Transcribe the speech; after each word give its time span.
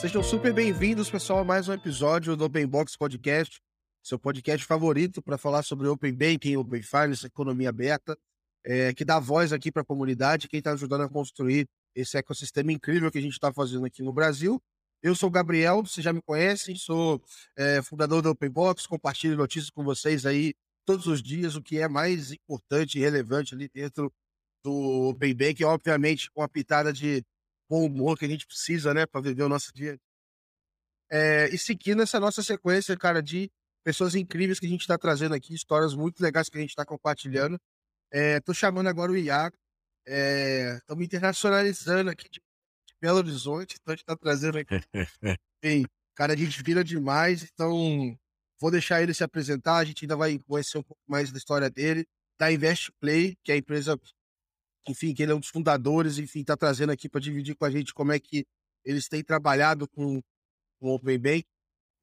Sejam 0.00 0.22
super 0.22 0.50
bem-vindos, 0.54 1.10
pessoal, 1.10 1.40
a 1.40 1.44
mais 1.44 1.68
um 1.68 1.74
episódio 1.74 2.34
do 2.34 2.46
Open 2.46 2.66
Box 2.66 2.96
Podcast, 2.96 3.60
seu 4.02 4.18
podcast 4.18 4.66
favorito 4.66 5.20
para 5.20 5.36
falar 5.36 5.62
sobre 5.62 5.88
Open 5.88 6.14
Banking, 6.14 6.56
Open 6.56 6.80
Finance, 6.80 7.26
economia 7.26 7.68
aberta, 7.68 8.16
é, 8.64 8.94
que 8.94 9.04
dá 9.04 9.18
voz 9.18 9.52
aqui 9.52 9.70
para 9.70 9.82
a 9.82 9.84
comunidade, 9.84 10.48
quem 10.48 10.56
está 10.56 10.72
ajudando 10.72 11.02
a 11.02 11.08
construir 11.10 11.68
esse 11.94 12.16
ecossistema 12.16 12.72
incrível 12.72 13.10
que 13.10 13.18
a 13.18 13.20
gente 13.20 13.34
está 13.34 13.52
fazendo 13.52 13.84
aqui 13.84 14.02
no 14.02 14.10
Brasil. 14.10 14.58
Eu 15.02 15.14
sou 15.14 15.28
o 15.28 15.30
Gabriel, 15.32 15.82
vocês 15.82 16.02
já 16.02 16.14
me 16.14 16.22
conhecem, 16.22 16.74
sou 16.76 17.22
é, 17.54 17.82
fundador 17.82 18.22
do 18.22 18.30
Open 18.30 18.48
Box, 18.48 18.86
compartilho 18.86 19.36
notícias 19.36 19.68
com 19.68 19.84
vocês 19.84 20.24
aí 20.24 20.54
todos 20.86 21.06
os 21.08 21.22
dias, 21.22 21.56
o 21.56 21.62
que 21.62 21.78
é 21.78 21.86
mais 21.86 22.32
importante 22.32 22.96
e 22.96 23.02
relevante 23.02 23.54
ali 23.54 23.68
dentro 23.68 24.10
do 24.64 25.10
Open 25.10 25.34
Banking, 25.34 25.64
obviamente 25.64 26.30
com 26.30 26.42
a 26.42 26.48
pitada 26.48 26.90
de 26.90 27.22
bom 27.70 27.86
humor 27.86 28.18
que 28.18 28.24
a 28.24 28.28
gente 28.28 28.44
precisa, 28.44 28.92
né, 28.92 29.06
para 29.06 29.20
viver 29.20 29.44
o 29.44 29.48
nosso 29.48 29.72
dia. 29.72 29.96
É, 31.08 31.48
e 31.52 31.56
seguindo 31.56 32.02
essa 32.02 32.18
nossa 32.18 32.42
sequência, 32.42 32.96
cara, 32.96 33.22
de 33.22 33.48
pessoas 33.84 34.16
incríveis 34.16 34.58
que 34.58 34.66
a 34.66 34.68
gente 34.68 34.80
está 34.80 34.98
trazendo 34.98 35.36
aqui, 35.36 35.54
histórias 35.54 35.94
muito 35.94 36.20
legais 36.20 36.48
que 36.48 36.58
a 36.58 36.60
gente 36.60 36.70
está 36.70 36.84
compartilhando. 36.84 37.58
Estou 38.12 38.54
chamando 38.54 38.88
agora 38.88 39.12
o 39.12 39.16
Iago. 39.16 39.56
Estamos 40.04 41.04
internacionalizando 41.04 42.10
aqui 42.10 42.28
de, 42.28 42.40
de, 42.40 42.94
Belo 43.00 43.18
Horizonte, 43.18 43.76
então 43.80 43.92
a 43.92 43.96
gente 43.96 44.02
está 44.02 44.16
trazendo 44.16 44.58
aqui. 44.58 44.74
Enfim, 45.62 45.86
cara, 46.16 46.32
a 46.32 46.36
gente 46.36 46.62
vira 46.62 46.82
demais, 46.82 47.44
então 47.44 48.16
vou 48.60 48.70
deixar 48.70 49.00
ele 49.00 49.14
se 49.14 49.22
apresentar. 49.22 49.76
A 49.76 49.84
gente 49.84 50.04
ainda 50.04 50.16
vai 50.16 50.38
conhecer 50.40 50.78
um 50.78 50.82
pouco 50.82 51.02
mais 51.06 51.30
da 51.30 51.38
história 51.38 51.70
dele, 51.70 52.04
da 52.38 52.52
Invest 52.52 52.90
Play, 53.00 53.36
que 53.44 53.52
é 53.52 53.54
a 53.54 53.58
empresa 53.58 53.96
enfim, 54.88 55.14
que 55.14 55.22
ele 55.22 55.32
é 55.32 55.34
um 55.34 55.40
dos 55.40 55.48
fundadores, 55.48 56.18
enfim, 56.18 56.40
está 56.40 56.56
trazendo 56.56 56.92
aqui 56.92 57.08
para 57.08 57.20
dividir 57.20 57.54
com 57.54 57.64
a 57.64 57.70
gente 57.70 57.92
como 57.92 58.12
é 58.12 58.18
que 58.18 58.46
eles 58.84 59.08
têm 59.08 59.22
trabalhado 59.22 59.88
com, 59.88 60.20
o 60.80 60.94
Open 60.94 61.18
Bank. 61.18 61.44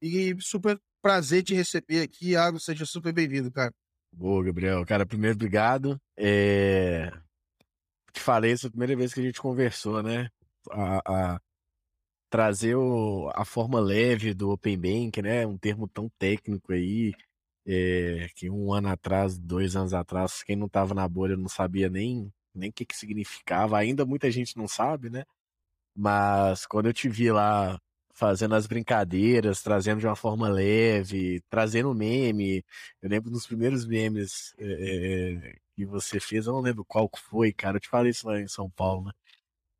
E 0.00 0.36
super 0.40 0.80
prazer 1.02 1.42
te 1.42 1.54
receber 1.54 2.02
aqui, 2.02 2.30
Iago, 2.30 2.60
seja 2.60 2.86
super 2.86 3.12
bem-vindo, 3.12 3.50
cara. 3.50 3.74
Boa, 4.12 4.44
Gabriel. 4.44 4.84
Cara, 4.86 5.04
primeiro, 5.04 5.34
obrigado. 5.34 6.00
É... 6.16 7.10
Te 8.12 8.20
falei, 8.20 8.52
essa 8.52 8.66
é 8.66 8.68
a 8.68 8.70
primeira 8.70 8.96
vez 8.96 9.12
que 9.12 9.20
a 9.20 9.22
gente 9.22 9.40
conversou, 9.40 10.02
né? 10.02 10.28
A, 10.70 11.34
a... 11.34 11.40
trazer 12.30 12.76
o... 12.76 13.30
a 13.34 13.44
forma 13.44 13.80
leve 13.80 14.32
do 14.32 14.50
Open 14.50 14.78
Bank, 14.78 15.20
né? 15.20 15.46
Um 15.46 15.58
termo 15.58 15.88
tão 15.88 16.08
técnico 16.18 16.72
aí, 16.72 17.12
é... 17.66 18.28
que 18.36 18.48
um 18.48 18.72
ano 18.72 18.88
atrás, 18.88 19.36
dois 19.36 19.74
anos 19.74 19.92
atrás, 19.92 20.42
quem 20.44 20.56
não 20.56 20.66
estava 20.66 20.94
na 20.94 21.08
bolha 21.08 21.36
não 21.36 21.48
sabia 21.48 21.90
nem 21.90 22.32
nem 22.58 22.70
o 22.70 22.72
que, 22.72 22.84
que 22.84 22.96
significava. 22.96 23.78
Ainda 23.78 24.04
muita 24.06 24.30
gente 24.30 24.56
não 24.56 24.68
sabe, 24.68 25.10
né? 25.10 25.24
Mas 25.96 26.66
quando 26.66 26.86
eu 26.86 26.92
te 26.92 27.08
vi 27.08 27.30
lá 27.32 27.80
fazendo 28.18 28.56
as 28.56 28.66
brincadeiras, 28.66 29.62
trazendo 29.62 30.00
de 30.00 30.06
uma 30.06 30.16
forma 30.16 30.48
leve, 30.48 31.40
trazendo 31.48 31.94
meme. 31.94 32.64
Eu 33.00 33.08
lembro 33.08 33.30
dos 33.30 33.46
primeiros 33.46 33.86
memes 33.86 34.54
é, 34.58 35.56
que 35.76 35.86
você 35.86 36.18
fez, 36.18 36.46
eu 36.46 36.52
não 36.52 36.60
lembro 36.60 36.84
qual 36.84 37.08
foi, 37.16 37.52
cara. 37.52 37.76
Eu 37.76 37.80
te 37.80 37.88
falei 37.88 38.10
isso 38.10 38.26
lá 38.26 38.40
em 38.40 38.48
São 38.48 38.68
Paulo, 38.70 39.04
né? 39.06 39.12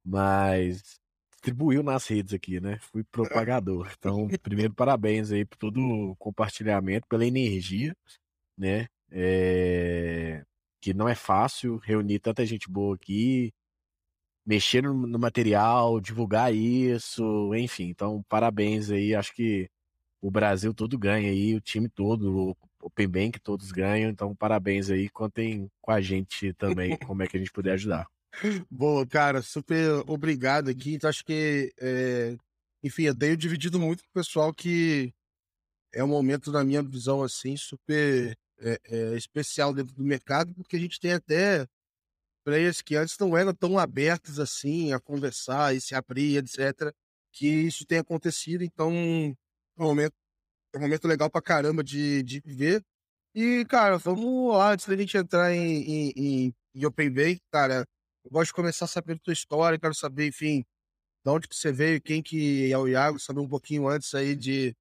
Mas 0.05 1.01
distribuiu 1.33 1.83
nas 1.83 2.07
redes 2.07 2.33
aqui, 2.33 2.61
né? 2.61 2.79
Fui 2.81 3.03
propagador. 3.05 3.91
Então, 3.99 4.29
primeiro, 4.43 4.73
parabéns 4.75 5.33
aí 5.33 5.45
por 5.45 5.57
todo 5.59 5.81
o 5.81 6.17
compartilhamento, 6.17 7.09
pela 7.09 7.27
energia, 7.27 7.97
né? 8.57 8.87
É 9.11 10.45
que 10.89 10.95
não 10.95 11.07
é 11.07 11.15
fácil 11.15 11.77
reunir 11.77 12.19
tanta 12.19 12.47
gente 12.47 12.71
boa 12.71 12.95
aqui, 12.95 13.53
mexer 14.47 14.83
no, 14.83 14.95
no, 14.95 15.19
material, 15.19 16.01
divulgar 16.01 16.55
isso, 16.55 17.55
enfim. 17.55 17.89
Então, 17.91 18.25
parabéns 18.27 18.91
aí. 18.91 19.15
Acho 19.15 19.35
que 19.35 19.69
o 20.19 20.31
Brasil 20.31 20.73
todo 20.73 20.99
ganha 20.99 21.31
aí, 21.31 21.55
o 21.55 21.61
time 21.61 21.91
todo, 21.91 22.49
o 22.51 22.57
Open 22.83 23.07
Bank 23.07 23.39
todos 23.41 23.71
ganham. 23.71 24.11
Então, 24.11 24.35
parabéns 24.35 24.89
aí. 24.89 25.11
Contem 25.11 25.71
com 25.83 25.91
a 25.91 26.01
gente 26.01 26.55
também, 26.55 26.97
como 27.07 27.23
é 27.23 27.27
que 27.27 27.37
a 27.37 27.41
gente 27.41 27.53
puder 27.53 27.73
ajudar. 27.75 28.07
Boa, 28.71 29.07
cara, 29.07 29.43
super 29.43 30.03
obrigado 30.07 30.71
aqui. 30.71 30.95
Então, 30.95 31.11
acho 31.11 31.23
que, 31.23 31.71
é... 31.79 32.35
enfim, 32.83 33.03
eu 33.03 33.15
tenho 33.15 33.37
dividido 33.37 33.79
muito 33.79 34.03
com 34.05 34.09
o 34.09 34.23
pessoal 34.23 34.55
que 34.55 35.13
é 35.93 36.03
um 36.03 36.09
momento, 36.09 36.51
na 36.51 36.65
minha 36.65 36.83
visão, 36.83 37.23
assim, 37.23 37.59
super 37.59 38.35
é, 38.61 38.81
é, 38.85 39.17
especial 39.17 39.73
dentro 39.73 39.95
do 39.95 40.05
mercado, 40.05 40.55
porque 40.55 40.77
a 40.77 40.81
gente 40.81 40.99
tem 41.01 41.13
até 41.13 41.67
players 42.45 42.83
que 42.83 42.97
antes 42.97 43.17
não 43.19 43.37
eram 43.37 43.55
tão 43.55 43.79
abertos 43.79 44.41
assim 44.41 44.93
a 44.93 45.01
conversar 45.01 45.75
e 45.75 45.81
se 45.81 45.95
abrir, 45.95 46.39
etc. 46.39 46.93
Que 47.33 47.47
isso 47.47 47.85
tem 47.87 47.99
acontecido, 47.99 48.63
então 48.65 48.91
é 48.91 49.83
um 49.83 49.87
momento, 49.87 50.15
é 50.75 50.79
um 50.79 50.81
momento 50.81 51.07
legal 51.07 51.31
pra 51.31 51.43
caramba 51.43 51.85
de, 51.85 52.23
de 52.23 52.41
viver. 52.41 52.83
E, 53.35 53.65
cara, 53.67 53.99
vamos 53.99 54.53
lá, 54.57 54.73
antes 54.73 54.87
da 54.87 54.97
gente 54.97 55.17
entrar 55.17 55.53
em, 55.55 55.83
em, 55.83 56.13
em, 56.17 56.55
em 56.75 56.87
Open 56.87 57.11
Bay, 57.13 57.39
cara, 57.53 57.87
eu 58.25 58.31
gosto 58.31 58.49
de 58.49 58.55
começar 58.55 58.87
sabendo 58.87 59.21
tua 59.21 59.33
história, 59.33 59.79
quero 59.79 59.95
saber, 59.95 60.29
enfim, 60.29 60.65
de 61.25 61.31
onde 61.31 61.49
que 61.49 61.55
você 61.57 61.73
veio, 61.73 62.01
quem 62.01 62.23
que 62.23 62.73
é 62.73 62.79
o 62.79 62.89
Iago, 62.89 63.19
saber 63.21 63.41
um 63.41 63.49
pouquinho 63.49 63.89
antes 63.89 64.15
aí 64.15 64.35
de, 64.35 64.75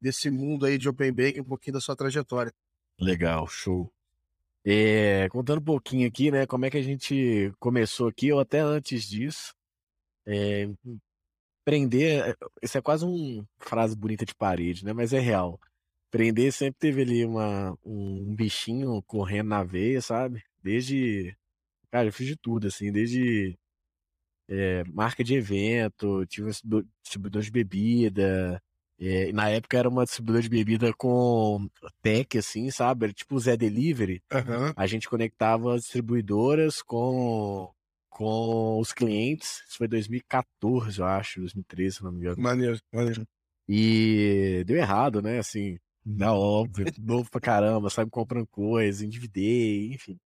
desse 0.00 0.30
mundo 0.30 0.66
aí 0.66 0.78
de 0.78 0.88
Open 0.88 1.12
Bank, 1.12 1.40
um 1.40 1.44
pouquinho 1.44 1.74
da 1.74 1.80
sua 1.80 1.96
trajetória. 1.96 2.52
Legal, 3.02 3.48
show. 3.48 3.92
É, 4.64 5.28
contando 5.30 5.58
um 5.58 5.64
pouquinho 5.64 6.06
aqui, 6.06 6.30
né, 6.30 6.46
como 6.46 6.64
é 6.64 6.70
que 6.70 6.76
a 6.76 6.82
gente 6.82 7.52
começou 7.58 8.08
aqui, 8.08 8.32
ou 8.32 8.38
até 8.38 8.60
antes 8.60 9.08
disso. 9.08 9.52
É, 10.24 10.68
prender, 11.64 12.36
isso 12.62 12.78
é 12.78 12.82
quase 12.82 13.04
uma 13.04 13.44
frase 13.58 13.96
bonita 13.96 14.24
de 14.24 14.34
parede, 14.34 14.84
né, 14.84 14.92
mas 14.92 15.12
é 15.12 15.18
real. 15.18 15.60
Prender 16.12 16.52
sempre 16.52 16.78
teve 16.78 17.02
ali 17.02 17.24
uma, 17.24 17.76
um 17.84 18.34
bichinho 18.36 19.02
correndo 19.02 19.48
na 19.48 19.64
veia, 19.64 20.00
sabe? 20.00 20.44
Desde, 20.62 21.36
cara, 21.90 22.08
eu 22.08 22.12
fiz 22.12 22.26
de 22.28 22.36
tudo, 22.36 22.68
assim, 22.68 22.92
desde 22.92 23.58
é, 24.48 24.84
marca 24.84 25.24
de 25.24 25.34
evento, 25.34 26.24
tive 26.26 26.50
distribuidor 27.02 27.42
de 27.42 27.50
bebida, 27.50 28.62
é, 28.98 29.32
na 29.32 29.48
época 29.48 29.78
era 29.78 29.88
uma 29.88 30.04
distribuidora 30.04 30.42
de 30.42 30.48
bebida 30.48 30.92
com 30.92 31.68
tech, 32.00 32.38
assim, 32.38 32.70
sabe? 32.70 33.06
Era 33.06 33.12
tipo 33.12 33.34
o 33.34 33.40
Zé 33.40 33.56
Delivery. 33.56 34.22
Uhum. 34.32 34.72
A 34.76 34.86
gente 34.86 35.08
conectava 35.08 35.74
as 35.74 35.82
distribuidoras 35.82 36.82
com, 36.82 37.72
com 38.08 38.78
os 38.78 38.92
clientes. 38.92 39.62
Isso 39.68 39.78
foi 39.78 39.88
2014, 39.88 41.00
eu 41.00 41.06
acho, 41.06 41.40
2013, 41.40 41.96
se 41.96 42.04
não 42.04 42.12
me 42.12 42.18
engano. 42.18 42.40
Maneiro, 42.40 42.78
maneiro. 42.92 43.26
E 43.68 44.62
deu 44.66 44.76
errado, 44.76 45.20
né? 45.20 45.38
Assim, 45.38 45.78
na 46.04 46.32
óbvio, 46.34 46.86
novo 46.98 47.30
pra 47.30 47.40
caramba, 47.40 47.90
sabe? 47.90 48.10
Comprando 48.10 48.46
coisa, 48.48 49.04
endividei, 49.04 49.92
enfim. 49.94 50.18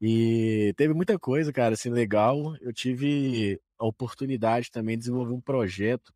E 0.00 0.74
teve 0.76 0.92
muita 0.92 1.18
coisa, 1.18 1.52
cara, 1.52 1.74
assim, 1.74 1.88
legal. 1.88 2.56
Eu 2.60 2.72
tive 2.72 3.60
a 3.78 3.86
oportunidade 3.86 4.70
também 4.70 4.96
de 4.96 5.00
desenvolver 5.00 5.32
um 5.32 5.40
projeto 5.40 6.12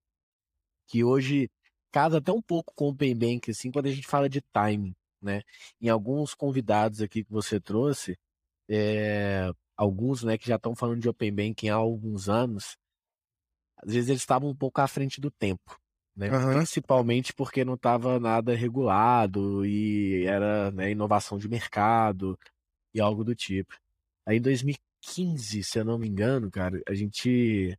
que 0.87 1.05
hoje 1.05 1.51
casa 1.91 2.19
até 2.19 2.33
um 2.33 2.43
pouco 2.43 2.73
com 2.75 2.87
o 2.87 2.89
Open 2.91 3.15
Bank, 3.15 3.51
assim, 3.51 3.71
quando 3.71 3.87
a 3.87 3.91
gente 3.91 4.07
fala 4.07 4.29
de 4.29 4.41
time, 4.41 4.97
né? 5.21 5.43
Em 5.81 5.89
alguns 5.89 6.35
convidados 6.35 7.01
aqui 7.01 7.25
que 7.25 7.33
você 7.33 7.61
trouxe, 7.61 8.19
é, 8.69 9.51
alguns, 9.77 10.23
né, 10.23 10.37
que 10.37 10.47
já 10.47 10.57
estão 10.57 10.75
falando 10.75 11.01
de 11.01 11.09
Open 11.09 11.33
Banking 11.33 11.69
há 11.69 11.75
alguns 11.77 12.29
anos, 12.29 12.77
às 13.77 13.93
vezes 13.93 14.11
eles 14.11 14.23
estavam 14.23 14.51
um 14.51 14.55
pouco 14.55 14.81
à 14.81 14.89
frente 14.89 15.21
do 15.21 15.31
tempo, 15.31 15.79
né? 16.17 16.31
Uhum. 16.31 16.55
Principalmente 16.59 17.33
porque 17.33 17.65
não 17.65 17.75
estava 17.75 18.19
nada 18.19 18.55
regulado 18.55 19.65
e 19.65 20.25
era 20.25 20.71
né, 20.73 20.91
inovação 20.91 21.39
de 21.39 21.49
mercado 21.49 22.39
e 22.93 23.01
algo 23.01 23.25
do 23.25 23.35
tipo. 23.35 23.75
Aí 24.27 24.39
em 24.39 24.41
2015, 24.43 25.63
se 25.63 25.79
eu 25.79 25.85
não 25.85 25.99
me 25.99 26.09
engano, 26.09 26.51
cara, 26.51 26.81
a 26.89 26.95
gente 26.95 27.79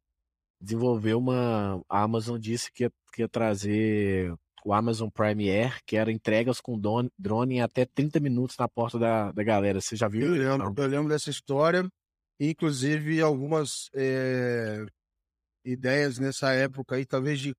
desenvolveu 0.62 1.18
uma. 1.18 1.82
A 1.90 2.04
Amazon 2.04 2.40
disse 2.40 2.72
que 2.72 2.84
ia, 2.84 2.92
que 3.14 3.22
ia 3.22 3.30
trazer 3.30 4.34
o 4.66 4.74
Amazon 4.74 5.10
Prime 5.10 5.50
Air, 5.50 5.80
que 5.86 5.96
era 5.96 6.12
entregas 6.12 6.60
com 6.60 6.80
drone 7.18 7.56
em 7.56 7.62
até 7.62 7.86
30 7.86 8.20
minutos 8.20 8.58
na 8.58 8.68
porta 8.68 9.00
da, 9.00 9.32
da 9.32 9.44
galera. 9.44 9.80
Você 9.80 9.96
já 9.96 10.08
viu? 10.08 10.36
Eu 10.36 10.58
lembro, 10.58 10.84
eu 10.84 10.90
lembro 10.90 11.10
dessa 11.10 11.30
história. 11.30 11.88
Inclusive, 12.40 13.22
algumas 13.22 13.90
é, 13.94 14.86
ideias 15.66 16.20
nessa 16.20 16.52
época 16.54 16.96
aí, 16.96 17.06
talvez 17.06 17.40
de 17.40 17.54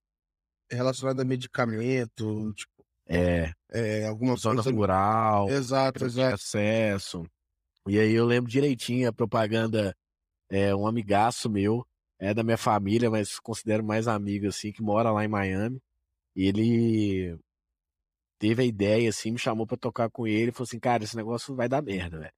relacionada 0.71 1.23
a 1.23 1.25
medicamento, 1.25 2.53
tipo. 2.55 2.71
É. 3.13 3.53
é 3.73 4.07
alguma 4.07 4.37
zona 4.37 4.63
coisa... 4.63 4.79
rural. 4.79 5.49
Exato, 5.49 6.05
exato. 6.05 6.35
Acesso. 6.35 7.27
E 7.89 7.99
aí 7.99 8.13
eu 8.13 8.25
lembro 8.25 8.49
direitinho 8.49 9.09
a 9.09 9.13
propaganda, 9.13 9.97
é, 10.49 10.73
um 10.75 10.87
amigaço 10.87 11.51
meu, 11.51 11.85
é 12.21 12.35
da 12.35 12.43
minha 12.45 12.59
família, 12.59 13.11
mas 13.11 13.39
considero 13.41 13.83
mais 13.85 14.07
amigo, 14.07 14.47
assim, 14.49 14.73
que 14.73 14.83
mora 14.83 15.11
lá 15.11 15.25
em 15.25 15.29
Miami. 15.29 15.81
Ele 16.37 17.37
teve 18.39 18.63
a 18.63 18.67
ideia, 18.67 19.09
assim, 19.11 19.33
me 19.33 19.39
chamou 19.39 19.67
para 19.67 19.77
tocar 19.77 20.11
com 20.11 20.27
ele 20.27 20.51
e 20.51 20.53
falou 20.53 20.65
assim, 20.65 20.79
cara, 20.79 21.05
esse 21.05 21.17
negócio 21.17 21.55
vai 21.57 21.69
dar 21.69 21.83
merda, 21.83 22.19
velho. 22.21 22.33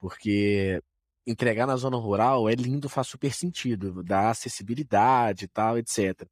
Porque 0.00 0.82
entregar 1.26 1.66
na 1.66 1.76
zona 1.76 1.96
rural 1.98 2.48
é 2.48 2.54
lindo, 2.54 2.88
faz 2.88 3.08
super 3.08 3.32
sentido, 3.32 4.02
dá 4.02 4.30
acessibilidade 4.30 5.44
e 5.44 5.48
tal, 5.48 5.78
etc. 5.78 6.26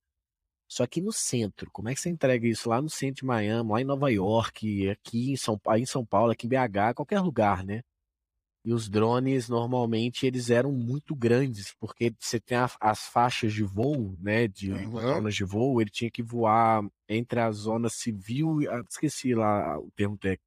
Só 0.68 0.86
que 0.86 1.00
no 1.00 1.12
centro, 1.12 1.70
como 1.72 1.88
é 1.88 1.94
que 1.94 2.00
você 2.00 2.10
entrega 2.10 2.46
isso 2.46 2.68
lá 2.68 2.80
no 2.82 2.90
centro 2.90 3.16
de 3.22 3.24
Miami, 3.26 3.70
lá 3.70 3.80
em 3.80 3.84
Nova 3.84 4.10
York, 4.10 4.90
aqui 4.90 5.32
em 5.32 5.36
São, 5.36 5.60
em 5.76 5.86
São 5.86 6.04
Paulo, 6.04 6.32
aqui 6.32 6.46
em 6.46 6.50
BH, 6.50 6.94
qualquer 6.94 7.20
lugar, 7.20 7.64
né? 7.64 7.82
E 8.68 8.72
os 8.74 8.86
drones, 8.86 9.48
normalmente, 9.48 10.26
eles 10.26 10.50
eram 10.50 10.70
muito 10.70 11.16
grandes, 11.16 11.72
porque 11.80 12.12
você 12.20 12.38
tem 12.38 12.58
a, 12.58 12.70
as 12.78 13.06
faixas 13.06 13.54
de 13.54 13.62
voo, 13.62 14.14
né, 14.20 14.46
de 14.46 14.70
Aham. 14.70 15.14
zonas 15.14 15.34
de 15.34 15.42
voo, 15.42 15.80
ele 15.80 15.88
tinha 15.88 16.10
que 16.10 16.22
voar 16.22 16.86
entre 17.08 17.40
a 17.40 17.50
zona 17.50 17.88
civil 17.88 18.60
e... 18.60 18.66
Esqueci 18.86 19.34
lá 19.34 19.78
o 19.78 19.90
termo 19.92 20.18
técnico. 20.18 20.44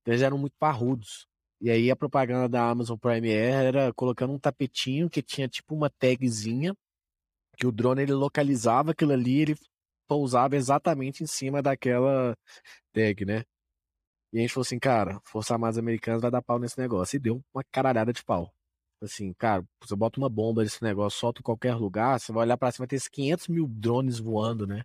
Então, 0.00 0.14
eles 0.14 0.22
eram 0.22 0.38
muito 0.38 0.54
parrudos. 0.56 1.26
E 1.60 1.68
aí 1.68 1.90
a 1.90 1.96
propaganda 1.96 2.48
da 2.48 2.70
Amazon 2.70 2.96
Prime 2.96 3.28
Air 3.28 3.74
era 3.74 3.92
colocando 3.92 4.32
um 4.32 4.38
tapetinho 4.38 5.10
que 5.10 5.20
tinha 5.20 5.48
tipo 5.48 5.74
uma 5.74 5.90
tagzinha, 5.90 6.76
que 7.56 7.66
o 7.66 7.72
drone 7.72 8.02
ele 8.02 8.12
localizava 8.12 8.92
aquilo 8.92 9.12
ali, 9.12 9.40
ele 9.40 9.56
pousava 10.06 10.54
exatamente 10.54 11.24
em 11.24 11.26
cima 11.26 11.60
daquela 11.60 12.36
tag, 12.92 13.24
né? 13.24 13.42
E 14.32 14.38
a 14.38 14.40
gente 14.42 14.52
falou 14.52 14.62
assim, 14.62 14.78
cara, 14.78 15.20
Força 15.24 15.54
Armadas 15.54 15.78
Americanas 15.78 16.22
vai 16.22 16.30
dar 16.30 16.42
pau 16.42 16.58
nesse 16.58 16.78
negócio. 16.78 17.16
E 17.16 17.20
deu 17.20 17.42
uma 17.54 17.64
caralhada 17.64 18.12
de 18.12 18.24
pau. 18.24 18.52
Assim, 19.00 19.32
cara, 19.34 19.64
você 19.80 19.94
bota 19.94 20.18
uma 20.18 20.28
bomba 20.28 20.62
nesse 20.62 20.82
negócio, 20.82 21.18
solta 21.18 21.40
em 21.40 21.42
qualquer 21.42 21.74
lugar, 21.74 22.18
você 22.18 22.32
vai 22.32 22.44
olhar 22.46 22.56
pra 22.56 22.72
cima, 22.72 22.84
vai 22.84 22.88
ter 22.88 22.96
esses 22.96 23.08
500 23.08 23.48
mil 23.48 23.66
drones 23.68 24.18
voando, 24.18 24.66
né? 24.66 24.82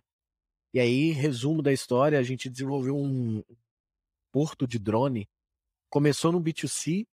E 0.74 0.80
aí, 0.80 1.12
resumo 1.12 1.62
da 1.62 1.72
história, 1.72 2.18
a 2.18 2.22
gente 2.22 2.48
desenvolveu 2.50 2.96
um 2.96 3.42
porto 4.32 4.66
de 4.66 4.78
drone. 4.78 5.28
Começou 5.90 6.32
no 6.32 6.40
B2C, 6.42 7.06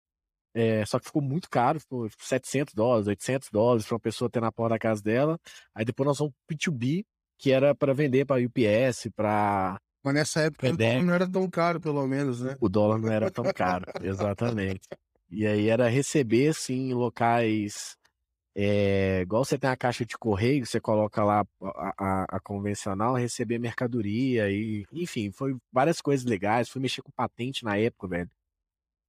é, 0.53 0.85
só 0.85 0.99
que 0.99 1.05
ficou 1.05 1.21
muito 1.21 1.49
caro, 1.49 1.79
ficou 1.79 2.09
700 2.19 2.73
dólares, 2.73 3.07
800 3.07 3.49
dólares 3.51 3.85
para 3.85 3.95
uma 3.95 3.99
pessoa 3.99 4.29
ter 4.29 4.41
na 4.41 4.51
porta 4.51 4.75
da 4.75 4.79
casa 4.79 5.01
dela. 5.01 5.39
Aí 5.75 5.85
depois 5.85 6.07
nós 6.07 6.17
fomos 6.17 6.33
pro 6.47 6.57
B2B, 6.57 7.05
que 7.37 7.51
era 7.51 7.75
para 7.75 7.93
vender 7.93 8.25
para 8.25 8.41
UPS, 8.41 9.09
para 9.15 9.79
Mas 10.03 10.13
nessa 10.13 10.41
época 10.41 10.67
FedEx. 10.67 11.03
não 11.05 11.13
era 11.13 11.29
tão 11.29 11.49
caro, 11.49 11.79
pelo 11.79 12.05
menos, 12.07 12.41
né? 12.41 12.55
o 12.59 12.69
dólar 12.69 12.97
não 12.99 13.11
era 13.11 13.29
tão 13.29 13.43
caro, 13.53 13.85
exatamente. 14.01 14.87
E 15.29 15.45
aí 15.45 15.67
era 15.67 15.87
receber, 15.89 16.49
assim, 16.49 16.89
em 16.89 16.93
locais. 16.93 17.95
é, 18.55 19.21
igual 19.21 19.45
você 19.45 19.57
tem 19.57 19.69
a 19.69 19.77
caixa 19.77 20.05
de 20.05 20.17
correio, 20.17 20.65
você 20.65 20.79
coloca 20.79 21.23
lá 21.23 21.45
a, 21.61 21.93
a- 21.97 22.25
a 22.29 22.39
convencional, 22.39 23.13
receber 23.15 23.59
mercadoria 23.59 24.49
e, 24.49 24.85
enfim, 24.91 25.31
foi 25.31 25.55
várias 25.71 26.01
coisas 26.01 26.25
legais. 26.25 26.69
Fui 26.69 26.81
mexer 26.81 27.01
com 27.01 27.11
patente 27.11 27.63
na 27.63 27.77
época, 27.77 28.07
velho. 28.07 28.29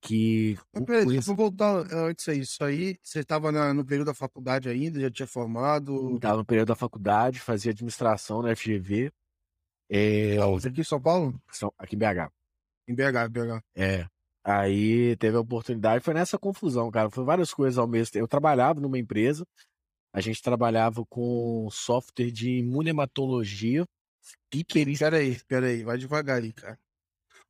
Que 0.02 0.56
Mas 0.72 0.84
peraí, 0.84 1.16
eu 1.16 1.36
voltar 1.36 1.86
antes 1.92 2.26
aí. 2.28 2.40
Isso 2.40 2.64
aí, 2.64 2.96
você 3.02 3.20
estava 3.20 3.52
no 3.74 3.84
período 3.84 4.06
da 4.08 4.14
faculdade 4.14 4.68
ainda, 4.68 4.98
já 4.98 5.10
tinha 5.10 5.26
formado. 5.26 6.16
estava 6.16 6.38
no 6.38 6.44
período 6.44 6.68
da 6.68 6.74
faculdade, 6.74 7.38
fazia 7.38 7.70
administração 7.72 8.40
na 8.42 8.56
FGV, 8.56 9.12
é, 9.90 10.36
aqui 10.68 10.80
em 10.80 10.84
São 10.84 11.00
Paulo? 11.00 11.34
São- 11.50 11.72
aqui 11.78 11.96
em 11.96 11.98
BH. 11.98 12.30
Em 12.88 12.94
BH, 12.94 13.28
BH. 13.28 13.62
É. 13.74 14.06
Aí 14.42 15.16
teve 15.16 15.36
a 15.36 15.40
oportunidade, 15.40 16.02
foi 16.02 16.14
nessa 16.14 16.38
confusão, 16.38 16.90
cara. 16.90 17.10
Foi 17.10 17.24
várias 17.24 17.52
coisas 17.52 17.76
ao 17.76 17.86
mesmo 17.86 18.12
tempo. 18.12 18.24
Eu 18.24 18.28
trabalhava 18.28 18.80
numa 18.80 18.98
empresa, 18.98 19.44
a 20.14 20.20
gente 20.20 20.40
trabalhava 20.42 21.04
com 21.06 21.68
software 21.70 22.30
de 22.30 22.58
imunematologia 22.58 23.84
e 24.52 24.64
perícia. 24.64 25.10
Peraí, 25.10 25.38
peraí, 25.46 25.82
vai 25.84 25.98
devagar 25.98 26.38
aí, 26.42 26.52
cara. 26.52 26.78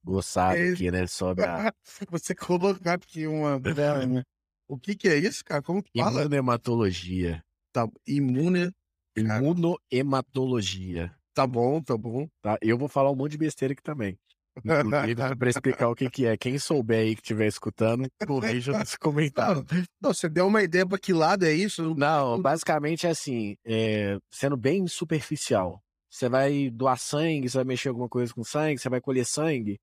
Gostado 0.02 0.56
É. 0.58 0.70
aqui, 0.72 0.90
né? 0.90 1.06
Sobe 1.06 1.43
a 1.44 1.72
Você 2.10 2.34
colocar 2.34 2.94
aqui 2.94 3.26
uma. 3.26 3.58
né? 4.06 4.22
O 4.66 4.78
que 4.78 4.94
que 4.96 5.08
é 5.08 5.16
isso, 5.16 5.44
cara? 5.44 5.62
Como 5.62 5.82
que 5.82 5.90
fala? 5.96 6.20
imunematologia. 6.22 7.44
Tá, 7.72 7.86
imune. 8.06 8.72
Imunohematologia. 9.16 11.14
Tá 11.35 11.47
bom, 11.47 11.81
tá 11.82 11.97
bom. 11.97 12.29
Tá? 12.43 12.59
Eu 12.61 12.77
vou 12.77 12.88
falar 12.88 13.11
um 13.11 13.17
monte 13.17 13.32
de 13.32 13.38
besteira 13.38 13.73
aqui 13.73 13.82
também. 13.82 14.19
Inclusive, 14.65 15.37
para 15.37 15.50
explicar 15.50 15.88
o 15.88 15.94
que, 15.94 16.11
que 16.11 16.27
é. 16.27 16.37
Quem 16.37 16.59
souber 16.59 17.00
aí 17.00 17.15
que 17.15 17.23
estiver 17.23 17.47
escutando, 17.47 18.09
corrija 18.27 18.77
nos 18.77 18.94
comentários. 18.99 19.65
Não, 19.71 19.85
não, 20.03 20.15
você 20.15 20.29
deu 20.29 20.47
uma 20.47 20.62
ideia 20.62 20.87
pra 20.87 20.99
que 20.99 21.12
lado 21.12 21.44
é 21.44 21.53
isso? 21.53 21.94
Não, 21.94 22.41
basicamente 22.41 23.06
é 23.06 23.11
assim, 23.11 23.56
é, 23.65 24.19
sendo 24.31 24.56
bem 24.56 24.87
superficial. 24.87 25.81
Você 26.11 26.29
vai 26.29 26.69
doar 26.71 26.99
sangue, 26.99 27.49
você 27.49 27.59
vai 27.59 27.65
mexer 27.65 27.88
alguma 27.88 28.09
coisa 28.09 28.35
com 28.35 28.43
sangue, 28.43 28.81
você 28.81 28.88
vai 28.88 29.00
colher 29.00 29.25
sangue, 29.25 29.79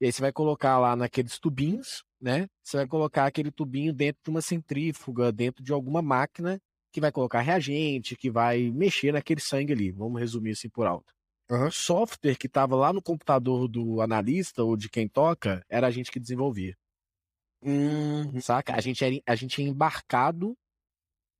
e 0.00 0.06
aí 0.06 0.12
você 0.12 0.20
vai 0.20 0.32
colocar 0.32 0.78
lá 0.78 0.96
naqueles 0.96 1.38
tubinhos, 1.38 2.02
né? 2.20 2.46
Você 2.62 2.78
vai 2.78 2.86
colocar 2.86 3.26
aquele 3.26 3.52
tubinho 3.52 3.92
dentro 3.92 4.20
de 4.24 4.30
uma 4.30 4.42
centrífuga, 4.42 5.30
dentro 5.30 5.62
de 5.62 5.72
alguma 5.72 6.02
máquina 6.02 6.60
que 6.94 7.00
vai 7.00 7.10
colocar 7.10 7.40
reagente, 7.40 8.14
que 8.14 8.30
vai 8.30 8.70
mexer 8.70 9.12
naquele 9.12 9.40
sangue 9.40 9.72
ali. 9.72 9.90
Vamos 9.90 10.20
resumir 10.20 10.52
assim 10.52 10.68
por 10.68 10.86
alto. 10.86 11.12
O 11.50 11.68
software 11.68 12.36
que 12.36 12.46
estava 12.46 12.76
lá 12.76 12.92
no 12.92 13.02
computador 13.02 13.66
do 13.66 14.00
analista 14.00 14.62
ou 14.62 14.76
de 14.76 14.88
quem 14.88 15.08
toca 15.08 15.66
era 15.68 15.88
a 15.88 15.90
gente 15.90 16.12
que 16.12 16.20
desenvolvia. 16.20 16.76
Hum, 17.60 18.40
Saca? 18.40 18.76
A 18.76 18.80
gente, 18.80 19.04
era, 19.04 19.20
a 19.26 19.34
gente 19.34 19.60
embarcado 19.60 20.56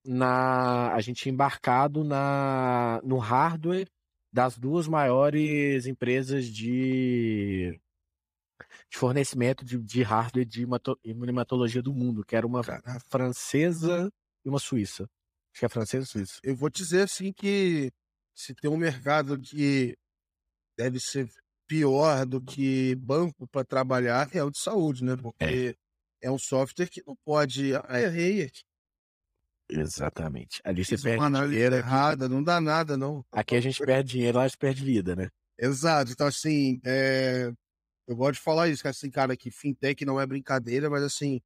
na. 0.05 0.93
A 0.93 1.01
gente 1.01 1.31
embarcado 1.31 2.03
na, 2.03 3.01
no 3.05 3.19
hardware 3.19 3.89
das 4.33 4.59
duas 4.59 4.89
maiores 4.89 5.87
empresas 5.87 6.47
de, 6.47 7.79
de 8.91 8.99
fornecimento 8.99 9.65
de, 9.65 9.79
de 9.79 10.03
hardware 10.03 10.45
de 10.45 10.67
imunematologia 11.05 11.81
do 11.81 11.95
mundo, 11.95 12.25
que 12.25 12.35
era 12.35 12.45
uma 12.45 12.65
Caraca. 12.65 12.99
francesa 13.07 14.11
e 14.45 14.49
uma 14.49 14.59
suíça. 14.59 15.09
Acho 15.55 15.61
que 15.61 15.67
é 15.67 15.69
francesa 15.69 16.05
e 16.05 16.09
suíça. 16.09 16.41
eu 16.43 16.57
vou 16.57 16.69
dizer 16.69 17.03
assim 17.03 17.33
que 17.33 17.93
se 18.35 18.53
tem 18.55 18.69
um 18.69 18.77
mercado 18.77 19.39
que 19.39 19.97
deve 20.77 20.99
ser 20.99 21.31
pior 21.69 22.27
do 22.27 22.41
que 22.41 22.97
banco 22.97 23.47
para 23.47 23.65
trabalhar 23.65 24.29
é 24.35 24.43
o 24.43 24.51
de 24.51 24.59
saúde, 24.59 25.05
né? 25.05 25.17
Porque 25.17 25.77
é. 26.21 26.31
um 26.31 26.39
software 26.39 26.89
que 26.89 27.03
não 27.07 27.17
pode. 27.25 27.73
Ah, 27.77 28.01
errei. 28.01 28.43
aqui, 28.43 28.63
Exatamente. 29.69 30.61
Ali 30.65 30.85
você 30.85 30.97
uma 30.97 31.03
perde 31.03 31.25
análise 31.25 31.53
dinheiro. 31.53 31.77
errada, 31.77 32.29
não 32.29 32.43
dá 32.43 32.61
nada, 32.61 32.97
não. 32.97 33.25
Aqui 33.31 33.55
a 33.55 33.61
gente 33.61 33.79
perde 33.79 34.11
dinheiro, 34.11 34.39
lá 34.39 34.45
a 34.45 34.49
gente 34.49 34.59
perde 34.59 34.85
vida, 34.85 35.15
né? 35.15 35.29
Exato. 35.59 36.11
Então, 36.11 36.27
assim, 36.27 36.81
é, 36.85 37.53
eu 38.07 38.17
gosto 38.17 38.35
de 38.35 38.41
falar 38.41 38.69
isso, 38.69 38.83
que 38.83 38.89
assim, 38.89 39.11
cara, 39.11 39.37
que 39.37 39.51
fintech 39.51 40.05
não 40.05 40.21
é 40.21 40.27
brincadeira, 40.27 40.91
mas 40.91 41.03
assim, 41.03 41.41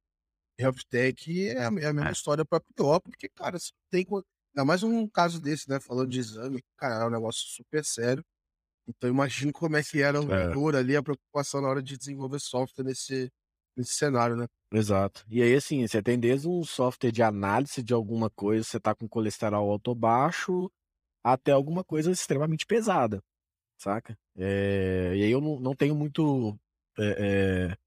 health 0.59 0.79
tech 0.89 1.47
é 1.49 1.59
a, 1.59 1.63
é 1.65 1.67
a 1.87 1.93
mesma 1.93 2.09
É. 2.09 2.11
história 2.11 2.45
para 2.45 2.61
pior, 2.75 2.99
porque, 2.99 3.29
cara, 3.29 3.59
você 3.59 3.71
tem. 3.89 4.05
Ainda 4.55 4.65
mais 4.65 4.83
um 4.83 5.07
caso 5.07 5.39
desse, 5.41 5.69
né? 5.69 5.79
Falando 5.79 6.09
de 6.09 6.19
exame, 6.19 6.61
cara, 6.77 7.03
é 7.05 7.07
um 7.07 7.11
negócio 7.11 7.47
super 7.47 7.85
sério. 7.85 8.23
Então, 8.87 9.09
imagino 9.09 9.53
como 9.53 9.77
é 9.77 9.83
que 9.83 10.01
era 10.01 10.19
o 10.21 10.31
É. 10.31 10.77
ali, 10.77 10.95
a 10.95 11.03
preocupação 11.03 11.61
na 11.61 11.69
hora 11.69 11.81
de 11.83 11.97
desenvolver 11.97 12.39
software 12.39 12.83
nesse, 12.85 13.29
nesse 13.77 13.93
cenário, 13.93 14.35
né? 14.35 14.47
Exato. 14.71 15.25
E 15.29 15.41
aí, 15.41 15.55
assim, 15.55 15.85
você 15.87 16.01
tem 16.01 16.19
desde 16.19 16.47
um 16.47 16.63
software 16.63 17.11
de 17.11 17.23
análise 17.23 17.81
de 17.81 17.93
alguma 17.93 18.29
coisa, 18.29 18.63
você 18.63 18.79
tá 18.79 18.93
com 18.93 19.07
colesterol 19.07 19.69
alto 19.71 19.89
ou 19.89 19.95
baixo, 19.95 20.71
até 21.23 21.51
alguma 21.51 21.83
coisa 21.83 22.11
extremamente 22.11 22.65
pesada, 22.65 23.21
saca? 23.77 24.17
É, 24.37 25.13
E 25.15 25.23
aí 25.23 25.31
eu 25.31 25.41
não, 25.41 25.59
não 25.59 25.75
tenho 25.75 25.95
muito 25.95 26.57
é, 26.99 27.77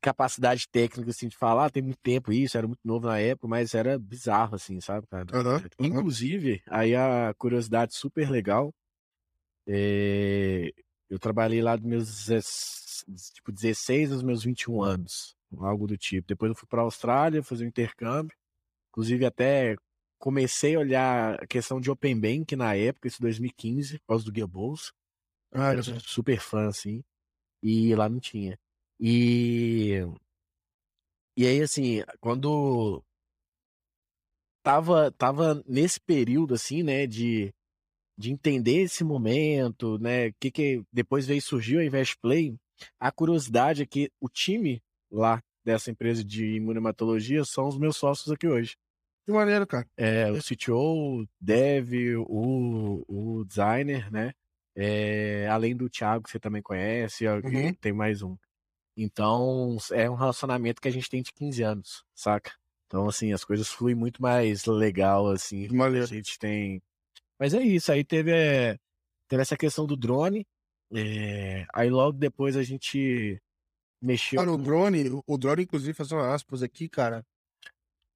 capacidade 0.00 0.66
técnica, 0.70 1.10
assim, 1.10 1.28
de 1.28 1.36
falar, 1.36 1.66
ah, 1.66 1.70
tem 1.70 1.82
muito 1.82 1.98
tempo 2.02 2.32
isso, 2.32 2.56
era 2.58 2.66
muito 2.66 2.80
novo 2.84 3.06
na 3.06 3.18
época, 3.18 3.48
mas 3.48 3.74
era 3.74 3.98
bizarro, 3.98 4.54
assim, 4.56 4.80
sabe, 4.80 5.06
cara? 5.08 5.26
Aham. 5.34 5.62
Inclusive, 5.80 6.62
aí 6.68 6.94
a 6.94 7.34
curiosidade 7.38 7.94
super 7.94 8.30
legal, 8.30 8.72
é, 9.66 10.70
eu 11.08 11.18
trabalhei 11.18 11.62
lá 11.62 11.76
dos 11.76 11.86
meus 11.86 12.06
16, 12.08 13.30
tipo, 13.34 13.52
16 13.52 14.12
aos 14.12 14.22
meus 14.22 14.42
21 14.44 14.82
anos, 14.82 15.36
algo 15.58 15.86
do 15.86 15.96
tipo. 15.96 16.26
Depois 16.28 16.50
eu 16.50 16.56
fui 16.56 16.68
para 16.68 16.80
a 16.80 16.84
Austrália 16.84 17.42
fazer 17.42 17.64
um 17.64 17.68
intercâmbio, 17.68 18.36
inclusive 18.90 19.24
até 19.26 19.76
comecei 20.18 20.76
a 20.76 20.80
olhar 20.80 21.34
a 21.42 21.46
questão 21.46 21.80
de 21.80 21.90
Open 21.90 22.18
Bank 22.20 22.56
na 22.56 22.74
época, 22.76 23.08
isso 23.08 23.20
2015, 23.22 23.98
por 24.00 24.08
causa 24.08 24.24
do 24.24 24.34
Gearbulls, 24.34 24.92
Ah, 25.52 25.72
super 26.00 26.40
fã, 26.40 26.68
assim, 26.68 27.02
e 27.62 27.94
lá 27.94 28.08
não 28.08 28.20
tinha. 28.20 28.58
E, 29.00 30.00
e 31.36 31.46
aí, 31.46 31.62
assim, 31.62 32.02
quando 32.20 33.02
tava, 34.62 35.10
tava 35.12 35.62
nesse 35.66 35.98
período, 36.00 36.54
assim, 36.54 36.82
né, 36.82 37.06
de, 37.06 37.52
de 38.18 38.30
entender 38.30 38.82
esse 38.82 39.02
momento, 39.02 39.98
né, 39.98 40.32
que 40.38 40.50
que 40.50 40.82
depois 40.92 41.26
veio 41.26 41.40
surgiu 41.40 41.80
a 41.80 41.84
Invest 41.84 42.16
Play, 42.20 42.54
a 42.98 43.10
curiosidade 43.10 43.82
é 43.82 43.86
que 43.86 44.10
o 44.20 44.28
time 44.28 44.82
lá 45.10 45.42
dessa 45.64 45.90
empresa 45.90 46.22
de 46.24 46.56
imunematologia 46.56 47.44
são 47.44 47.68
os 47.68 47.78
meus 47.78 47.96
sócios 47.96 48.30
aqui 48.30 48.46
hoje. 48.46 48.76
que 49.24 49.32
maneiro, 49.32 49.66
cara. 49.66 49.86
É, 49.96 50.30
o 50.30 50.42
CTO, 50.42 51.22
o 51.22 51.26
Dev, 51.40 51.92
o, 52.26 53.04
o 53.08 53.44
designer, 53.44 54.10
né? 54.10 54.32
É, 54.74 55.46
além 55.48 55.76
do 55.76 55.88
Thiago, 55.90 56.24
que 56.24 56.30
você 56.30 56.38
também 56.38 56.62
conhece, 56.62 57.26
Uhum. 57.26 57.74
tem 57.74 57.92
mais 57.92 58.22
um. 58.22 58.36
Então, 58.96 59.76
é 59.92 60.10
um 60.10 60.14
relacionamento 60.14 60.80
que 60.80 60.88
a 60.88 60.90
gente 60.90 61.08
tem 61.08 61.22
de 61.22 61.32
15 61.32 61.62
anos, 61.62 62.04
saca? 62.14 62.52
Então, 62.86 63.08
assim, 63.08 63.32
as 63.32 63.44
coisas 63.44 63.68
fluem 63.68 63.94
muito 63.94 64.20
mais 64.20 64.64
legal, 64.66 65.28
assim. 65.28 65.68
Que 65.68 65.74
maneiro. 65.74 66.04
A 66.04 66.08
gente 66.08 66.38
tem 66.38 66.82
Mas 67.38 67.54
é 67.54 67.62
isso, 67.62 67.92
aí 67.92 68.04
teve, 68.04 68.32
é, 68.32 68.76
teve 69.28 69.42
essa 69.42 69.56
questão 69.56 69.86
do 69.86 69.96
drone. 69.96 70.44
É, 70.92 71.66
aí 71.72 71.88
logo 71.88 72.18
depois 72.18 72.56
a 72.56 72.64
gente 72.64 73.40
mexeu. 74.02 74.40
Cara, 74.40 74.52
o 74.52 74.58
drone, 74.58 75.22
o 75.24 75.38
drone, 75.38 75.62
inclusive, 75.62 75.94
fazer 75.94 76.14
uma 76.14 76.34
aspas 76.34 76.62
aqui, 76.62 76.88
cara. 76.88 77.24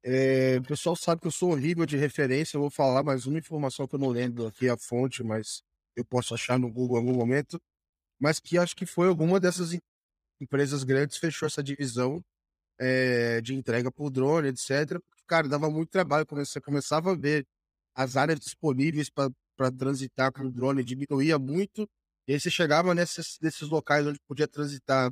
É, 0.02 0.58
o 0.58 0.62
pessoal 0.62 0.96
sabe 0.96 1.20
que 1.20 1.26
eu 1.28 1.30
sou 1.30 1.52
horrível 1.52 1.86
de 1.86 1.96
referência. 1.96 2.56
Eu 2.56 2.62
vou 2.62 2.70
falar 2.70 3.02
mais 3.02 3.26
uma 3.26 3.38
informação 3.38 3.86
que 3.86 3.94
eu 3.94 3.98
não 3.98 4.08
lembro 4.08 4.46
aqui 4.46 4.68
a 4.68 4.76
fonte, 4.76 5.22
mas 5.22 5.62
eu 5.96 6.04
posso 6.04 6.34
achar 6.34 6.58
no 6.58 6.70
Google 6.70 6.98
em 6.98 7.00
algum 7.00 7.18
momento. 7.18 7.60
Mas 8.18 8.40
que 8.40 8.58
acho 8.58 8.76
que 8.76 8.86
foi 8.86 9.08
alguma 9.08 9.38
dessas 9.38 9.72
empresas 10.40 10.84
grandes 10.84 11.16
fechou 11.18 11.46
essa 11.46 11.62
divisão 11.62 12.22
é, 12.78 13.40
de 13.40 13.54
entrega 13.54 13.90
por 13.90 14.10
drone, 14.10 14.48
etc. 14.48 15.00
Cara, 15.26 15.48
dava 15.48 15.70
muito 15.70 15.90
trabalho. 15.90 16.26
Você 16.30 16.60
começava 16.60 17.12
a 17.12 17.16
ver 17.16 17.46
as 17.94 18.16
áreas 18.16 18.40
disponíveis 18.40 19.10
para 19.10 19.70
transitar 19.78 20.32
com 20.32 20.44
o 20.44 20.52
drone 20.52 20.84
diminuía 20.84 21.38
muito. 21.38 21.88
E 22.26 22.32
aí 22.34 22.40
você 22.40 22.50
chegava 22.50 22.94
nesses, 22.94 23.38
nesses 23.40 23.68
locais 23.68 24.06
onde 24.06 24.18
podia 24.26 24.48
transitar. 24.48 25.10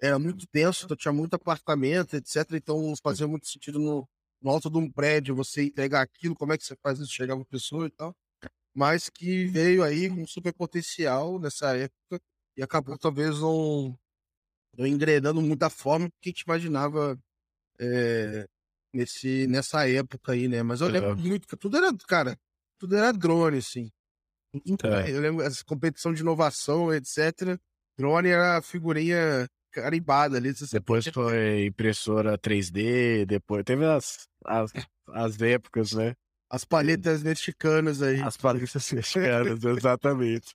Era 0.00 0.18
muito 0.18 0.46
denso, 0.52 0.84
então 0.84 0.96
tinha 0.96 1.12
muito 1.12 1.34
apartamento, 1.34 2.14
etc. 2.16 2.52
Então 2.54 2.94
fazia 3.02 3.26
muito 3.26 3.48
sentido 3.48 3.78
no, 3.78 4.08
no 4.40 4.50
alto 4.50 4.70
de 4.70 4.78
um 4.78 4.90
prédio, 4.90 5.34
você 5.34 5.64
entregar 5.64 6.02
aquilo, 6.02 6.34
como 6.34 6.52
é 6.52 6.58
que 6.58 6.64
você 6.64 6.76
faz 6.82 6.98
isso, 7.00 7.12
chegar 7.12 7.34
uma 7.34 7.44
pessoa 7.44 7.86
e 7.86 7.90
tal. 7.90 8.14
Mas 8.74 9.08
que 9.10 9.46
veio 9.46 9.82
aí 9.82 10.08
com 10.08 10.26
super 10.26 10.52
potencial 10.54 11.38
nessa 11.40 11.76
época 11.76 12.20
e 12.56 12.62
acabou 12.62 12.98
talvez 12.98 13.40
não, 13.40 13.98
não 14.78 14.86
engrenando 14.86 15.42
muito 15.42 15.62
a 15.64 15.70
forma 15.70 16.08
que 16.20 16.28
a 16.28 16.30
gente 16.30 16.42
imaginava 16.42 17.18
é, 17.80 18.46
nesse, 18.94 19.46
nessa 19.48 19.88
época 19.88 20.32
aí, 20.32 20.46
né? 20.46 20.62
Mas 20.62 20.80
eu 20.80 20.88
lembro 20.88 21.16
muito 21.18 21.48
que 21.48 21.56
tudo 21.56 21.76
era, 21.76 21.92
cara, 22.06 22.38
tudo 22.78 22.96
era 22.96 23.12
drone, 23.12 23.58
assim. 23.58 23.90
É. 24.54 25.10
Eu 25.10 25.20
lembro 25.20 25.44
essa 25.44 25.64
competição 25.64 26.14
de 26.14 26.22
inovação, 26.22 26.94
etc. 26.94 27.58
Drone 27.98 28.28
era 28.28 28.58
a 28.58 28.62
figurinha 28.62 29.46
carimbada 29.72 30.36
ali. 30.36 30.52
Depois 30.72 31.06
foi 31.08 31.66
impressora 31.66 32.38
3D, 32.38 33.26
depois 33.26 33.64
teve 33.64 33.84
as, 33.84 34.28
as, 34.44 34.72
as 35.08 35.40
épocas, 35.42 35.92
né? 35.92 36.14
As 36.50 36.64
palhetas 36.64 37.22
mexicanas 37.22 38.00
aí. 38.00 38.22
As 38.22 38.36
palhetas 38.36 38.90
mexicanas, 38.92 39.58
exatamente. 39.64 40.54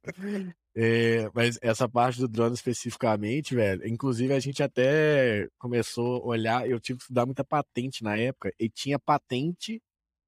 É, 0.75 1.30
mas 1.34 1.60
essa 1.62 1.88
parte 1.88 2.20
do 2.20 2.27
drone 2.27 2.56
especificamente, 2.56 3.53
velho, 3.53 3.88
inclusive 3.88 4.34
a 4.34 4.39
gente 4.39 4.63
até 4.63 5.48
começou 5.60 6.24
a 6.24 6.25
olhar, 6.25 6.68
eu 6.68 6.80
tive 6.80 6.98
que 6.98 7.03
estudar 7.03 7.25
muita 7.25 7.44
patente 7.44 8.03
na 8.03 8.18
época, 8.18 8.51
e 8.60 8.68
tinha 8.68 8.98
patente 8.98 9.82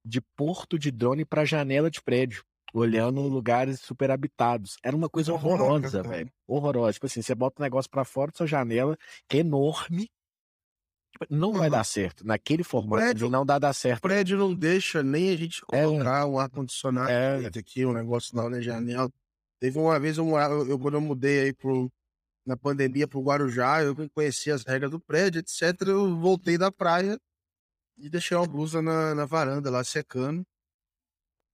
de 0.05 0.21
porto 0.35 0.77
de 0.77 0.91
drone 0.91 1.25
para 1.25 1.45
janela 1.45 1.89
de 1.89 2.01
prédio 2.01 2.43
olhando 2.73 3.21
lugares 3.21 3.79
super 3.79 4.11
habitados. 4.11 4.77
Era 4.83 4.95
uma 4.95 5.09
coisa 5.09 5.33
horrorosa, 5.33 6.03
velho. 6.03 6.29
Horrorosa. 6.47 6.93
Tipo 6.93 7.05
assim, 7.05 7.21
você 7.21 7.33
bota 7.33 7.61
o 7.61 7.63
um 7.63 7.65
negócio 7.65 7.89
para 7.89 8.03
fora 8.03 8.31
da 8.31 8.37
sua 8.37 8.47
janela, 8.47 8.97
que 9.29 9.37
é 9.37 9.39
enorme. 9.39 10.09
Tipo, 11.11 11.33
não 11.33 11.51
uhum. 11.51 11.59
vai 11.59 11.69
dar 11.69 11.83
certo. 11.85 12.25
Naquele 12.25 12.63
formato 12.63 13.01
prédio, 13.01 13.29
não 13.29 13.45
dá 13.45 13.57
dar 13.57 13.73
certo. 13.73 13.99
O 13.99 14.01
prédio 14.01 14.37
não 14.37 14.53
deixa 14.53 15.01
nem 15.01 15.29
a 15.29 15.37
gente 15.37 15.63
é. 15.71 15.83
colocar 15.83 16.21
é, 16.21 16.25
um 16.25 16.37
ar-condicionado 16.37 17.09
é. 17.09 17.47
aqui, 17.47 17.85
um 17.85 17.93
negócio 17.93 18.35
na 18.35 18.59
janela. 18.59 19.09
Teve 19.59 19.79
uma 19.79 19.99
vez, 19.99 20.17
eu, 20.17 20.27
eu, 20.67 20.79
quando 20.79 20.95
eu 20.95 21.01
mudei 21.01 21.41
aí 21.41 21.53
pro, 21.53 21.91
na 22.45 22.55
pandemia 22.57 23.07
pro 23.07 23.21
Guarujá, 23.21 23.81
eu 23.81 23.95
conheci 24.09 24.51
as 24.51 24.63
regras 24.63 24.91
do 24.91 24.99
prédio, 24.99 25.39
etc. 25.39 25.87
Eu 25.87 26.17
voltei 26.19 26.57
da 26.57 26.71
praia 26.71 27.19
e 27.97 28.09
deixei 28.09 28.35
uma 28.35 28.47
blusa 28.47 28.81
na, 28.81 29.15
na 29.15 29.25
varanda 29.25 29.69
lá 29.69 29.83
secando. 29.83 30.45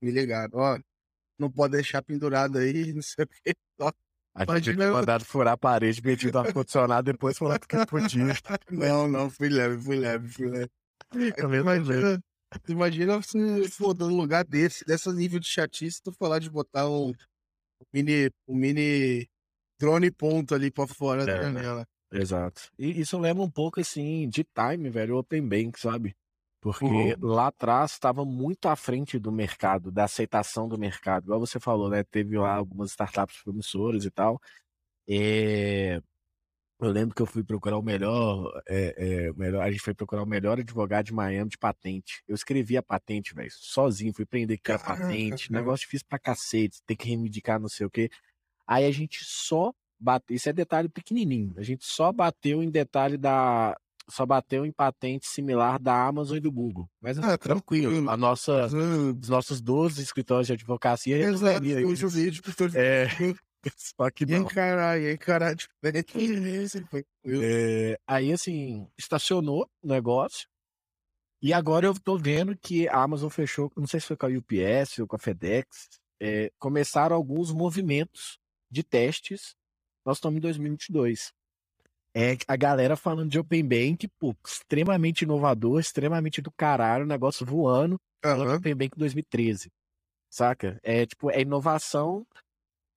Me 0.01 0.11
ligaram, 0.11 0.59
ó, 0.59 0.79
não 1.37 1.51
pode 1.51 1.73
deixar 1.73 2.01
pendurado 2.01 2.57
aí, 2.57 2.91
não 2.93 3.01
sei 3.01 3.25
o 3.25 3.27
que. 3.27 3.55
A 4.33 4.45
gente 4.55 4.73
tinha 4.73 4.85
eu... 4.85 4.93
mandado 4.93 5.25
furar 5.25 5.53
a 5.53 5.57
parede, 5.57 6.01
metido 6.01 6.33
no 6.33 6.47
ar-condicionado, 6.47 7.11
depois 7.11 7.37
falar 7.37 7.59
que 7.59 7.85
podia. 7.85 8.33
Não, 8.69 9.07
não, 9.07 9.29
fui 9.29 9.49
leve, 9.49 9.77
fui 9.81 9.97
leve, 9.97 10.27
fui 10.29 10.47
leve. 10.47 10.71
Imagina, 11.37 12.23
imagina 12.67 13.21
você 13.21 13.69
for 13.69 13.93
num 13.93 14.15
lugar 14.15 14.45
desse, 14.45 14.85
desse 14.85 15.11
nível 15.11 15.39
de 15.39 15.47
chatice, 15.47 16.01
tu 16.01 16.13
falar 16.13 16.39
de 16.39 16.49
botar 16.49 16.89
um, 16.89 17.13
mini, 17.93 18.29
um 18.47 18.55
mini 18.55 19.27
drone 19.79 20.11
ponto 20.11 20.53
ali 20.55 20.71
pra 20.71 20.87
fora 20.87 21.23
é, 21.23 21.25
da 21.25 21.41
janela. 21.41 21.87
Exato. 22.11 22.69
E 22.77 23.01
isso 23.01 23.17
lembra 23.17 23.43
um 23.43 23.49
pouco, 23.49 23.79
assim, 23.79 24.27
de 24.27 24.43
time, 24.43 24.89
velho, 24.89 25.17
Open 25.17 25.47
Bank, 25.47 25.79
sabe? 25.79 26.15
Porque 26.61 26.85
uhum. 26.85 27.15
lá 27.21 27.47
atrás 27.47 27.93
estava 27.93 28.23
muito 28.23 28.67
à 28.67 28.75
frente 28.75 29.17
do 29.17 29.31
mercado, 29.31 29.91
da 29.91 30.03
aceitação 30.03 30.67
do 30.67 30.77
mercado. 30.77 31.23
Igual 31.23 31.39
você 31.39 31.59
falou, 31.59 31.89
né? 31.89 32.03
Teve 32.03 32.37
lá 32.37 32.53
algumas 32.53 32.91
startups 32.91 33.41
promissoras 33.41 34.05
e 34.05 34.11
tal. 34.11 34.39
É... 35.09 35.99
Eu 36.81 36.89
lembro 36.89 37.13
que 37.15 37.21
eu 37.21 37.27
fui 37.27 37.43
procurar 37.43 37.77
o 37.77 37.81
melhor, 37.83 38.51
é, 38.67 38.95
é, 38.97 39.33
melhor. 39.33 39.61
A 39.61 39.69
gente 39.71 39.83
foi 39.83 39.93
procurar 39.93 40.23
o 40.23 40.25
melhor 40.25 40.59
advogado 40.59 41.05
de 41.05 41.13
Miami 41.13 41.51
de 41.51 41.57
patente. 41.57 42.23
Eu 42.27 42.33
escrevi 42.33 42.75
a 42.75 42.81
patente, 42.81 43.35
velho, 43.35 43.51
sozinho. 43.51 44.13
Fui 44.13 44.25
prender 44.25 44.59
que 44.59 44.71
era 44.71 44.79
patente. 44.79 45.51
Negócio 45.51 45.85
difícil 45.85 46.07
pra 46.09 46.17
cacete. 46.17 46.81
Tem 46.85 46.97
que 46.97 47.07
reivindicar 47.07 47.59
não 47.59 47.69
sei 47.69 47.85
o 47.85 47.89
quê. 47.89 48.09
Aí 48.65 48.85
a 48.85 48.91
gente 48.91 49.19
só 49.23 49.71
bateu. 49.99 50.35
Isso 50.35 50.49
é 50.49 50.53
detalhe 50.53 50.89
pequenininho. 50.89 51.53
A 51.55 51.61
gente 51.61 51.85
só 51.85 52.11
bateu 52.11 52.63
em 52.63 52.71
detalhe 52.71 53.15
da, 53.15 53.77
só 54.09 54.25
bateu 54.25 54.65
em 54.65 54.71
patente 54.71 55.27
similar 55.27 55.79
da 55.79 56.07
Amazon 56.07 56.37
e 56.37 56.41
do 56.41 56.51
Google. 56.51 56.89
Mas 56.99 57.17
é, 57.17 57.37
tranquilo. 57.37 58.09
A 58.09 58.17
nossa, 58.17 58.65
os 58.65 59.29
nossos 59.29 59.61
12 59.61 60.01
escritórios 60.01 60.47
de 60.47 60.53
advocacia 60.53 61.17
Exato, 61.17 61.63
o 61.63 61.95
jurídico. 61.95 62.49
É, 62.75 63.07
só 63.77 64.09
que 64.09 64.25
não. 64.25 64.43
Encarar, 64.43 65.01
encarar 65.01 65.55
é, 67.25 67.99
aí, 68.07 68.31
assim, 68.31 68.87
estacionou 68.97 69.69
o 69.81 69.87
negócio. 69.87 70.47
E 71.41 71.53
agora 71.53 71.87
eu 71.87 71.93
tô 71.99 72.17
vendo 72.17 72.55
que 72.55 72.87
a 72.87 73.01
Amazon 73.01 73.29
fechou, 73.29 73.71
não 73.75 73.87
sei 73.87 73.99
se 73.99 74.07
foi 74.07 74.17
com 74.17 74.27
a 74.27 74.29
UPS 74.29 74.99
ou 74.99 75.07
com 75.07 75.15
a 75.15 75.19
FedEx, 75.19 75.89
é, 76.21 76.51
começaram 76.59 77.15
alguns 77.15 77.51
movimentos 77.51 78.37
de 78.69 78.83
testes. 78.83 79.55
Nós 80.05 80.17
estamos 80.17 80.37
em 80.37 80.41
2022 80.41 81.33
é 82.13 82.35
a 82.47 82.55
galera 82.55 82.95
falando 82.95 83.29
de 83.29 83.39
Open 83.39 83.63
Bank, 83.63 84.07
pô, 84.19 84.35
extremamente 84.45 85.21
inovador, 85.21 85.79
extremamente 85.79 86.41
do 86.41 86.51
caralho, 86.51 87.05
negócio 87.05 87.45
voando. 87.45 87.99
Uhum. 88.23 88.55
Open 88.55 88.75
Bank 88.75 88.97
2013. 88.97 89.71
Saca? 90.29 90.79
É 90.83 91.05
tipo, 91.05 91.31
é 91.31 91.41
inovação, 91.41 92.25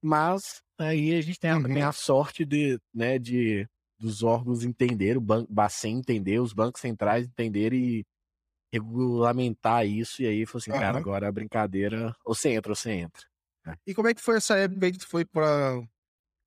mas 0.05 0.63
aí 0.79 1.15
a 1.15 1.21
gente 1.23 1.39
tem 1.41 1.51
a, 1.51 1.57
uhum. 1.57 1.63
tem 1.63 1.83
a 1.83 1.93
sorte 1.93 2.45
de, 2.45 2.79
né, 2.93 3.19
de 3.19 3.67
dos 3.99 4.23
órgãos 4.23 4.65
entenderem, 4.65 5.17
o 5.17 5.21
Ban 5.21 5.47
Bacen 5.49 5.97
entender, 5.99 6.39
os 6.39 6.53
bancos 6.53 6.81
centrais 6.81 7.27
entenderem 7.27 7.81
e 7.81 8.07
regulamentar 8.73 9.87
isso, 9.87 10.21
e 10.21 10.27
aí 10.27 10.45
falou 10.45 10.59
assim, 10.59 10.73
uhum. 10.73 10.79
cara, 10.79 10.99
agora 10.99 11.29
a 11.29 11.33
brincadeira, 11.33 12.15
ou 12.25 12.35
você 12.35 12.51
entra 12.51 12.73
ou 12.73 12.77
você 12.77 12.91
entra. 12.93 13.23
E 13.87 13.95
como 13.95 14.09
é 14.09 14.15
que 14.15 14.21
foi 14.21 14.37
essa 14.37 14.59
época 14.59 14.93
que 14.93 14.99
tu 14.99 15.09
foi 15.09 15.25
para 15.25 15.83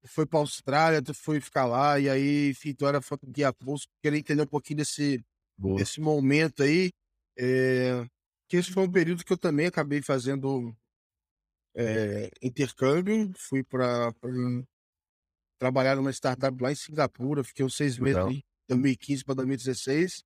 foi 0.06 0.26
pra 0.26 0.40
Austrália, 0.40 1.02
tu 1.02 1.14
foi 1.14 1.42
ficar 1.42 1.66
lá, 1.66 2.00
e 2.00 2.10
aí, 2.10 2.52
enfim, 2.52 2.74
tu 2.74 2.86
era 2.86 3.02
foto 3.02 3.26
guia 3.28 3.52
curso, 3.52 3.88
queria 4.02 4.20
entender 4.20 4.44
um 4.44 4.48
pouquinho 4.48 4.78
desse, 4.78 5.26
desse 5.58 6.00
momento 6.00 6.64
aí. 6.64 6.92
É, 7.38 8.06
que 8.48 8.58
esse 8.58 8.72
foi 8.72 8.84
um 8.84 8.92
período 8.92 9.26
que 9.26 9.34
eu 9.34 9.38
também 9.38 9.66
acabei 9.66 10.02
fazendo 10.02 10.74
é, 11.78 12.30
intercâmbio, 12.42 13.32
fui 13.38 13.64
para 13.64 14.12
trabalhar 15.60 15.96
numa 15.96 16.12
startup 16.12 16.62
lá 16.62 16.72
em 16.72 16.76
Singapura, 16.76 17.44
fiquei 17.44 17.66
uns 17.66 17.76
seis 17.76 17.98
meses 17.98 18.26
de 18.28 18.44
2015 18.70 19.24
para 19.24 19.36
2016, 19.36 20.24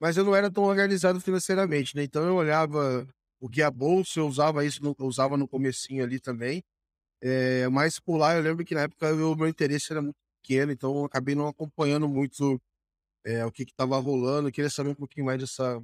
mas 0.00 0.16
eu 0.16 0.24
não 0.24 0.34
era 0.34 0.50
tão 0.50 0.64
organizado 0.64 1.20
financeiramente, 1.20 1.96
né? 1.96 2.04
Então 2.04 2.24
eu 2.24 2.36
olhava 2.36 3.06
o 3.40 3.48
guia 3.48 3.70
bolsa, 3.70 4.20
eu 4.20 4.26
usava 4.26 4.64
isso, 4.64 4.80
eu 4.84 5.06
usava 5.06 5.36
no 5.36 5.48
comecinho 5.48 6.04
ali 6.04 6.20
também, 6.20 6.62
é, 7.20 7.68
mas 7.68 7.98
por 7.98 8.16
lá 8.16 8.34
eu 8.36 8.42
lembro 8.42 8.64
que 8.64 8.74
na 8.74 8.82
época 8.82 9.12
o 9.12 9.36
meu 9.36 9.48
interesse 9.48 9.92
era 9.92 10.00
muito 10.00 10.16
pequeno, 10.42 10.72
então 10.72 10.96
eu 10.96 11.04
acabei 11.04 11.34
não 11.34 11.46
acompanhando 11.46 12.08
muito 12.08 12.60
é, 13.24 13.44
o 13.44 13.52
que 13.52 13.62
estava 13.62 13.98
rolando. 13.98 14.48
Eu 14.48 14.52
queria 14.52 14.70
saber 14.70 14.90
um 14.90 14.94
pouquinho 14.94 15.26
mais 15.26 15.40
dessa, 15.40 15.80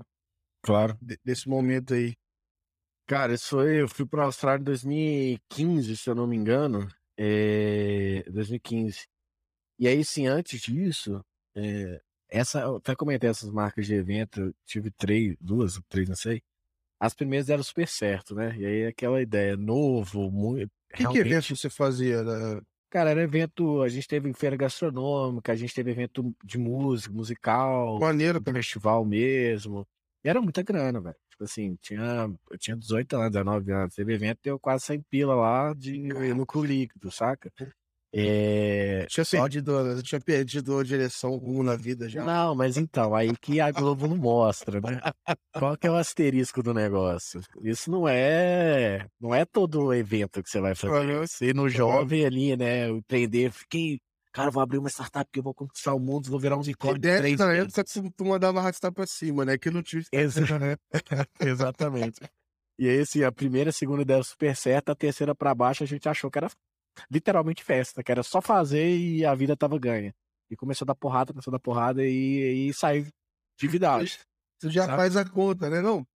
claro. 0.62 0.98
desse 1.24 1.48
momento 1.48 1.94
aí. 1.94 2.14
Cara, 3.08 3.32
isso 3.32 3.48
foi. 3.56 3.80
Eu 3.80 3.88
fui 3.88 4.04
para 4.04 4.22
a 4.22 4.26
Austrália 4.26 4.60
em 4.60 4.64
2015, 4.64 5.96
se 5.96 6.10
eu 6.10 6.14
não 6.14 6.26
me 6.26 6.36
engano. 6.36 6.86
É, 7.16 8.22
2015. 8.30 9.06
E 9.78 9.88
aí, 9.88 10.04
sim, 10.04 10.26
antes 10.26 10.60
disso, 10.60 11.24
é, 11.56 12.00
essa, 12.28 12.60
eu 12.60 12.76
até 12.76 12.94
comentei 12.94 13.30
essas 13.30 13.50
marcas 13.50 13.86
de 13.86 13.94
evento, 13.94 14.54
tive 14.66 14.90
três, 14.90 15.34
duas, 15.40 15.80
três, 15.88 16.06
não 16.06 16.16
sei. 16.16 16.42
As 17.00 17.14
primeiras 17.14 17.46
deram 17.46 17.62
super 17.62 17.88
certo, 17.88 18.34
né? 18.34 18.54
E 18.58 18.66
aí 18.66 18.86
aquela 18.86 19.22
ideia, 19.22 19.56
novo, 19.56 20.30
muito, 20.30 20.70
que, 20.92 21.02
realmente... 21.02 21.22
que 21.22 21.28
evento 21.28 21.56
você 21.56 21.70
fazia? 21.70 22.22
Né? 22.22 22.60
Cara, 22.90 23.10
era 23.10 23.22
evento. 23.22 23.80
A 23.80 23.88
gente 23.88 24.06
teve 24.06 24.30
feira 24.34 24.54
gastronômica, 24.54 25.50
a 25.50 25.56
gente 25.56 25.74
teve 25.74 25.92
evento 25.92 26.30
de 26.44 26.58
música, 26.58 27.14
musical, 27.14 27.98
Maneiro, 27.98 28.42
festival 28.42 29.02
mesmo. 29.02 29.88
era 30.22 30.42
muita 30.42 30.62
grana, 30.62 31.00
velho. 31.00 31.16
Tipo 31.38 31.44
assim, 31.44 31.78
tinha, 31.80 32.28
eu 32.50 32.58
tinha 32.58 32.76
18 32.76 33.14
anos, 33.14 33.30
19 33.30 33.72
anos. 33.72 33.94
Teve 33.94 34.14
evento, 34.14 34.40
deu 34.42 34.58
quase 34.58 34.86
100 34.86 35.02
pila 35.08 35.36
lá 35.36 35.72
de 35.72 36.10
lucro 36.32 36.64
líquido, 36.64 37.12
saca? 37.12 37.48
É, 38.12 39.06
tinha 39.08 39.24
perdido, 39.24 40.02
tinha 40.02 40.20
perdido 40.20 40.78
a 40.78 40.82
direção 40.82 41.36
rumo 41.36 41.62
na 41.62 41.76
vida 41.76 42.08
já. 42.08 42.24
Não, 42.24 42.56
mas 42.56 42.76
então, 42.76 43.14
aí 43.14 43.36
que 43.36 43.60
a 43.60 43.70
Globo 43.70 44.08
não 44.08 44.16
mostra, 44.16 44.80
né? 44.80 45.00
Qual 45.52 45.76
que 45.76 45.86
é 45.86 45.90
o 45.90 45.94
asterisco 45.94 46.60
do 46.60 46.74
negócio? 46.74 47.40
Isso 47.62 47.88
não 47.88 48.08
é, 48.08 49.06
não 49.20 49.32
é 49.32 49.44
todo 49.44 49.94
evento 49.94 50.42
que 50.42 50.50
você 50.50 50.60
vai 50.60 50.74
fazer. 50.74 51.18
Você 51.18 51.52
no 51.52 51.68
jovem 51.68 52.24
ali, 52.24 52.56
né, 52.56 52.88
empreender, 52.88 53.52
fiquei, 53.52 54.00
cara, 54.38 54.50
vou 54.52 54.62
abrir 54.62 54.78
uma 54.78 54.88
startup 54.88 55.28
que 55.32 55.40
eu 55.40 55.42
vou 55.42 55.52
conquistar 55.52 55.94
o 55.94 55.98
mundo, 55.98 56.30
vou 56.30 56.38
virar 56.38 56.56
um 56.56 56.60
unicórnio. 56.60 57.10
É, 57.10 57.18
três 57.18 57.38
na 57.38 57.52
época 57.52 57.82
que 57.84 58.10
tu 58.10 58.24
mandava 58.24 58.60
arrastar 58.60 58.92
pra 58.92 59.06
cima, 59.06 59.44
né? 59.44 59.58
Que 59.58 59.70
não 59.70 59.82
tinha. 59.82 60.02
Exatamente. 61.40 62.20
E 62.78 62.88
aí, 62.88 63.00
assim, 63.00 63.24
a 63.24 63.32
primeira, 63.32 63.70
a 63.70 63.72
segunda 63.72 64.04
deu 64.04 64.22
super 64.22 64.54
certa, 64.54 64.92
a 64.92 64.94
terceira 64.94 65.34
para 65.34 65.52
baixo 65.54 65.82
a 65.82 65.86
gente 65.86 66.08
achou 66.08 66.30
que 66.30 66.38
era 66.38 66.48
literalmente 67.10 67.64
festa, 67.64 68.02
que 68.02 68.12
era 68.12 68.22
só 68.22 68.40
fazer 68.40 68.96
e 68.96 69.24
a 69.24 69.34
vida 69.34 69.56
tava 69.56 69.76
ganha. 69.78 70.14
E 70.48 70.56
começou 70.56 70.84
a 70.84 70.88
dar 70.88 70.94
porrada, 70.94 71.32
começou 71.32 71.50
a 71.50 71.56
dar 71.56 71.60
porrada 71.60 72.04
e, 72.04 72.68
e 72.68 72.74
saiu 72.74 73.06
endividado. 73.60 74.06
Você 74.06 74.70
já 74.70 74.86
sabe? 74.86 74.96
faz 74.96 75.16
a 75.16 75.28
conta, 75.28 75.68
né? 75.68 75.82
Não, 75.82 76.06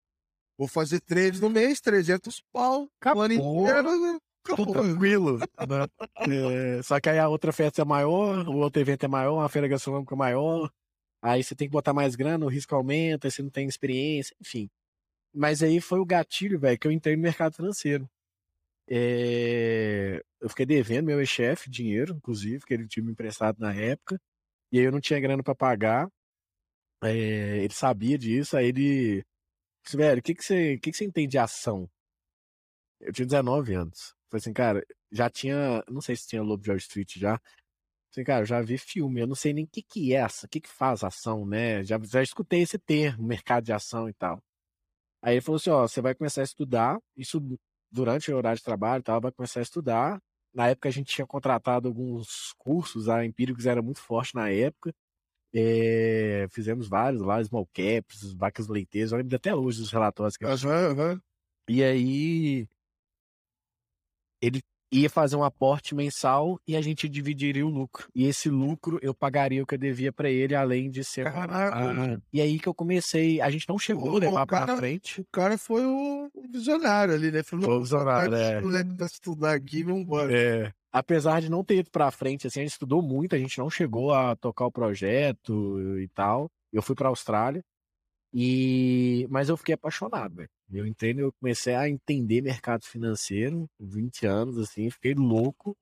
vou 0.56 0.68
fazer 0.68 1.00
três 1.00 1.40
no 1.40 1.50
mês, 1.50 1.80
300 1.80 2.40
pau, 2.52 2.88
Acabou. 3.00 3.22
ano 3.22 3.34
inteiro, 3.34 4.00
né? 4.00 4.18
Tudo 4.44 4.72
tranquilo. 4.72 5.38
Né? 5.38 6.76
É, 6.78 6.82
só 6.82 7.00
que 7.00 7.08
aí 7.08 7.18
a 7.18 7.28
outra 7.28 7.52
festa 7.52 7.82
é 7.82 7.84
maior, 7.84 8.48
o 8.48 8.56
outro 8.56 8.80
evento 8.80 9.04
é 9.04 9.08
maior, 9.08 9.34
uma 9.34 9.48
feira 9.48 9.68
gastronômica 9.68 10.14
é 10.14 10.18
maior. 10.18 10.70
Aí 11.22 11.42
você 11.42 11.54
tem 11.54 11.68
que 11.68 11.72
botar 11.72 11.92
mais 11.92 12.16
grana, 12.16 12.44
o 12.44 12.48
risco 12.48 12.74
aumenta, 12.74 13.30
você 13.30 13.42
não 13.42 13.50
tem 13.50 13.68
experiência, 13.68 14.34
enfim. 14.40 14.68
Mas 15.34 15.62
aí 15.62 15.80
foi 15.80 16.00
o 16.00 16.04
gatilho, 16.04 16.58
velho, 16.58 16.78
que 16.78 16.86
eu 16.86 16.92
entrei 16.92 17.16
no 17.16 17.22
mercado 17.22 17.54
financeiro. 17.54 18.08
É... 18.88 20.22
Eu 20.40 20.48
fiquei 20.48 20.66
devendo 20.66 21.06
meu 21.06 21.20
ex-chefe 21.20 21.70
dinheiro, 21.70 22.14
inclusive, 22.16 22.64
que 22.66 22.74
ele 22.74 22.88
tinha 22.88 23.04
me 23.04 23.12
emprestado 23.12 23.58
na 23.58 23.74
época. 23.74 24.20
E 24.72 24.78
aí 24.78 24.84
eu 24.84 24.92
não 24.92 25.00
tinha 25.00 25.20
grana 25.20 25.42
para 25.42 25.54
pagar. 25.54 26.08
É... 27.04 27.58
Ele 27.64 27.72
sabia 27.74 28.18
disso, 28.18 28.56
aí 28.56 28.68
ele. 28.68 29.24
Disse, 29.84 29.96
velho, 29.96 30.20
o 30.20 30.22
que, 30.22 30.34
que, 30.34 30.44
você... 30.44 30.78
que, 30.78 30.90
que 30.90 30.96
você 30.96 31.04
entende 31.04 31.28
de 31.32 31.38
ação? 31.38 31.88
Eu 33.00 33.12
tinha 33.12 33.26
19 33.26 33.74
anos. 33.74 34.14
Falei 34.32 34.40
assim, 34.40 34.52
cara, 34.54 34.82
já 35.10 35.28
tinha. 35.28 35.84
Não 35.90 36.00
sei 36.00 36.16
se 36.16 36.26
tinha 36.26 36.42
Lobo 36.42 36.62
de 36.62 36.70
Wall 36.70 36.78
Street 36.78 37.18
já. 37.18 37.38
Assim, 38.10 38.24
cara, 38.24 38.42
eu 38.42 38.46
já 38.46 38.62
vi 38.62 38.78
filme, 38.78 39.20
eu 39.20 39.26
não 39.26 39.34
sei 39.34 39.52
nem 39.52 39.64
o 39.64 39.68
que, 39.68 39.82
que 39.82 40.14
é 40.14 40.18
essa, 40.18 40.46
o 40.46 40.48
que, 40.48 40.60
que 40.60 40.68
faz 40.68 41.04
ação, 41.04 41.46
né? 41.46 41.82
Já, 41.84 41.98
já 42.02 42.22
escutei 42.22 42.62
esse 42.62 42.78
termo, 42.78 43.24
mercado 43.28 43.64
de 43.64 43.72
ação 43.72 44.08
e 44.08 44.14
tal. 44.14 44.42
Aí 45.22 45.34
ele 45.34 45.40
falou 45.42 45.56
assim: 45.56 45.70
ó, 45.70 45.86
você 45.86 46.00
vai 46.00 46.14
começar 46.14 46.40
a 46.40 46.44
estudar, 46.44 46.98
isso 47.16 47.40
durante 47.90 48.32
o 48.32 48.36
horário 48.36 48.58
de 48.58 48.64
trabalho, 48.64 49.02
tal, 49.02 49.20
vai 49.20 49.32
começar 49.32 49.60
a 49.60 49.62
estudar. 49.62 50.18
Na 50.54 50.68
época 50.68 50.88
a 50.88 50.92
gente 50.92 51.14
tinha 51.14 51.26
contratado 51.26 51.88
alguns 51.88 52.54
cursos, 52.58 53.08
a 53.08 53.24
Empíricos 53.24 53.66
era 53.66 53.82
muito 53.82 54.00
forte 54.00 54.34
na 54.34 54.50
época. 54.50 54.94
É, 55.54 56.46
fizemos 56.50 56.88
vários 56.88 57.20
lá, 57.20 57.42
small 57.44 57.66
caps, 57.66 58.32
vacas 58.34 58.68
leiteiras, 58.68 59.12
eu 59.12 59.18
lembro 59.18 59.36
até 59.36 59.54
hoje 59.54 59.80
dos 59.80 59.92
relatórios 59.92 60.38
que 60.38 60.46
uhum, 60.46 60.52
uhum. 60.52 61.20
E 61.68 61.84
aí 61.84 62.66
ele 64.42 64.60
ia 64.92 65.08
fazer 65.08 65.36
um 65.36 65.42
aporte 65.42 65.94
mensal 65.94 66.60
e 66.68 66.76
a 66.76 66.82
gente 66.82 67.08
dividiria 67.08 67.66
o 67.66 67.70
lucro. 67.70 68.08
E 68.14 68.26
esse 68.26 68.50
lucro 68.50 68.98
eu 69.00 69.14
pagaria 69.14 69.62
o 69.62 69.66
que 69.66 69.74
eu 69.74 69.78
devia 69.78 70.12
para 70.12 70.28
ele, 70.28 70.54
além 70.54 70.90
de 70.90 71.02
ser. 71.02 71.32
Caraca. 71.32 72.20
E 72.30 72.40
aí 72.40 72.58
que 72.58 72.68
eu 72.68 72.74
comecei. 72.74 73.40
A 73.40 73.50
gente 73.50 73.66
não 73.68 73.78
chegou 73.78 74.16
a 74.16 74.20
levar 74.20 74.46
para 74.46 74.76
frente. 74.76 75.22
O 75.22 75.26
cara 75.32 75.56
foi 75.56 75.86
o 75.86 76.30
visionário 76.50 77.14
ali, 77.14 77.32
né? 77.32 77.42
Falou, 77.42 77.78
o 77.78 77.80
visionário, 77.80 78.34
é. 78.34 78.60
estudar 79.06 79.54
aqui, 79.54 79.82
vamos 79.82 80.02
embora. 80.02 80.30
É. 80.30 80.72
Apesar 80.92 81.40
de 81.40 81.50
não 81.50 81.64
ter 81.64 81.78
ido 81.78 81.90
para 81.90 82.10
frente, 82.10 82.46
assim, 82.46 82.60
a 82.60 82.62
gente 82.64 82.72
estudou 82.72 83.00
muito, 83.00 83.34
a 83.34 83.38
gente 83.38 83.56
não 83.56 83.70
chegou 83.70 84.12
a 84.12 84.36
tocar 84.36 84.66
o 84.66 84.72
projeto 84.72 85.80
e 85.98 86.08
tal. 86.08 86.50
Eu 86.70 86.82
fui 86.82 86.94
para 86.94 87.08
Austrália. 87.08 87.64
E 88.34 89.26
mas 89.30 89.48
eu 89.48 89.56
fiquei 89.56 89.74
apaixonado, 89.74 90.34
velho. 90.36 90.48
Eu 90.72 90.86
entendo, 90.86 91.20
eu 91.20 91.32
comecei 91.32 91.74
a 91.74 91.88
entender 91.88 92.40
mercado 92.40 92.84
financeiro, 92.84 93.68
20 93.78 94.26
anos 94.26 94.58
assim, 94.58 94.90
fiquei 94.90 95.14
louco. 95.14 95.76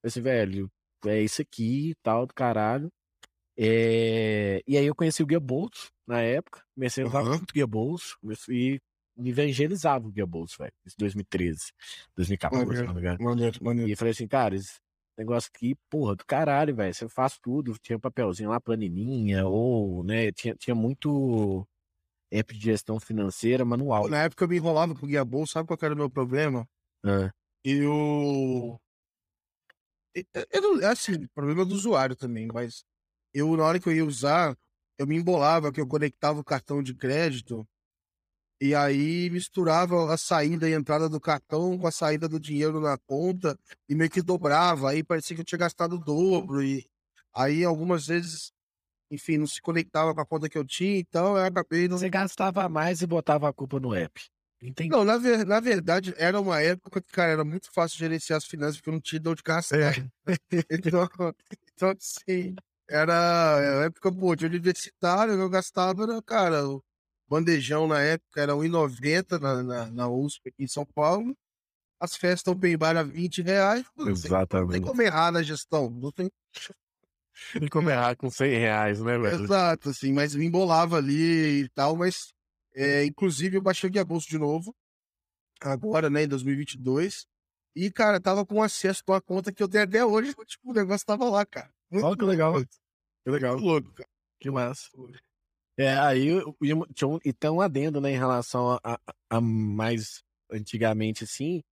Falei 0.00 0.08
assim, 0.08 0.20
velho, 0.20 0.70
é 1.06 1.20
isso 1.20 1.40
aqui, 1.40 1.94
tal 2.02 2.26
do 2.26 2.34
caralho. 2.34 2.90
É... 3.56 4.60
E 4.66 4.76
aí 4.76 4.86
eu 4.86 4.94
conheci 4.94 5.22
o 5.22 5.26
Guia 5.26 5.38
Bolts 5.38 5.90
na 6.06 6.20
época, 6.20 6.62
comecei 6.74 7.04
a 7.04 7.06
usar 7.06 7.22
uhum. 7.22 7.28
muito 7.30 7.54
Guia 7.54 7.66
Bolts 7.66 8.16
e 8.48 8.80
me 9.16 9.30
evangelizava 9.30 10.08
o 10.08 10.10
Guia 10.10 10.26
Bolts, 10.26 10.56
velho, 10.58 10.72
em 10.84 10.90
2013, 10.98 11.72
2014, 12.16 12.66
maneiro, 12.66 12.86
não 12.86 12.94
me 12.94 13.00
engano. 13.00 13.18
Maneiro, 13.22 13.64
maneiro. 13.64 13.90
E 13.90 13.96
falei 13.96 14.10
assim, 14.10 14.26
cara, 14.26 14.56
esse 14.56 14.80
negócio 15.16 15.50
aqui, 15.54 15.76
porra, 15.88 16.16
do 16.16 16.24
caralho, 16.26 16.74
velho, 16.74 16.92
você 16.92 17.08
faz 17.08 17.38
tudo, 17.38 17.76
tinha 17.80 17.98
papelzinho 17.98 18.50
lá, 18.50 18.60
planilhinha, 18.60 19.46
ou, 19.46 20.02
né, 20.02 20.32
tinha, 20.32 20.56
tinha 20.56 20.74
muito 20.74 21.64
app 22.38 22.52
de 22.52 22.64
gestão 22.64 22.98
financeira 22.98 23.64
manual. 23.64 24.08
Na 24.08 24.22
época 24.24 24.44
eu 24.44 24.48
me 24.48 24.56
enrolava 24.56 24.94
com 24.94 25.06
o 25.06 25.08
guia 25.08 25.24
bolsa, 25.24 25.54
sabe 25.54 25.68
qual 25.68 25.78
era 25.80 25.94
o 25.94 25.96
meu 25.96 26.10
problema? 26.10 26.68
É. 27.04 27.30
Eu. 27.64 28.80
Eu, 30.14 30.24
eu, 30.50 30.88
assim, 30.88 31.26
problema 31.34 31.64
do 31.64 31.74
usuário 31.74 32.14
também, 32.14 32.46
mas 32.46 32.84
eu, 33.32 33.56
na 33.56 33.64
hora 33.64 33.80
que 33.80 33.88
eu 33.88 33.92
ia 33.92 34.04
usar, 34.04 34.56
eu 34.96 35.06
me 35.06 35.16
embolava, 35.16 35.72
que 35.72 35.80
eu 35.80 35.86
conectava 35.86 36.38
o 36.38 36.44
cartão 36.44 36.82
de 36.82 36.94
crédito 36.94 37.66
e 38.60 38.74
aí 38.74 39.28
misturava 39.30 40.12
a 40.12 40.16
saída 40.16 40.68
e 40.68 40.74
a 40.74 40.78
entrada 40.78 41.08
do 41.08 41.20
cartão 41.20 41.76
com 41.76 41.86
a 41.86 41.92
saída 41.92 42.28
do 42.28 42.38
dinheiro 42.38 42.80
na 42.80 42.96
conta 42.96 43.58
e 43.88 43.94
meio 43.94 44.10
que 44.10 44.22
dobrava. 44.22 44.90
Aí 44.90 45.02
parecia 45.02 45.34
que 45.34 45.42
eu 45.42 45.44
tinha 45.44 45.58
gastado 45.58 45.96
o 45.96 45.98
dobro. 45.98 46.62
E 46.62 46.86
aí 47.34 47.64
algumas 47.64 48.06
vezes 48.06 48.53
enfim, 49.14 49.38
não 49.38 49.46
se 49.46 49.60
conectava 49.60 50.14
com 50.14 50.20
a 50.20 50.26
conta 50.26 50.48
que 50.48 50.58
eu 50.58 50.64
tinha, 50.64 50.98
então 50.98 51.36
eu 51.36 51.44
acabei 51.44 51.88
não... 51.88 51.98
Você 51.98 52.10
gastava 52.10 52.68
mais 52.68 53.00
e 53.00 53.06
botava 53.06 53.48
a 53.48 53.52
culpa 53.52 53.80
no 53.80 53.94
app. 53.94 54.20
Entendi. 54.62 54.88
Não, 54.88 55.04
na, 55.04 55.18
ver, 55.18 55.44
na 55.44 55.60
verdade, 55.60 56.14
era 56.16 56.40
uma 56.40 56.60
época 56.60 57.02
que, 57.02 57.12
cara, 57.12 57.32
era 57.32 57.44
muito 57.44 57.70
fácil 57.70 57.98
gerenciar 57.98 58.38
as 58.38 58.46
finanças 58.46 58.76
porque 58.76 58.88
eu 58.88 58.94
não 58.94 59.00
tinha 59.00 59.20
de 59.20 59.42
gastar. 59.44 59.78
É. 59.78 60.10
então, 60.70 61.08
então, 61.74 61.90
assim, 61.90 62.54
era 62.88 63.82
a 63.82 63.84
época, 63.84 64.10
pô, 64.10 64.34
de 64.34 64.46
universitário, 64.46 65.34
eu 65.34 65.50
gastava, 65.50 66.04
era, 66.04 66.22
cara, 66.22 66.66
o 66.66 66.82
bandejão 67.28 67.86
na 67.86 68.00
época 68.00 68.40
era 68.40 68.54
R$1,90 68.54 69.38
na, 69.38 69.62
na, 69.62 69.90
na 69.90 70.08
USP 70.08 70.48
aqui 70.48 70.64
em 70.64 70.68
São 70.68 70.86
Paulo. 70.86 71.36
As 72.00 72.16
festas 72.16 72.52
open 72.52 72.76
bar 72.76 72.96
a 72.96 73.02
20 73.02 73.42
reais. 73.42 73.84
Exatamente. 73.98 74.66
Não 74.66 74.72
tem 74.72 74.82
como 74.82 75.02
errar 75.02 75.30
na 75.30 75.42
gestão. 75.42 75.90
Não 75.90 76.10
tem, 76.10 76.30
tem 77.52 77.68
como 77.70 77.90
errar 77.90 78.16
com 78.16 78.30
100 78.30 78.58
reais, 78.58 79.00
né, 79.00 79.18
velho? 79.18 79.44
Exato, 79.44 79.90
assim, 79.90 80.12
mas 80.12 80.34
me 80.34 80.46
embolava 80.46 80.96
ali 80.96 81.62
e 81.62 81.68
tal, 81.70 81.96
mas 81.96 82.32
é, 82.74 83.04
inclusive 83.04 83.56
eu 83.56 83.62
baixei 83.62 83.88
o 83.88 83.92
Guia 83.92 84.04
Bolso 84.04 84.28
de 84.28 84.38
novo, 84.38 84.74
agora, 85.60 86.10
né, 86.10 86.24
em 86.24 86.28
2022, 86.28 87.26
e, 87.76 87.90
cara, 87.90 88.20
tava 88.20 88.46
com 88.46 88.62
acesso 88.62 89.02
a 89.08 89.12
uma 89.12 89.20
conta 89.20 89.52
que 89.52 89.62
eu 89.62 89.68
tenho 89.68 89.84
até 89.84 90.04
hoje, 90.04 90.34
tipo, 90.46 90.70
o 90.70 90.74
negócio 90.74 91.06
tava 91.06 91.28
lá, 91.28 91.44
cara. 91.44 91.72
Olha 91.92 92.16
que 92.16 92.24
legal. 92.24 92.54
Que 93.24 93.30
legal. 93.30 93.54
Muito 93.54 93.66
louco, 93.66 93.92
cara. 93.92 94.08
Que 94.40 94.50
massa. 94.50 94.88
É, 95.76 95.96
aí 95.98 96.28
tinha 96.62 97.08
um, 97.08 97.18
então 97.24 97.56
um 97.56 97.60
adendo, 97.60 98.00
né, 98.00 98.12
em 98.12 98.18
relação 98.18 98.72
a, 98.72 98.80
a, 98.84 98.98
a 99.30 99.40
mais 99.40 100.22
antigamente, 100.50 101.24
assim, 101.24 101.62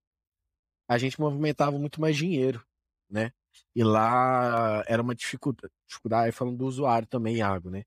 a 0.89 0.99
gente 0.99 1.21
movimentava 1.21 1.79
muito 1.79 2.01
mais 2.01 2.17
dinheiro, 2.17 2.65
né? 3.09 3.33
E 3.75 3.83
lá 3.85 4.85
era 4.87 5.03
uma 5.03 5.15
dificuldade, 5.15 5.73
dificuldade 5.89 6.33
falando 6.33 6.59
do 6.59 6.67
usuário 6.67 7.09
também, 7.09 7.37
Iago, 7.37 7.71
né? 7.71 7.85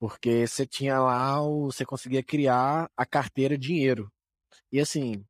Porque 0.00 0.46
você 0.46 0.66
tinha 0.66 1.00
lá, 1.00 1.40
você 1.40 1.84
conseguia 1.84 2.22
criar 2.22 2.90
a 2.96 3.06
carteira 3.06 3.58
dinheiro. 3.58 4.10
E 4.72 4.80
assim, 4.80 5.24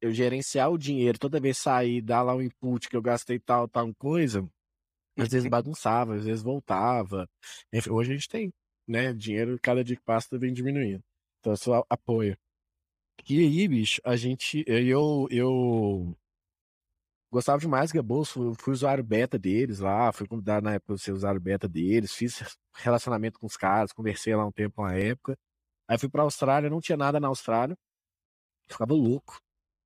eu 0.00 0.12
gerenciar 0.12 0.70
o 0.70 0.78
dinheiro, 0.78 1.18
toda 1.18 1.40
vez 1.40 1.58
sair, 1.58 2.00
dar 2.02 2.22
lá 2.22 2.34
o 2.34 2.42
input 2.42 2.88
que 2.88 2.96
eu 2.96 3.02
gastei 3.02 3.38
tal, 3.38 3.68
tal 3.68 3.92
coisa, 3.96 4.48
às 5.18 5.28
vezes 5.30 5.48
bagunçava, 5.48 6.16
às 6.16 6.24
vezes 6.24 6.42
voltava. 6.42 7.28
Enfim, 7.72 7.90
hoje 7.90 8.12
a 8.12 8.14
gente 8.14 8.28
tem, 8.28 8.52
né? 8.86 9.12
Dinheiro, 9.12 9.58
cada 9.62 9.82
dia 9.84 9.96
que 9.96 10.02
passa, 10.02 10.38
vem 10.38 10.52
diminuindo. 10.52 11.02
Então, 11.40 11.56
só 11.56 11.84
apoio. 11.88 12.36
E 13.28 13.40
aí, 13.40 13.68
bicho, 13.68 14.00
a 14.04 14.16
gente. 14.16 14.64
Eu, 14.66 15.26
eu 15.30 16.16
Gostava 17.36 17.58
demais 17.58 17.92
do 17.92 17.96
Gabos, 17.96 18.30
fui, 18.30 18.54
fui 18.58 18.72
usuário 18.72 19.04
beta 19.04 19.38
deles 19.38 19.78
lá, 19.78 20.10
fui 20.10 20.26
convidado 20.26 20.64
na 20.64 20.72
época 20.72 20.94
de 20.94 21.02
ser 21.02 21.12
usuário 21.12 21.38
beta 21.38 21.68
deles, 21.68 22.14
fiz 22.14 22.40
relacionamento 22.72 23.38
com 23.38 23.44
os 23.44 23.58
caras, 23.58 23.92
conversei 23.92 24.34
lá 24.34 24.46
um 24.46 24.50
tempo 24.50 24.82
na 24.82 24.94
época. 24.94 25.36
Aí 25.86 25.98
fui 25.98 26.08
pra 26.08 26.22
Austrália, 26.22 26.70
não 26.70 26.80
tinha 26.80 26.96
nada 26.96 27.20
na 27.20 27.28
Austrália, 27.28 27.76
ficava 28.66 28.94
louco. 28.94 29.38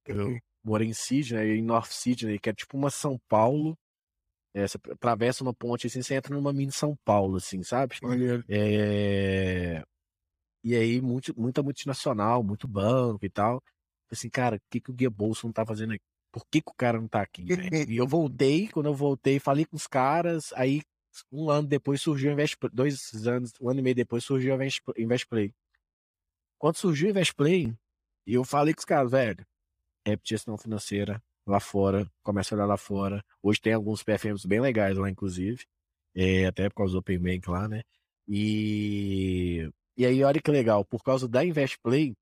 Eu 0.07 0.39
morei 0.63 0.87
em 0.87 0.93
Sydney, 0.95 1.59
em 1.59 1.63
North 1.63 1.91
Sydney, 1.91 2.39
que 2.39 2.51
é 2.51 2.53
tipo 2.53 2.77
uma 2.79 2.89
São 2.89 3.19
Paulo. 3.29 3.77
É, 4.55 4.69
você 4.69 4.79
atravessa 4.89 5.43
uma 5.43 5.53
ponte 5.53 5.89
assim, 5.89 6.03
você 6.03 6.15
entra 6.15 6.33
numa 6.33 6.53
mini 6.53 6.71
São 6.71 6.97
Paulo, 7.05 7.39
assim, 7.39 7.65
sabe? 7.65 7.97
É... 8.49 9.83
E 10.63 10.77
aí, 10.77 11.01
muito, 11.01 11.35
muita 11.37 11.65
multinacional, 11.65 12.45
muito 12.45 12.69
banco 12.69 13.27
e 13.27 13.31
tal. 13.31 13.61
Assim, 14.09 14.31
cara, 14.31 14.55
o 14.55 14.61
que, 14.71 14.81
que 14.81 14.91
o 14.93 14.95
Guia 14.95 15.11
Bolso 15.11 15.49
não 15.49 15.53
tá 15.53 15.67
fazendo 15.67 15.95
aqui? 15.95 16.10
Por 16.33 16.45
que, 16.51 16.61
que 16.61 16.71
o 16.71 16.75
cara 16.75 17.01
não 17.01 17.09
tá 17.09 17.21
aqui? 17.21 17.45
e 17.89 17.97
eu 17.97 18.07
voltei, 18.07 18.69
quando 18.69 18.87
eu 18.87 18.95
voltei, 18.95 19.39
falei 19.39 19.65
com 19.65 19.77
os 19.77 19.87
caras, 19.87 20.53
aí 20.55 20.83
um 21.31 21.51
ano 21.51 21.67
depois 21.67 22.01
surgiu 22.01 22.31
o 22.31 22.33
Invest 22.33 22.57
dois 22.73 23.27
anos, 23.27 23.53
um 23.61 23.69
ano 23.69 23.81
e 23.81 23.83
meio 23.83 23.97
depois 23.97 24.25
surgiu 24.25 24.57
o 24.57 24.63
Invest 24.99 25.27
Play. 25.29 25.53
Quando 26.59 26.77
surgiu 26.77 27.09
o 27.09 27.11
Invest 27.11 27.35
Play, 27.35 27.75
eu 28.27 28.45
falei 28.45 28.75
com 28.75 28.81
os 28.81 28.85
caras, 28.85 29.11
velho, 29.11 29.45
é 30.05 30.17
gestão 30.23 30.57
financeira 30.57 31.23
lá 31.47 31.59
fora, 31.59 32.11
começa 32.23 32.55
a 32.55 32.57
olhar 32.57 32.67
lá 32.67 32.77
fora. 32.77 33.25
Hoje 33.43 33.61
tem 33.61 33.73
alguns 33.73 34.03
PFMs 34.03 34.47
bem 34.47 34.61
legais 34.61 34.97
lá, 34.97 35.11
inclusive, 35.11 35.65
é, 36.15 36.47
até 36.47 36.69
por 36.69 36.77
causa 36.77 36.93
do 36.93 36.99
Open 36.99 37.19
Bank 37.19 37.51
lá, 37.51 37.69
né? 37.69 37.83
E, 38.29 39.69
e 39.97 40.07
aí, 40.07 40.23
olha 40.23 40.41
que 40.41 40.51
legal, 40.51 40.85
por 40.85 41.03
causa 41.03 41.29
da 41.29 41.45
Invest 41.45 41.79
Play, 41.83 42.15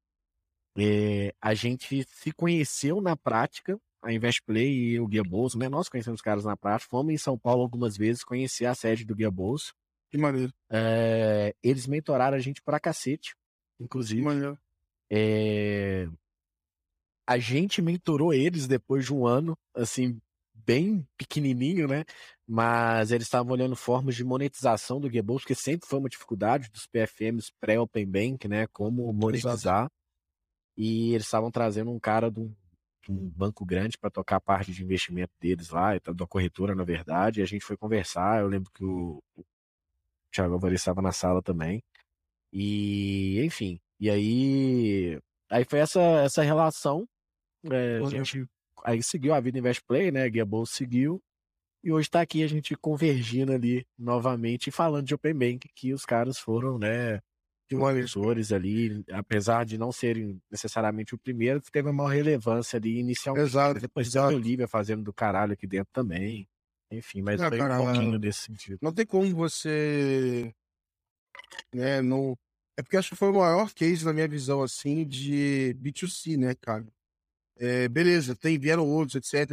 é, 0.76 1.34
a 1.40 1.54
gente 1.54 2.04
se 2.08 2.32
conheceu 2.32 3.00
na 3.00 3.16
prática, 3.16 3.78
a 4.02 4.12
Investplay 4.12 4.72
e 4.72 5.00
o 5.00 5.06
Guia 5.06 5.22
Bolso, 5.22 5.58
né? 5.58 5.68
Nós 5.68 5.88
conhecemos 5.88 6.18
os 6.18 6.22
caras 6.22 6.44
na 6.44 6.56
prática, 6.56 6.90
fomos 6.90 7.12
em 7.12 7.18
São 7.18 7.38
Paulo 7.38 7.62
algumas 7.62 7.96
vezes, 7.96 8.24
conheci 8.24 8.64
a 8.64 8.74
sede 8.74 9.04
do 9.04 9.14
Guia 9.14 9.30
Bolso. 9.30 9.72
Que 10.10 10.16
maneiro. 10.16 10.52
É, 10.70 11.54
eles 11.62 11.86
mentoraram 11.86 12.36
a 12.36 12.40
gente 12.40 12.62
pra 12.62 12.80
cacete, 12.80 13.34
inclusive. 13.78 14.20
Que 14.20 14.26
maneiro. 14.26 14.58
É, 15.10 16.08
a 17.26 17.38
gente 17.38 17.82
mentorou 17.82 18.32
eles 18.32 18.66
depois 18.66 19.04
de 19.04 19.12
um 19.12 19.26
ano, 19.26 19.54
assim, 19.74 20.18
bem 20.54 21.06
pequenininho, 21.16 21.86
né? 21.86 22.04
Mas 22.46 23.10
eles 23.10 23.26
estavam 23.26 23.52
olhando 23.52 23.76
formas 23.76 24.14
de 24.14 24.24
monetização 24.24 24.98
do 24.98 25.10
Guia 25.10 25.22
Bolso, 25.22 25.42
porque 25.42 25.54
sempre 25.54 25.86
foi 25.86 25.98
uma 25.98 26.08
dificuldade 26.08 26.70
dos 26.70 26.86
PFMs 26.86 27.52
pré-Open 27.60 28.06
Bank, 28.06 28.48
né? 28.48 28.66
Como 28.68 29.12
monetizar. 29.12 29.54
Exato. 29.54 29.92
E 30.76 31.12
eles 31.12 31.26
estavam 31.26 31.50
trazendo 31.50 31.90
um 31.90 31.98
cara 31.98 32.30
de 32.30 32.50
um 33.08 33.28
banco 33.30 33.64
grande 33.64 33.96
para 33.96 34.10
tocar 34.10 34.36
a 34.36 34.40
parte 34.40 34.72
de 34.72 34.84
investimento 34.84 35.32
deles 35.40 35.70
lá, 35.70 35.98
da 35.98 36.26
corretora, 36.26 36.74
na 36.74 36.84
verdade, 36.84 37.40
e 37.40 37.42
a 37.42 37.46
gente 37.46 37.64
foi 37.64 37.76
conversar. 37.76 38.40
Eu 38.40 38.48
lembro 38.48 38.70
que 38.72 38.84
o, 38.84 39.22
o 39.36 39.44
Thiago 40.30 40.54
Alvarez 40.54 40.80
estava 40.80 41.00
na 41.00 41.12
sala 41.12 41.42
também. 41.42 41.82
E, 42.52 43.42
enfim, 43.44 43.80
e 43.98 44.10
aí. 44.10 45.20
Aí 45.50 45.64
foi 45.64 45.78
essa, 45.78 46.00
essa 46.00 46.42
relação. 46.42 47.08
É, 47.64 47.98
a 47.98 48.08
gente 48.10 48.46
aí 48.84 49.02
seguiu 49.02 49.34
a 49.34 49.40
vida 49.40 49.58
Invest 49.58 49.82
Play, 49.84 50.10
né? 50.10 50.28
Guia 50.28 50.44
Bolsa 50.44 50.74
seguiu. 50.74 51.22
E 51.82 51.92
hoje 51.92 52.08
está 52.08 52.20
aqui 52.20 52.42
a 52.42 52.46
gente 52.46 52.76
convergindo 52.76 53.52
ali 53.52 53.86
novamente 53.96 54.70
falando 54.70 55.06
de 55.06 55.14
Open 55.14 55.34
Bank, 55.34 55.68
que 55.74 55.92
os 55.92 56.04
caras 56.04 56.38
foram, 56.38 56.78
né? 56.78 57.20
Professores 57.68 58.52
ali, 58.52 59.04
apesar 59.12 59.64
de 59.64 59.76
não 59.76 59.92
serem 59.92 60.40
necessariamente 60.50 61.14
o 61.14 61.18
primeiro, 61.18 61.60
que 61.60 61.70
teve 61.70 61.88
uma 61.88 62.04
maior 62.04 62.14
relevância 62.14 62.76
ali 62.76 62.98
inicialmente. 62.98 63.48
Exato. 63.48 63.80
Depois 63.80 64.06
exato. 64.06 64.32
o 64.32 64.36
Olivia 64.36 64.66
fazendo 64.66 65.02
do 65.02 65.12
caralho 65.12 65.52
aqui 65.52 65.66
dentro 65.66 65.92
também. 65.92 66.48
Enfim, 66.90 67.20
mas 67.20 67.40
não, 67.40 67.48
foi 67.48 67.58
cara, 67.58 67.80
um 67.80 67.84
pouquinho 67.84 68.18
desse 68.18 68.40
sentido. 68.40 68.78
Não 68.80 68.92
tem 68.92 69.04
como 69.04 69.34
você. 69.34 70.54
Né, 71.74 72.00
não... 72.00 72.36
É 72.76 72.82
porque 72.82 72.96
acho 72.96 73.10
que 73.10 73.16
foi 73.16 73.28
o 73.28 73.34
maior 73.34 73.72
case, 73.74 74.04
na 74.04 74.12
minha 74.12 74.28
visão, 74.28 74.62
assim, 74.62 75.04
de 75.04 75.76
B2C, 75.80 76.38
né, 76.38 76.54
cara? 76.54 76.86
É, 77.56 77.88
beleza, 77.88 78.36
tem, 78.36 78.56
vieram 78.56 78.86
outros, 78.86 79.16
etc. 79.16 79.50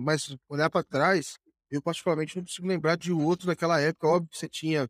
Mas 0.00 0.36
olhar 0.48 0.70
para 0.70 0.84
trás, 0.84 1.36
eu 1.68 1.82
particularmente 1.82 2.36
não 2.36 2.44
consigo 2.44 2.68
lembrar 2.68 2.96
de 2.96 3.12
outro 3.12 3.48
naquela 3.48 3.80
época. 3.80 4.06
Óbvio 4.06 4.30
que 4.30 4.38
você 4.38 4.48
tinha 4.48 4.88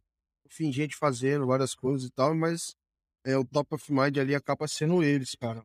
enfim, 0.51 0.73
gente 0.73 0.97
fazendo 0.97 1.47
várias 1.47 1.75
coisas 1.75 2.09
e 2.09 2.11
tal, 2.11 2.35
mas 2.35 2.75
é, 3.25 3.37
o 3.37 3.45
top 3.45 3.75
of 3.75 3.93
mind 3.93 4.19
ali 4.19 4.35
acaba 4.35 4.67
sendo 4.67 5.03
eles, 5.03 5.35
cara. 5.35 5.65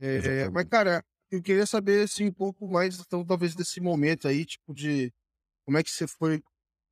É, 0.00 0.16
é, 0.16 0.50
mas, 0.50 0.66
cara, 0.68 1.04
eu 1.30 1.42
queria 1.42 1.64
saber, 1.64 2.04
assim, 2.04 2.26
um 2.26 2.32
pouco 2.32 2.68
mais, 2.68 2.98
então, 2.98 3.24
talvez 3.24 3.54
desse 3.54 3.80
momento 3.80 4.28
aí, 4.28 4.44
tipo, 4.44 4.74
de 4.74 5.12
como 5.64 5.78
é 5.78 5.82
que 5.82 5.90
você 5.90 6.06
foi, 6.06 6.42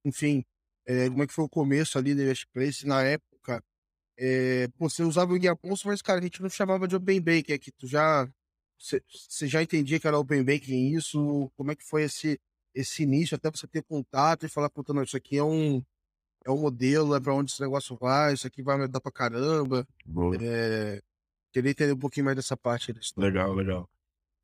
enfim, 0.05 0.45
é, 0.87 1.09
como 1.09 1.23
é 1.23 1.27
que 1.27 1.33
foi 1.33 1.45
o 1.45 1.49
começo 1.49 1.99
ali 1.99 2.15
do 2.15 2.23
Invest 2.23 2.47
Place 2.53 2.87
na 2.87 3.03
época. 3.03 3.63
É, 4.17 4.69
pô, 4.79 4.89
você 4.89 5.03
usava 5.03 5.33
o 5.33 5.39
Guia 5.39 5.57
Pulso, 5.57 5.89
mas, 5.89 6.01
cara, 6.03 6.21
a 6.21 6.23
gente 6.23 6.41
não 6.41 6.49
chamava 6.49 6.87
de 6.87 6.97
Open 6.97 7.21
Banking, 7.21 7.53
é 7.53 7.59
que 7.59 7.73
tu 7.73 7.87
já, 7.87 8.29
você 8.79 9.47
já 9.47 9.63
entendia 9.63 9.99
que 9.99 10.07
era 10.07 10.19
Open 10.19 10.45
Banking 10.45 10.95
isso, 10.95 11.51
como 11.57 11.73
é 11.73 11.77
que 11.77 11.85
foi 11.85 12.05
esse, 12.05 12.39
esse 12.75 13.03
início, 13.03 13.35
até 13.35 13.51
você 13.51 13.67
ter 13.67 13.83
contato 13.83 14.47
e 14.47 14.49
falar, 14.49 14.71
puta, 14.71 14.93
não, 14.93 15.03
isso 15.03 15.17
aqui 15.17 15.37
é 15.37 15.45
um, 15.45 15.83
é 16.45 16.51
o 16.51 16.57
modelo, 16.57 17.15
é 17.15 17.21
para 17.21 17.35
onde 17.35 17.53
esse 17.53 17.61
negócio 17.61 17.97
vai, 17.97 18.35
isso 18.35 18.47
aqui 18.47 18.63
vai 18.63 18.79
me 18.79 18.89
dar 18.89 19.01
pra 19.01 19.13
caramba. 19.13 19.87
É, 20.41 21.01
queria 21.53 21.71
entender 21.71 21.93
um 21.93 21.99
pouquinho 21.99 22.25
mais 22.27 22.37
dessa 22.37 22.57
parte. 22.57 22.95
Legal, 23.17 23.53
legal. 23.55 23.89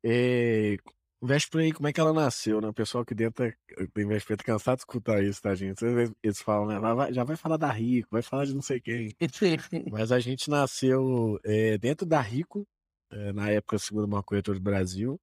E... 0.03 0.79
Vesplay, 1.21 1.71
como 1.71 1.87
é 1.87 1.93
que 1.93 1.99
ela 1.99 2.13
nasceu, 2.13 2.61
né? 2.61 2.67
O 2.67 2.73
pessoal 2.73 3.03
que 3.03 3.15
dentro 3.15 3.51
tem 3.91 4.07
Vesplay 4.07 4.37
tá 4.37 4.43
cansado 4.43 4.77
de 4.77 4.81
escutar 4.81 5.23
isso, 5.23 5.41
tá, 5.41 5.55
gente? 5.55 5.83
Eles 6.21 6.41
falam, 6.41 6.67
né? 6.67 6.79
Vai, 6.79 7.11
já 7.11 7.23
vai 7.23 7.35
falar 7.35 7.57
da 7.57 7.71
Rico, 7.71 8.09
vai 8.11 8.21
falar 8.21 8.45
de 8.45 8.53
não 8.53 8.61
sei 8.61 8.79
quem. 8.79 9.15
Mas 9.91 10.11
a 10.11 10.19
gente 10.19 10.47
nasceu 10.47 11.39
é, 11.43 11.77
dentro 11.79 12.05
da 12.05 12.21
Rico, 12.21 12.67
é, 13.09 13.33
na 13.33 13.49
época, 13.49 13.79
segundo 13.79 14.05
uma 14.05 14.21
corretora 14.21 14.59
do 14.59 14.63
Brasil. 14.63 15.19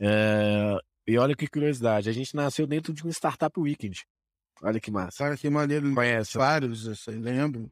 É, 0.00 0.80
e 1.06 1.16
olha 1.16 1.36
que 1.36 1.46
curiosidade, 1.46 2.08
a 2.08 2.12
gente 2.12 2.34
nasceu 2.34 2.66
dentro 2.66 2.92
de 2.92 3.06
um 3.06 3.10
Startup 3.10 3.58
Weekend. 3.58 4.04
Olha 4.62 4.80
que 4.80 4.90
massa. 4.90 5.18
Cara, 5.18 5.36
que 5.36 5.50
maneiro. 5.50 5.92
Conhece? 5.94 6.36
Vários, 6.38 7.06
eu 7.06 7.20
lembro. 7.20 7.70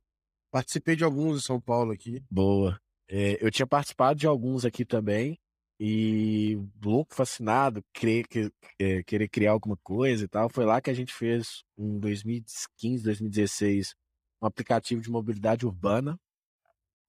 Participei 0.50 0.96
de 0.96 1.04
alguns 1.04 1.38
em 1.38 1.46
São 1.46 1.60
Paulo 1.60 1.92
aqui. 1.92 2.22
Boa. 2.30 2.78
É, 3.08 3.38
eu 3.44 3.50
tinha 3.50 3.66
participado 3.66 4.18
de 4.18 4.26
alguns 4.26 4.64
aqui 4.64 4.84
também. 4.84 5.38
E 5.80 6.56
louco, 6.80 7.14
fascinado, 7.14 7.82
querer, 7.92 8.24
é, 8.78 9.02
querer 9.02 9.28
criar 9.28 9.50
alguma 9.50 9.76
coisa 9.82 10.24
e 10.24 10.28
tal. 10.28 10.48
Foi 10.48 10.64
lá 10.64 10.80
que 10.80 10.90
a 10.90 10.94
gente 10.94 11.12
fez, 11.12 11.64
em 11.76 11.98
2015, 11.98 13.02
2016, 13.02 13.94
um 14.40 14.46
aplicativo 14.46 15.00
de 15.00 15.10
mobilidade 15.10 15.66
urbana. 15.66 16.18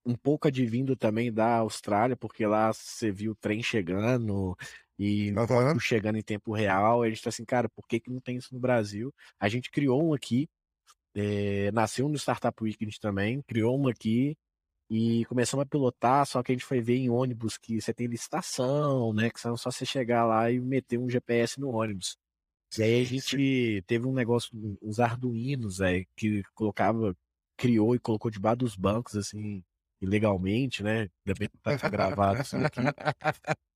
Um 0.06 0.16
pouco 0.16 0.48
advindo 0.48 0.96
também 0.96 1.32
da 1.32 1.58
Austrália, 1.58 2.18
porque 2.18 2.46
lá 2.46 2.74
você 2.74 3.12
viu 3.12 3.34
o 3.34 3.36
trem 3.36 3.62
chegando, 3.62 4.58
e 5.04 5.34
uhum. 5.34 5.78
chegando 5.80 6.18
em 6.18 6.22
tempo 6.22 6.54
real, 6.54 7.04
a 7.04 7.10
gente 7.10 7.22
tá 7.22 7.28
assim, 7.28 7.44
cara, 7.44 7.68
por 7.68 7.86
que, 7.86 8.00
que 8.00 8.10
não 8.10 8.22
tem 8.22 8.38
isso 8.38 8.54
no 8.54 8.60
Brasil? 8.60 9.14
A 9.38 9.50
gente 9.50 9.70
criou 9.70 10.02
um 10.02 10.14
aqui, 10.14 10.48
é, 11.14 11.70
nasceu 11.74 12.08
no 12.08 12.18
Startup 12.18 12.56
Weekend 12.64 12.98
também, 13.02 13.42
criou 13.42 13.78
um 13.78 13.90
aqui 13.90 14.38
e 14.90 15.26
começamos 15.26 15.66
a 15.66 15.66
pilotar, 15.68 16.26
só 16.26 16.42
que 16.42 16.54
a 16.54 16.56
gente 16.56 16.64
foi 16.64 16.80
ver 16.80 16.96
em 16.96 17.10
ônibus 17.10 17.58
que 17.58 17.82
você 17.82 17.94
tem 17.94 18.08
licitação, 18.08 19.14
né? 19.14 19.30
Que 19.30 19.42
são 19.42 19.58
só 19.58 19.70
você 19.70 19.86
chegar 19.86 20.26
lá 20.26 20.50
e 20.50 20.58
meter 20.62 20.98
um 20.98 21.10
GPS 21.10 21.60
no 21.60 21.70
ônibus. 21.70 22.18
E 22.78 22.84
aí 22.84 23.02
a 23.02 23.06
gente 23.06 23.84
teve 23.86 24.08
um 24.08 24.14
negócio, 24.14 24.52
uns 24.82 25.00
arduinos, 25.02 25.82
é, 25.82 26.06
que 26.16 26.44
colocava, 26.56 27.14
criou 27.58 27.94
e 27.94 28.00
colocou 28.00 28.32
debaixo 28.32 28.60
dos 28.60 28.76
bancos, 28.78 29.18
assim, 29.18 29.64
ilegalmente, 30.04 30.84
né? 30.84 31.10
Ainda 31.26 31.36
bem 31.40 31.50
que 31.50 31.58
tá 31.58 31.90
gravado 31.90 32.42
isso 32.42 32.58
aqui. 32.58 32.82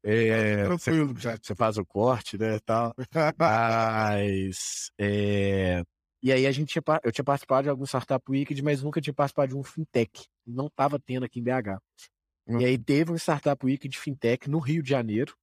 É, 0.03 0.67
você, 0.67 0.91
você 1.03 1.55
faz 1.55 1.77
o 1.77 1.85
corte, 1.85 2.37
né, 2.37 2.59
tal. 2.65 2.93
Mas, 3.37 4.91
é, 4.99 5.83
e 6.21 6.31
aí 6.31 6.47
a 6.47 6.51
gente 6.51 6.69
tinha, 6.69 6.83
eu 7.03 7.11
tinha 7.11 7.23
participado 7.25 7.63
de 7.63 7.69
alguns 7.69 7.89
Startup 7.89 8.23
Weekend, 8.29 8.61
mas 8.63 8.83
nunca 8.83 8.99
tinha 8.99 9.13
participado 9.13 9.49
de 9.49 9.57
um 9.57 9.63
fintech. 9.63 10.27
Não 10.45 10.67
estava 10.67 10.99
tendo 10.99 11.25
aqui 11.25 11.39
em 11.39 11.43
BH. 11.43 11.79
Uhum. 12.47 12.61
E 12.61 12.65
aí 12.65 12.77
teve 12.77 13.11
um 13.11 13.15
Startup 13.15 13.63
Weekend 13.65 13.89
de 13.89 13.99
fintech 13.99 14.49
no 14.49 14.59
Rio 14.59 14.81
de 14.81 14.89
Janeiro, 14.89 15.35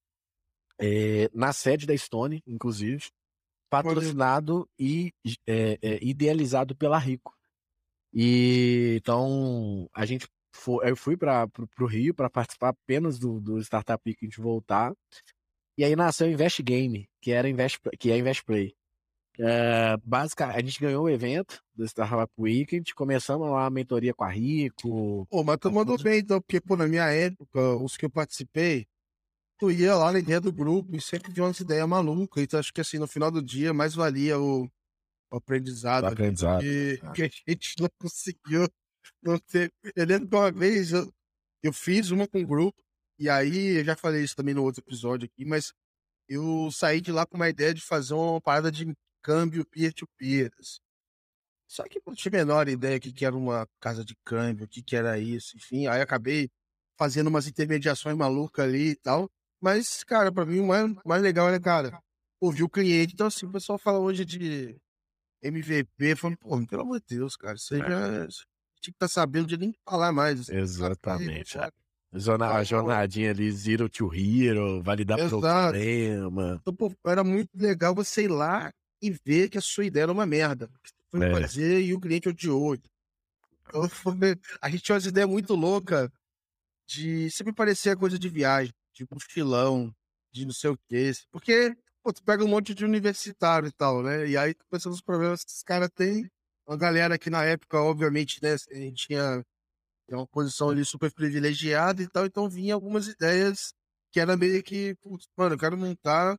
é, 0.80 1.30
na 1.32 1.52
sede 1.52 1.86
da 1.86 1.96
Stone, 1.96 2.42
inclusive, 2.46 3.08
patrocinado 3.70 4.68
e 4.78 5.12
é, 5.46 5.78
é, 5.80 6.04
idealizado 6.04 6.76
pela 6.76 6.98
Rico. 6.98 7.34
E 8.12 8.96
então 9.00 9.88
a 9.92 10.06
gente 10.06 10.28
eu 10.82 10.96
fui 10.96 11.16
para 11.16 11.48
o 11.80 11.86
Rio 11.86 12.14
para 12.14 12.30
participar 12.30 12.70
apenas 12.70 13.18
do, 13.18 13.40
do 13.40 13.58
Startup 13.60 14.00
Weekend 14.06 14.36
voltar. 14.40 14.94
E 15.76 15.84
aí 15.84 15.96
nasceu 15.96 16.26
o 16.26 16.30
Invest 16.30 16.62
Game, 16.62 17.08
que, 17.20 17.32
era 17.32 17.48
Invest, 17.48 17.80
que 17.98 18.10
é 18.10 18.18
Invest 18.18 18.44
Play. 18.44 18.74
É, 19.38 19.96
basicamente, 20.04 20.56
a 20.56 20.60
gente 20.60 20.80
ganhou 20.80 21.04
o 21.04 21.10
evento 21.10 21.60
do 21.74 21.84
Startup 21.84 22.32
Weekend, 22.38 22.94
começamos 22.94 23.50
lá 23.50 23.66
a 23.66 23.70
mentoria 23.70 24.14
com 24.14 24.22
a 24.22 24.28
Rico. 24.28 25.26
Pô, 25.28 25.42
mas 25.42 25.58
tu 25.58 25.72
mandou 25.72 26.00
bem, 26.00 26.20
então, 26.20 26.40
porque, 26.40 26.60
pô, 26.60 26.76
na 26.76 26.86
minha 26.86 27.06
época, 27.06 27.60
os 27.76 27.96
que 27.96 28.04
eu 28.04 28.10
participei, 28.10 28.86
tu 29.58 29.70
ia 29.70 29.96
lá 29.96 30.12
na 30.12 30.20
ideia 30.20 30.40
do 30.40 30.52
grupo 30.52 30.94
e 30.94 31.00
sempre 31.00 31.32
tinha 31.32 31.44
umas 31.44 31.58
ideias 31.58 31.88
malucas. 31.88 32.44
Então, 32.44 32.60
acho 32.60 32.72
que, 32.72 32.80
assim, 32.80 32.98
no 32.98 33.08
final 33.08 33.30
do 33.30 33.42
dia, 33.42 33.74
mais 33.74 33.94
valia 33.94 34.38
o, 34.38 34.70
o 35.32 35.36
aprendizado. 35.36 36.04
O 36.04 36.08
aprendizado. 36.08 36.60
Que, 36.60 37.00
ah. 37.02 37.10
que 37.10 37.22
a 37.22 37.30
gente 37.48 37.74
não 37.82 37.88
conseguiu 37.98 38.68
não. 39.24 39.40
Eu 39.96 40.06
lembro 40.06 40.28
que 40.28 40.36
uma 40.36 40.52
vez 40.52 40.92
eu, 40.92 41.12
eu 41.62 41.72
fiz 41.72 42.10
uma 42.10 42.28
com 42.28 42.40
o 42.42 42.46
grupo, 42.46 42.82
e 43.18 43.28
aí 43.28 43.78
eu 43.78 43.84
já 43.84 43.96
falei 43.96 44.22
isso 44.22 44.36
também 44.36 44.54
no 44.54 44.62
outro 44.62 44.82
episódio 44.82 45.26
aqui, 45.26 45.44
mas 45.44 45.72
eu 46.28 46.70
saí 46.72 47.00
de 47.00 47.12
lá 47.12 47.26
com 47.26 47.36
uma 47.36 47.48
ideia 47.48 47.74
de 47.74 47.80
fazer 47.80 48.14
uma 48.14 48.40
parada 48.40 48.70
de 48.70 48.92
câmbio 49.22 49.64
peer-to-peer. 49.66 50.52
Assim. 50.58 50.78
Só 51.68 51.84
que 51.84 52.00
não 52.06 52.14
tinha 52.14 52.30
a 52.30 52.44
menor 52.44 52.68
ideia 52.68 53.00
que, 53.00 53.12
que 53.12 53.24
era 53.24 53.36
uma 53.36 53.66
casa 53.80 54.04
de 54.04 54.14
câmbio, 54.24 54.66
o 54.66 54.68
que, 54.68 54.82
que 54.82 54.96
era 54.96 55.18
isso, 55.18 55.56
enfim. 55.56 55.86
Aí 55.86 56.00
acabei 56.00 56.50
fazendo 56.98 57.28
umas 57.28 57.48
intermediações 57.48 58.16
malucas 58.16 58.64
ali 58.64 58.90
e 58.90 58.96
tal. 58.96 59.30
Mas, 59.60 60.04
cara, 60.04 60.30
pra 60.30 60.44
mim 60.44 60.60
o 60.60 60.66
mais, 60.66 60.94
mais 61.04 61.22
legal 61.22 61.48
era, 61.48 61.58
cara, 61.60 62.00
ouvir 62.40 62.62
o 62.62 62.68
cliente. 62.68 63.14
Então, 63.14 63.26
assim, 63.26 63.46
o 63.46 63.52
pessoal 63.52 63.78
fala 63.78 63.98
hoje 63.98 64.24
de 64.24 64.76
MVP, 65.42 66.16
falando, 66.16 66.38
pô, 66.38 66.66
pelo 66.66 66.82
amor 66.82 67.00
de 67.00 67.16
Deus, 67.16 67.36
cara, 67.36 67.56
você 67.56 67.76
é. 67.76 67.78
já 67.78 68.28
tinha 68.84 68.92
que 68.92 68.96
estar 68.96 69.08
tá 69.08 69.08
sabendo 69.08 69.46
de 69.46 69.56
nem 69.56 69.74
falar 69.88 70.12
mais. 70.12 70.40
Assim, 70.40 70.56
Exatamente. 70.56 71.54
Cara, 71.54 71.72
a 72.52 72.62
jornadinha 72.62 73.30
ali, 73.30 73.50
Zero 73.50 73.88
to 73.88 74.14
Hero, 74.14 74.82
validar 74.82 75.18
Exato. 75.18 75.40
problema. 75.40 76.58
Então, 76.60 76.74
pô, 76.74 76.92
era 77.06 77.24
muito 77.24 77.50
legal 77.54 77.94
você 77.94 78.24
ir 78.24 78.28
lá 78.28 78.72
e 79.02 79.10
ver 79.10 79.48
que 79.48 79.58
a 79.58 79.60
sua 79.60 79.84
ideia 79.84 80.04
era 80.04 80.12
uma 80.12 80.26
merda. 80.26 80.68
Você 80.84 80.92
foi 81.10 81.26
é. 81.26 81.40
fazer 81.40 81.82
e 81.82 81.94
o 81.94 82.00
cliente 82.00 82.28
odiou. 82.28 82.76
Então, 83.66 83.88
a 84.60 84.70
gente 84.70 84.82
tinha 84.82 84.94
umas 84.94 85.06
ideias 85.06 85.28
muito 85.28 85.54
loucas 85.54 86.08
de 86.86 87.30
sempre 87.30 87.52
parecer 87.52 87.96
coisa 87.96 88.18
de 88.18 88.28
viagem, 88.28 88.72
de 88.92 89.06
mochilão, 89.10 89.92
de 90.30 90.44
não 90.44 90.52
sei 90.52 90.70
o 90.70 90.78
que. 90.88 91.12
Porque, 91.32 91.74
pô, 92.02 92.12
tu 92.12 92.22
pega 92.22 92.44
um 92.44 92.48
monte 92.48 92.74
de 92.74 92.84
universitário 92.84 93.68
e 93.68 93.72
tal, 93.72 94.02
né? 94.02 94.28
E 94.28 94.36
aí 94.36 94.54
tu 94.54 94.64
pensa 94.70 94.88
nos 94.88 95.00
problemas 95.00 95.42
que 95.42 95.50
os 95.50 95.62
caras 95.62 95.88
têm. 95.94 96.30
Uma 96.66 96.76
galera 96.78 97.18
que 97.18 97.28
na 97.30 97.44
época, 97.44 97.78
obviamente, 97.80 98.42
né, 98.42 98.54
a 98.54 98.74
gente 98.74 99.06
tinha 99.06 99.42
uma 100.10 100.26
posição 100.26 100.70
ali 100.70 100.84
super 100.84 101.12
privilegiada 101.12 102.02
e 102.02 102.08
tal, 102.08 102.26
então 102.26 102.48
vinha 102.48 102.74
algumas 102.74 103.08
ideias 103.08 103.74
que 104.12 104.20
era 104.20 104.36
meio 104.36 104.62
que, 104.62 104.94
putz, 105.02 105.26
mano, 105.36 105.54
eu 105.54 105.58
quero 105.58 105.76
montar 105.76 106.36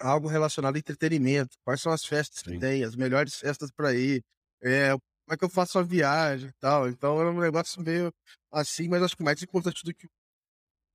algo 0.00 0.28
relacionado 0.28 0.76
a 0.76 0.78
entretenimento. 0.78 1.56
Quais 1.64 1.80
são 1.80 1.92
as 1.92 2.04
festas 2.04 2.42
Sim. 2.42 2.52
que 2.54 2.58
tem, 2.58 2.84
as 2.84 2.94
melhores 2.96 3.34
festas 3.36 3.70
para 3.70 3.94
ir, 3.94 4.22
é, 4.62 4.90
como 4.92 5.34
é 5.34 5.36
que 5.36 5.44
eu 5.44 5.50
faço 5.50 5.78
a 5.78 5.82
viagem 5.82 6.48
e 6.48 6.52
tal. 6.60 6.88
Então 6.88 7.20
era 7.20 7.30
um 7.30 7.40
negócio 7.40 7.82
meio 7.82 8.12
assim, 8.52 8.88
mas 8.88 9.02
acho 9.02 9.16
que 9.16 9.22
mais 9.22 9.42
importante 9.42 9.84
do 9.84 9.94
que 9.94 10.06
o 10.06 10.10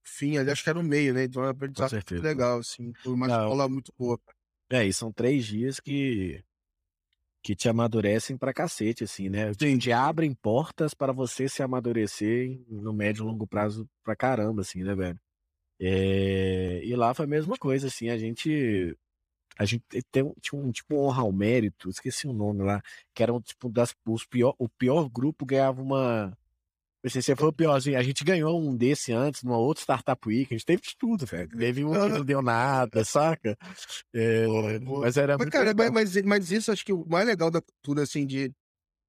fim 0.06 0.38
ali, 0.38 0.52
acho 0.52 0.64
que 0.64 0.70
era 0.70 0.80
o 0.80 0.84
meio, 0.84 1.14
né? 1.14 1.24
Então 1.26 1.44
é 1.44 1.48
um 1.48 1.50
aprendizado 1.50 1.94
muito 1.94 2.22
legal, 2.22 2.60
assim, 2.60 2.94
foi 3.02 3.14
uma 3.14 3.28
Não. 3.28 3.40
escola 3.42 3.70
muito 3.70 3.94
boa. 3.98 4.20
É, 4.70 4.86
e 4.86 4.94
são 4.94 5.12
três 5.12 5.46
dias 5.46 5.80
que 5.80 6.44
que 7.44 7.56
te 7.56 7.68
amadurecem 7.68 8.38
pra 8.38 8.54
cacete, 8.54 9.04
assim, 9.04 9.28
né? 9.30 9.54
Te 9.54 9.92
abrem 9.92 10.34
portas 10.34 10.94
para 10.94 11.12
você 11.12 11.50
se 11.50 11.62
amadurecer 11.62 12.58
no 12.70 12.94
médio 12.94 13.24
e 13.24 13.28
longo 13.28 13.46
prazo 13.46 13.88
pra 14.02 14.16
caramba, 14.16 14.62
assim, 14.62 14.82
né, 14.82 14.96
velho? 14.96 15.20
É... 15.80 16.82
E 16.84 16.96
lá 16.96 17.14
foi 17.14 17.26
a 17.26 17.28
mesma 17.28 17.58
coisa, 17.58 17.88
assim, 17.88 18.10
a 18.10 18.18
gente. 18.18 18.98
A 19.58 19.66
gente 19.66 19.84
tem, 20.12 20.34
tinha 20.42 20.60
um 20.60 20.72
tipo 20.72 20.96
honra 20.96 21.22
ao 21.22 21.32
mérito, 21.32 21.90
esqueci 21.90 22.28
o 22.28 22.34
nome 22.34 22.64
lá, 22.64 22.82
que 23.14 23.22
era 23.22 23.34
um 23.34 23.42
tipo 23.42 23.70
das. 23.70 23.94
Os 24.08 24.26
pior, 24.26 24.56
o 24.58 24.70
pior 24.70 25.10
grupo 25.10 25.46
ganhava 25.46 25.82
uma 25.82 26.36
Você 27.04 27.36
foi 27.36 27.50
o 27.50 27.54
piorzinho. 27.54 27.98
A 27.98 28.04
gente 28.04 28.24
ganhou 28.24 28.58
um 28.62 28.76
desse 28.76 29.12
antes, 29.12 29.44
numa 29.44 29.58
outra 29.58 29.82
Startup 29.82 30.28
Week. 30.28 30.54
A 30.54 30.58
gente 30.58 30.66
teve 30.66 30.82
de 30.82 30.96
tudo, 30.98 31.26
velho. 31.26 31.50
Teve 31.50 31.84
um 31.84 31.92
que 31.92 32.10
não 32.10 32.24
deu 32.24 32.42
nada, 32.42 33.04
saca? 33.04 33.58
É, 34.14 34.48
mas 34.80 35.18
era 35.18 35.38
mas, 35.38 35.50
cara, 35.50 35.74
mas, 35.92 36.22
mas, 36.24 36.52
isso 36.52 36.72
acho 36.72 36.86
que 36.86 36.94
o 36.94 37.06
mais 37.06 37.28
legal 37.28 37.52
da 37.52 37.62
cultura, 37.62 38.04
assim, 38.04 38.26
de, 38.26 38.48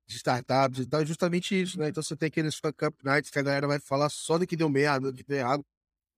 de 0.08 0.16
startups 0.16 0.80
e 0.80 0.86
tal, 0.86 1.02
é 1.02 1.06
justamente 1.06 1.60
isso, 1.60 1.78
né? 1.78 1.88
Então 1.88 2.02
você 2.02 2.16
tem 2.16 2.26
aqueles 2.26 2.56
fuck 2.56 2.84
up 2.84 2.96
nights 3.04 3.30
que 3.30 3.38
a 3.38 3.42
galera 3.42 3.68
vai 3.68 3.78
falar 3.78 4.08
só 4.08 4.38
do 4.38 4.46
que 4.46 4.56
deu 4.56 4.68
merda, 4.68 5.12
do 5.12 5.16
que 5.16 5.24
deu 5.24 5.38
errado. 5.38 5.64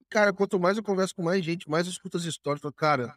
Cara, 0.09 0.33
quanto 0.33 0.59
mais 0.59 0.79
eu 0.79 0.83
converso 0.83 1.15
com 1.15 1.23
mais 1.23 1.45
gente, 1.45 1.69
mais 1.69 1.87
eu 1.87 1.93
escuto 1.93 2.17
as 2.17 2.25
histórias. 2.25 2.63
Falo, 2.63 2.73
cara, 2.73 3.15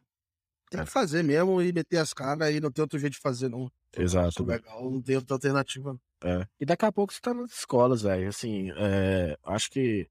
tem 0.69 0.84
que 0.84 0.91
fazer 0.91 1.24
mesmo 1.24 1.62
e 1.62 1.72
meter 1.72 1.98
as 1.98 2.13
caras 2.13 2.54
e 2.54 2.60
não 2.60 2.72
tem 2.72 2.82
outro 2.82 3.00
jeito 3.00 3.13
de 3.13 3.19
fazer, 3.19 3.48
não. 3.48 3.72
Exato. 3.97 4.43
Legal, 4.43 4.91
não 4.91 5.02
tem 5.02 5.15
outra 5.15 5.36
alternativa. 5.36 5.99
É. 6.23 6.45
E 6.60 6.65
daqui 6.65 6.86
a 6.86 6.91
pouco 6.91 7.13
você 7.13 7.19
tá 7.21 7.34
nas 7.34 7.52
escolas, 7.52 8.02
velho. 8.02 8.28
Assim, 8.28 8.71
é, 8.71 9.38
acho 9.43 9.69
que 9.71 10.10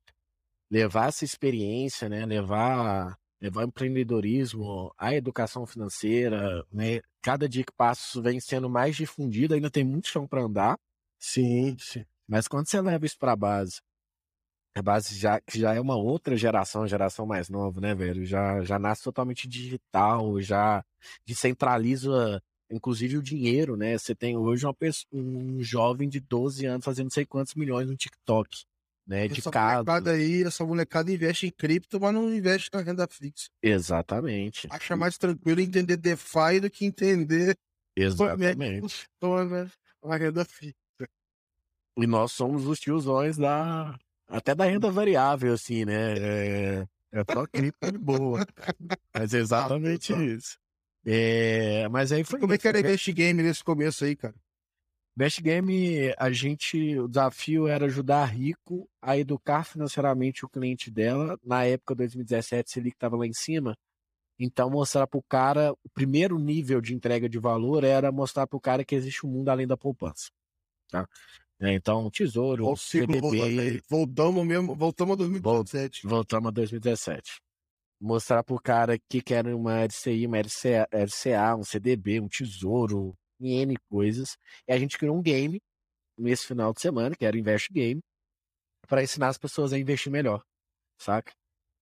levar 0.70 1.08
essa 1.08 1.24
experiência, 1.24 2.08
né? 2.08 2.24
Levar, 2.26 3.18
levar 3.40 3.64
empreendedorismo, 3.64 4.92
a 4.96 5.14
educação 5.14 5.66
financeira, 5.66 6.64
né? 6.72 7.00
Cada 7.22 7.48
dia 7.48 7.64
que 7.64 7.72
passa 7.72 8.02
isso 8.06 8.22
vem 8.22 8.40
sendo 8.40 8.68
mais 8.68 8.96
difundido, 8.96 9.54
ainda 9.54 9.70
tem 9.70 9.84
muito 9.84 10.08
chão 10.08 10.26
para 10.26 10.42
andar. 10.42 10.78
Sim, 11.18 11.76
sim. 11.78 12.04
Mas 12.26 12.46
quando 12.46 12.68
você 12.68 12.80
leva 12.80 13.06
isso 13.06 13.18
para 13.18 13.34
base, 13.34 13.80
a 14.74 14.82
base 14.82 15.18
já 15.18 15.40
já 15.52 15.74
é 15.74 15.80
uma 15.80 15.96
outra 15.96 16.36
geração, 16.36 16.86
geração 16.86 17.26
mais 17.26 17.48
nova, 17.48 17.80
né, 17.80 17.94
velho? 17.94 18.24
Já 18.24 18.62
já 18.64 18.78
nasce 18.78 19.02
totalmente 19.02 19.48
digital, 19.48 20.40
já 20.40 20.84
descentraliza 21.26 22.42
inclusive 22.70 23.16
o 23.16 23.22
dinheiro, 23.22 23.76
né? 23.76 23.96
Você 23.96 24.14
tem 24.14 24.36
hoje 24.36 24.66
uma 24.66 24.74
pessoa, 24.74 25.08
um 25.12 25.62
jovem 25.62 26.08
de 26.08 26.20
12 26.20 26.66
anos 26.66 26.84
fazendo 26.84 27.06
não 27.06 27.10
sei 27.10 27.24
quantos 27.24 27.54
milhões 27.54 27.88
no 27.88 27.96
TikTok, 27.96 28.64
né? 29.06 29.28
De 29.28 29.40
essa 29.40 29.50
casa. 29.50 29.76
Molecada 29.76 30.10
aí, 30.12 30.42
essa 30.42 30.64
molecada 30.64 31.12
investe 31.12 31.46
em 31.46 31.50
cripto, 31.50 32.00
mas 32.00 32.14
não 32.14 32.32
investe 32.32 32.70
na 32.72 32.80
renda 32.80 33.06
fixa. 33.08 33.48
Exatamente. 33.62 34.68
Acha 34.70 34.96
mais 34.96 35.16
tranquilo 35.16 35.60
entender 35.60 35.96
DeFi 35.96 36.60
do 36.60 36.70
que 36.70 36.84
entender 36.84 37.56
Exatamente. 37.96 39.06
a 40.02 40.16
renda 40.16 40.44
fixa. 40.44 40.74
E 41.96 42.06
nós 42.06 42.30
somos 42.30 42.66
os 42.66 42.78
tiozões 42.78 43.36
da 43.36 43.98
até 44.28 44.54
da 44.54 44.66
renda 44.66 44.90
variável, 44.90 45.54
assim, 45.54 45.84
né? 45.84 46.18
É, 46.18 46.86
é 47.12 47.24
só 47.32 47.46
cripto 47.46 47.90
de 47.90 47.98
boa. 47.98 48.46
Mas 49.14 49.32
é 49.32 49.38
exatamente 49.38 50.12
isso. 50.12 50.58
É, 51.04 51.88
mas 51.88 52.12
aí 52.12 52.24
foi. 52.24 52.40
Como 52.40 52.52
é 52.52 52.58
que 52.58 52.68
era 52.68 52.82
Best 52.82 53.10
Game 53.12 53.42
nesse 53.42 53.62
começo 53.62 54.04
aí, 54.04 54.16
cara? 54.16 54.34
Best 55.16 55.40
Game, 55.40 56.14
a 56.16 56.30
gente. 56.30 56.98
O 56.98 57.08
desafio 57.08 57.66
era 57.66 57.86
ajudar 57.86 58.22
a 58.22 58.24
Rico 58.24 58.88
a 59.00 59.16
educar 59.16 59.64
financeiramente 59.64 60.44
o 60.44 60.48
cliente 60.48 60.90
dela. 60.90 61.38
Na 61.42 61.64
época 61.64 61.94
2017, 61.94 62.70
Selic 62.70 62.96
estava 62.96 63.16
lá 63.16 63.26
em 63.26 63.32
cima. 63.32 63.76
Então, 64.38 64.70
mostrar 64.70 65.06
para 65.06 65.18
o 65.18 65.22
cara. 65.22 65.72
O 65.72 65.88
primeiro 65.92 66.38
nível 66.38 66.80
de 66.80 66.94
entrega 66.94 67.28
de 67.28 67.38
valor 67.38 67.84
era 67.84 68.12
mostrar 68.12 68.46
para 68.46 68.56
o 68.56 68.60
cara 68.60 68.84
que 68.84 68.94
existe 68.94 69.26
um 69.26 69.30
mundo 69.30 69.48
além 69.48 69.66
da 69.66 69.76
poupança. 69.76 70.30
Tá? 70.88 71.08
É, 71.60 71.74
então, 71.74 72.08
tesouro, 72.10 72.72
CBB. 72.74 73.82
Voltamos 73.88 74.46
mesmo, 74.46 74.76
voltamos 74.76 75.14
a 75.14 75.16
2017. 75.16 76.06
Voltamos 76.06 76.48
a 76.48 76.52
2017 76.52 77.40
mostrar 78.00 78.42
pro 78.42 78.60
cara 78.60 78.98
que 79.08 79.20
quer 79.20 79.46
uma 79.46 79.84
LCI, 79.84 80.26
uma 80.26 80.38
LCA, 80.38 80.88
LCA, 80.92 81.56
um 81.56 81.64
CDB, 81.64 82.20
um 82.20 82.28
tesouro, 82.28 83.16
N 83.40 83.76
coisas. 83.90 84.36
E 84.66 84.72
a 84.72 84.78
gente 84.78 84.98
criou 84.98 85.16
um 85.16 85.22
game 85.22 85.60
nesse 86.16 86.46
final 86.46 86.72
de 86.72 86.80
semana, 86.80 87.14
que 87.16 87.24
era 87.24 87.36
o 87.36 87.38
Invest 87.38 87.72
Game, 87.72 88.00
para 88.86 89.02
ensinar 89.02 89.28
as 89.28 89.38
pessoas 89.38 89.72
a 89.72 89.78
investir 89.78 90.10
melhor, 90.10 90.42
saca? 90.98 91.32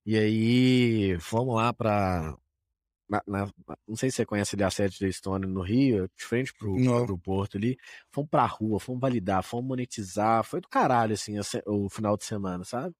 E 0.05 0.17
aí, 0.17 1.19
fomos 1.19 1.57
lá 1.57 1.73
para 1.73 2.37
na, 3.09 3.23
na, 3.27 3.49
não 3.87 3.97
sei 3.97 4.11
se 4.11 4.17
você 4.17 4.27
conhece 4.27 4.57
ali 4.57 4.65
a 4.65 4.71
sede 4.71 4.99
da 4.99 5.09
Estônia 5.09 5.49
no 5.49 5.63
Rio, 5.63 6.09
de 6.17 6.25
frente 6.25 6.53
pro, 6.55 6.75
pro 7.07 7.19
Porto 7.19 7.57
ali. 7.57 7.79
Fomos 8.11 8.29
pra 8.31 8.47
rua, 8.47 8.81
fomos 8.81 9.01
validar, 9.01 9.43
fomos 9.43 9.67
monetizar. 9.67 10.45
Foi 10.45 10.61
do 10.61 10.69
caralho, 10.69 11.15
assim, 11.15 11.35
o 11.67 11.89
final 11.89 12.17
de 12.17 12.25
semana, 12.25 12.65
sabe? 12.65 12.95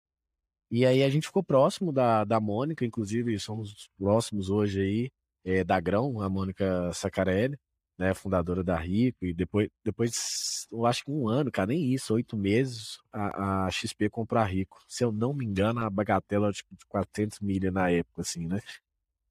E 0.71 0.85
aí 0.85 1.03
a 1.03 1.09
gente 1.09 1.27
ficou 1.27 1.43
próximo 1.43 1.93
da, 1.93 2.25
da 2.25 2.41
Mônica, 2.41 2.85
inclusive 2.85 3.39
somos 3.39 3.89
próximos 3.99 4.51
hoje 4.51 4.81
aí, 4.81 5.11
é, 5.45 5.63
da 5.63 5.79
Grão, 5.79 6.21
a 6.21 6.29
Mônica 6.29 6.93
Sacarelli, 6.93 7.57
né, 7.97 8.13
fundadora 8.13 8.63
da 8.63 8.77
Rico, 8.77 9.25
e 9.25 9.33
depois, 9.33 9.69
depois, 9.83 10.67
eu 10.71 10.85
acho 10.85 11.05
que 11.05 11.11
um 11.11 11.29
ano, 11.29 11.51
cara, 11.51 11.69
nem 11.69 11.95
isso, 11.95 12.13
oito 12.15 12.37
meses, 12.37 12.99
a, 13.13 13.67
a 13.67 13.71
XP 13.71 14.11
comprou 14.11 14.43
a 14.43 14.45
Rico. 14.45 14.79
Se 14.87 15.05
eu 15.05 15.13
não 15.13 15.33
me 15.33 15.47
engano, 15.47 15.81
a 15.81 15.89
bagatela 15.89 16.53
tipo, 16.53 16.75
de 16.77 16.85
400 16.87 17.41
milha 17.41 17.71
na 17.71 17.91
época, 17.91 18.23
assim, 18.23 18.47
né? 18.47 18.61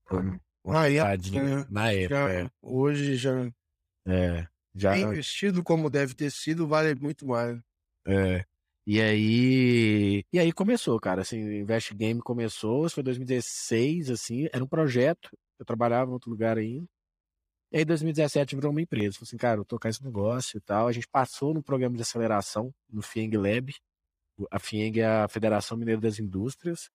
Foi 0.06 0.40
uma 0.64 0.88
época, 0.88 1.44
né? 1.44 1.66
na 1.70 1.92
época, 1.92 2.16
já, 2.16 2.32
é. 2.32 2.52
Hoje 2.62 3.18
já... 3.18 3.52
É, 4.08 4.48
já... 4.74 4.98
investido 4.98 5.64
como 5.64 5.90
deve 5.90 6.16
ter 6.16 6.32
sido, 6.32 6.68
vale 6.68 6.96
muito 6.96 7.28
mais. 7.28 7.60
É, 8.08 8.46
e 8.88 9.02
aí, 9.02 10.24
e 10.32 10.38
aí 10.38 10.52
começou, 10.52 11.00
cara, 11.00 11.22
assim, 11.22 11.44
o 11.44 11.54
Invest 11.54 11.94
Game 11.96 12.22
começou, 12.22 12.86
isso 12.86 12.94
foi 12.94 13.04
2016, 13.04 14.12
assim, 14.12 14.48
era 14.54 14.64
um 14.64 14.68
projeto, 14.68 15.36
eu 15.58 15.66
trabalhava 15.66 16.12
em 16.12 16.14
outro 16.14 16.30
lugar 16.30 16.58
ainda. 16.58 16.86
E 17.72 17.78
aí, 17.78 17.84
em 17.84 17.86
2017, 17.86 18.56
virou 18.56 18.72
uma 18.72 18.82
empresa. 18.82 19.18
Falei 19.18 19.28
assim, 19.28 19.38
cara, 19.38 19.60
eu 19.60 19.66
tocar 19.66 19.90
esse 19.90 20.04
negócio 20.04 20.58
e 20.58 20.62
tal. 20.62 20.88
A 20.88 20.92
gente 20.92 21.08
passou 21.08 21.54
no 21.54 21.64
programa 21.64 21.96
de 21.96 22.02
aceleração, 22.04 22.74
no 22.90 23.02
FIENG 23.02 23.36
Lab. 23.36 23.74
A 24.52 24.60
FIENG 24.60 25.00
é 25.02 25.06
a 25.06 25.28
Federação 25.28 25.78
Mineira 25.78 26.00
das 26.00 26.20
Indústrias. 26.20 26.90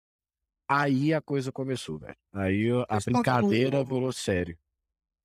Aí 0.69 1.13
a 1.13 1.21
coisa 1.21 1.51
começou, 1.51 1.97
velho. 1.97 2.17
Aí 2.33 2.69
a 2.89 2.99
brincadeira 2.99 3.83
virou 3.83 4.11
sério. 4.11 4.57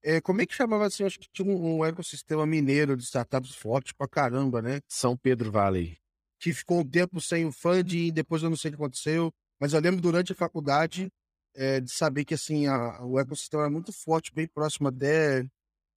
É, 0.03 0.21
como 0.21 0.41
é 0.41 0.47
que 0.47 0.55
chamava 0.55 0.87
assim? 0.87 1.05
Acho 1.05 1.19
que 1.19 1.29
tinha 1.31 1.47
um, 1.47 1.79
um 1.79 1.85
ecossistema 1.85 2.47
mineiro 2.47 2.97
de 2.97 3.03
startups 3.03 3.55
forte 3.55 3.95
pra 3.95 4.09
caramba, 4.09 4.63
né? 4.63 4.81
São 4.89 5.17
Pedro 5.17 5.51
Valley 5.51 6.02
que 6.43 6.53
ficou 6.53 6.81
um 6.81 6.85
tempo 6.85 7.21
sem 7.21 7.47
o 7.47 7.53
funding, 7.53 8.13
depois 8.13 8.43
eu 8.43 8.51
não 8.51 8.57
sei 8.57 8.71
o 8.71 8.73
que 8.73 8.83
aconteceu, 8.83 9.33
mas 9.61 9.73
eu 9.73 9.81
lembro 9.81 10.01
durante 10.01 10.33
a 10.33 10.35
faculdade 10.35 11.09
é, 11.55 11.81
de 11.81 11.89
saber 11.93 12.25
que 12.25 12.35
assim 12.35 12.67
a, 12.67 13.01
o 13.05 13.17
ecossistema 13.17 13.63
era 13.63 13.71
muito 13.71 13.93
forte, 13.93 14.35
bem 14.35 14.49
próximo 14.49 14.89
até 14.89 15.47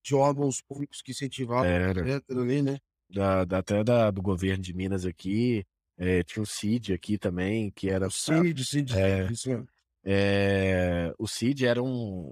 de 0.03 0.13
órgãos 0.13 0.61
públicos 0.61 1.01
que 1.01 1.13
incentivavam 1.13 1.65
Era. 1.65 2.21
ali, 2.29 2.61
né? 2.61 2.77
Da, 3.09 3.43
da- 3.43 3.57
até 3.57 3.83
da, 3.83 4.11
do 4.11 4.21
governo 4.21 4.61
de 4.63 4.71
Minas 4.71 5.03
aqui. 5.03 5.65
É, 5.97 6.21
tinha 6.21 6.43
o 6.43 6.45
CID 6.45 6.93
aqui 6.93 7.17
também, 7.17 7.71
que 7.71 7.89
era. 7.89 8.05
O 8.05 8.11
CID, 8.11 8.65
CID, 8.65 8.93
É. 8.95 9.31
isso 9.31 9.49
mesmo. 9.49 9.67
É, 10.03 11.11
o 11.17 11.27
CID 11.27 11.65
era 11.65 11.81
um. 11.81 12.31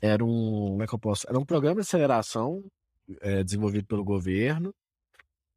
Era 0.00 0.24
um. 0.24 0.68
Como 0.70 0.82
é 0.84 0.86
que 0.86 0.94
eu 0.94 0.98
posso? 1.00 1.26
Era 1.28 1.38
um 1.38 1.44
programa 1.44 1.76
de 1.76 1.80
aceleração 1.80 2.62
é, 3.20 3.42
desenvolvido 3.42 3.86
pelo 3.86 4.04
governo. 4.04 4.72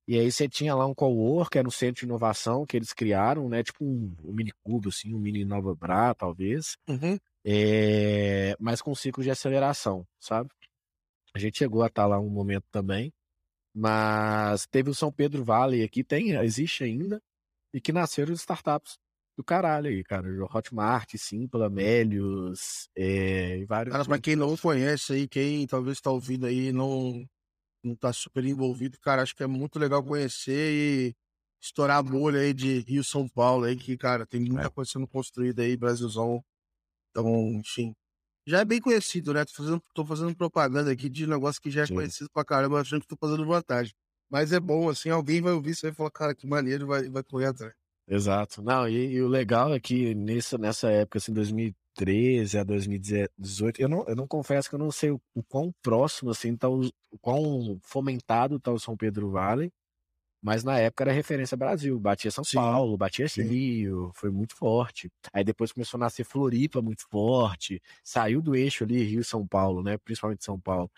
E 0.08 0.18
aí 0.18 0.32
você 0.32 0.48
tinha 0.48 0.74
lá 0.74 0.86
um 0.86 0.94
co-work, 0.96 1.52
que 1.52 1.58
era 1.58 1.68
um 1.68 1.72
centro 1.72 2.00
de 2.00 2.06
inovação 2.06 2.66
que 2.66 2.78
eles 2.78 2.94
criaram, 2.94 3.50
né? 3.50 3.62
Tipo 3.62 3.84
um, 3.84 4.16
um 4.24 4.32
mini 4.32 4.54
cubo, 4.64 4.88
assim, 4.88 5.14
um 5.14 5.20
mini 5.20 5.44
Nova 5.44 5.76
Bra, 5.76 6.14
talvez. 6.16 6.78
Uhum. 6.88 7.18
É, 7.46 8.56
mas 8.60 8.82
com 8.82 8.96
ciclo 8.96 9.22
de 9.22 9.30
aceleração, 9.30 10.08
sabe? 10.20 10.50
A 11.34 11.40
gente 11.40 11.58
chegou 11.58 11.84
a 11.84 11.88
estar 11.88 12.06
lá 12.06 12.20
um 12.20 12.30
momento 12.30 12.66
também, 12.72 13.14
mas 13.76 14.66
teve 14.68 14.90
o 14.90 14.96
São 14.96 15.12
Pedro 15.12 15.44
Valley 15.44 15.84
aqui, 15.84 16.04
tem, 16.04 16.32
existe 16.38 16.86
ainda, 16.86 17.22
e 17.74 17.82
que 17.82 17.92
nasceram 17.92 18.34
startups 18.34 18.98
do 19.38 19.44
caralho 19.44 19.90
aí, 19.90 20.04
cara. 20.04 20.28
Hotmart, 20.52 21.16
Simpla, 21.16 21.70
Melios, 21.70 22.90
é, 22.96 23.58
e 23.60 23.66
vários. 23.66 23.92
Cara, 23.92 24.06
pra 24.06 24.20
quem 24.20 24.36
não 24.36 24.58
conhece 24.58 25.14
aí, 25.14 25.28
quem 25.28 25.68
talvez 25.68 26.02
tá 26.02 26.10
ouvindo 26.10 26.48
aí 26.48 26.72
não, 26.72 27.24
não 27.88 27.96
tá 27.96 28.14
super 28.14 28.46
envolvido, 28.46 29.00
cara, 29.02 29.22
acho 29.24 29.36
que 29.36 29.44
é 29.44 29.48
muito 29.48 29.80
legal 29.80 30.04
conhecer 30.04 30.72
e 31.12 31.16
estourar 31.62 31.98
a 31.98 32.04
bolha 32.04 32.42
aí 32.42 32.54
de 32.54 32.80
Rio 32.82 33.04
São 33.04 33.28
Paulo 33.28 33.66
aí, 33.66 33.76
que, 33.76 33.98
cara, 33.98 34.26
tem 34.28 34.42
muita 34.42 34.68
É. 34.68 34.70
coisa 34.70 34.92
sendo 34.92 35.08
construída 35.08 35.64
aí, 35.64 35.78
Brasilzão. 35.78 36.44
Então, 37.12 37.28
enfim. 37.54 37.94
Já 38.48 38.60
é 38.62 38.66
bem 38.66 38.80
conhecido, 38.82 39.34
né? 39.34 39.46
Tô 39.46 39.54
fazendo, 39.54 39.84
tô 39.94 40.06
fazendo 40.06 40.36
propaganda 40.36 40.92
aqui 40.92 41.10
de 41.10 41.28
negócio 41.28 41.62
que 41.62 41.72
já 41.72 41.84
é 41.84 41.88
Sim. 41.88 41.96
conhecido 41.96 42.30
pra 42.34 42.46
caramba, 42.46 42.82
achando 42.82 43.02
que 43.02 43.08
tô 43.08 43.18
fazendo 43.20 43.46
vantagem. 43.46 43.94
Mas 44.30 44.52
é 44.54 44.60
bom, 44.60 44.90
assim, 44.90 45.10
alguém 45.10 45.42
vai 45.42 45.54
ouvir 45.54 45.72
isso 45.72 45.86
aí 45.86 45.92
e 45.92 45.96
falar, 45.96 46.12
cara, 46.12 46.36
que 46.36 46.48
maneiro, 46.48 46.88
vai, 46.88 47.10
vai 47.10 47.24
correr 47.24 47.48
atrás. 47.48 47.74
Exato. 48.08 48.62
Não, 48.62 48.88
e, 48.88 49.14
e 49.14 49.22
o 49.22 49.28
legal 49.28 49.74
é 49.74 49.80
que 49.80 50.16
nessa, 50.16 50.58
nessa 50.58 50.90
época, 50.90 51.18
assim, 51.18 51.34
2013 51.98 52.60
a 52.60 52.64
2018, 52.64 53.82
eu 53.82 53.90
não, 53.90 54.06
eu 54.08 54.16
não 54.16 54.28
confesso 54.28 54.70
que 54.70 54.76
eu 54.76 54.80
não 54.80 54.92
sei 54.92 55.12
o, 55.12 55.22
o 55.34 55.44
quão 55.44 55.74
próximo, 55.82 56.32
assim, 56.32 56.56
tá 56.56 56.70
o, 56.70 56.86
o 57.12 57.18
quão 57.20 57.80
fomentado 57.84 58.60
tá 58.60 58.72
o 58.72 58.80
São 58.80 58.96
Pedro 58.96 59.32
Valley, 59.32 59.72
mas 60.42 60.64
na 60.64 60.80
época 60.80 61.04
era 61.04 61.12
referência 61.12 61.58
Brasil, 61.58 62.00
batia 62.00 62.32
São 62.32 62.44
Sim, 62.44 62.58
Paulo, 62.58 62.98
batia 62.98 63.28
sim. 63.28 63.42
Rio, 63.44 64.12
foi 64.14 64.30
muito 64.30 64.56
forte. 64.56 65.10
Aí 65.34 65.44
depois 65.44 65.72
começou 65.72 65.98
a 65.98 66.02
nascer 66.02 66.24
Floripa 66.24 66.82
muito 66.82 67.08
forte, 67.10 67.82
saiu 68.04 68.42
do 68.42 68.56
eixo 68.56 68.84
ali, 68.84 69.04
Rio 69.04 69.22
e 69.22 69.26
São 69.26 69.46
Paulo, 69.48 69.84
né, 69.84 69.98
principalmente 69.98 70.46
São 70.46 70.60
Paulo. 70.60 70.92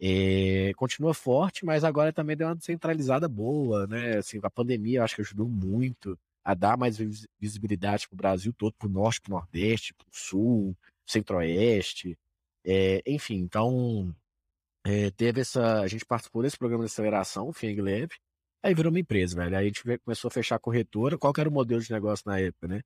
É, 0.00 0.72
continua 0.76 1.14
forte, 1.14 1.64
mas 1.64 1.84
agora 1.84 2.12
também 2.12 2.36
deu 2.36 2.48
uma 2.48 2.56
descentralizada 2.56 3.28
boa, 3.28 3.86
né? 3.86 4.18
Assim, 4.18 4.38
a 4.42 4.50
pandemia 4.50 5.02
acho 5.04 5.14
que 5.14 5.22
ajudou 5.22 5.48
muito 5.48 6.18
a 6.44 6.54
dar 6.54 6.76
mais 6.76 6.98
vis- 6.98 7.26
visibilidade 7.40 8.06
para 8.08 8.14
o 8.14 8.18
Brasil 8.18 8.52
todo, 8.52 8.74
para 8.74 8.88
o 8.88 8.90
norte, 8.90 9.20
para 9.20 9.32
o 9.32 9.36
nordeste, 9.36 9.94
para 9.94 10.06
o 10.06 10.10
sul, 10.12 10.76
centro-oeste, 11.06 12.18
é, 12.64 13.02
enfim. 13.06 13.36
Então, 13.36 14.14
é, 14.86 15.10
teve 15.10 15.40
essa. 15.40 15.80
A 15.80 15.86
gente 15.86 16.04
participou 16.04 16.42
desse 16.42 16.58
programa 16.58 16.84
de 16.84 16.90
aceleração, 16.90 17.48
o 17.48 17.52
Fing 17.52 17.80
Lab, 17.80 18.08
aí 18.62 18.74
virou 18.74 18.92
uma 18.92 19.00
empresa, 19.00 19.36
velho. 19.36 19.56
Aí 19.56 19.64
a 19.64 19.68
gente 19.68 19.82
começou 20.04 20.28
a 20.28 20.32
fechar 20.32 20.56
a 20.56 20.60
corretora. 20.60 21.18
Qual 21.18 21.32
era 21.38 21.48
o 21.48 21.52
modelo 21.52 21.80
de 21.80 21.92
negócio 21.92 22.24
na 22.26 22.38
época, 22.38 22.68
né? 22.68 22.80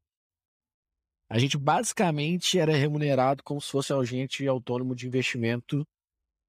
A 1.31 1.39
gente 1.39 1.59
basicamente 1.59 2.59
era 2.59 2.73
remunerado 2.73 3.43
como 3.43 3.61
se 3.61 3.71
fosse 3.71 3.93
agente 3.93 4.47
autônomo 4.47 4.95
de 4.95 5.07
investimento, 5.07 5.87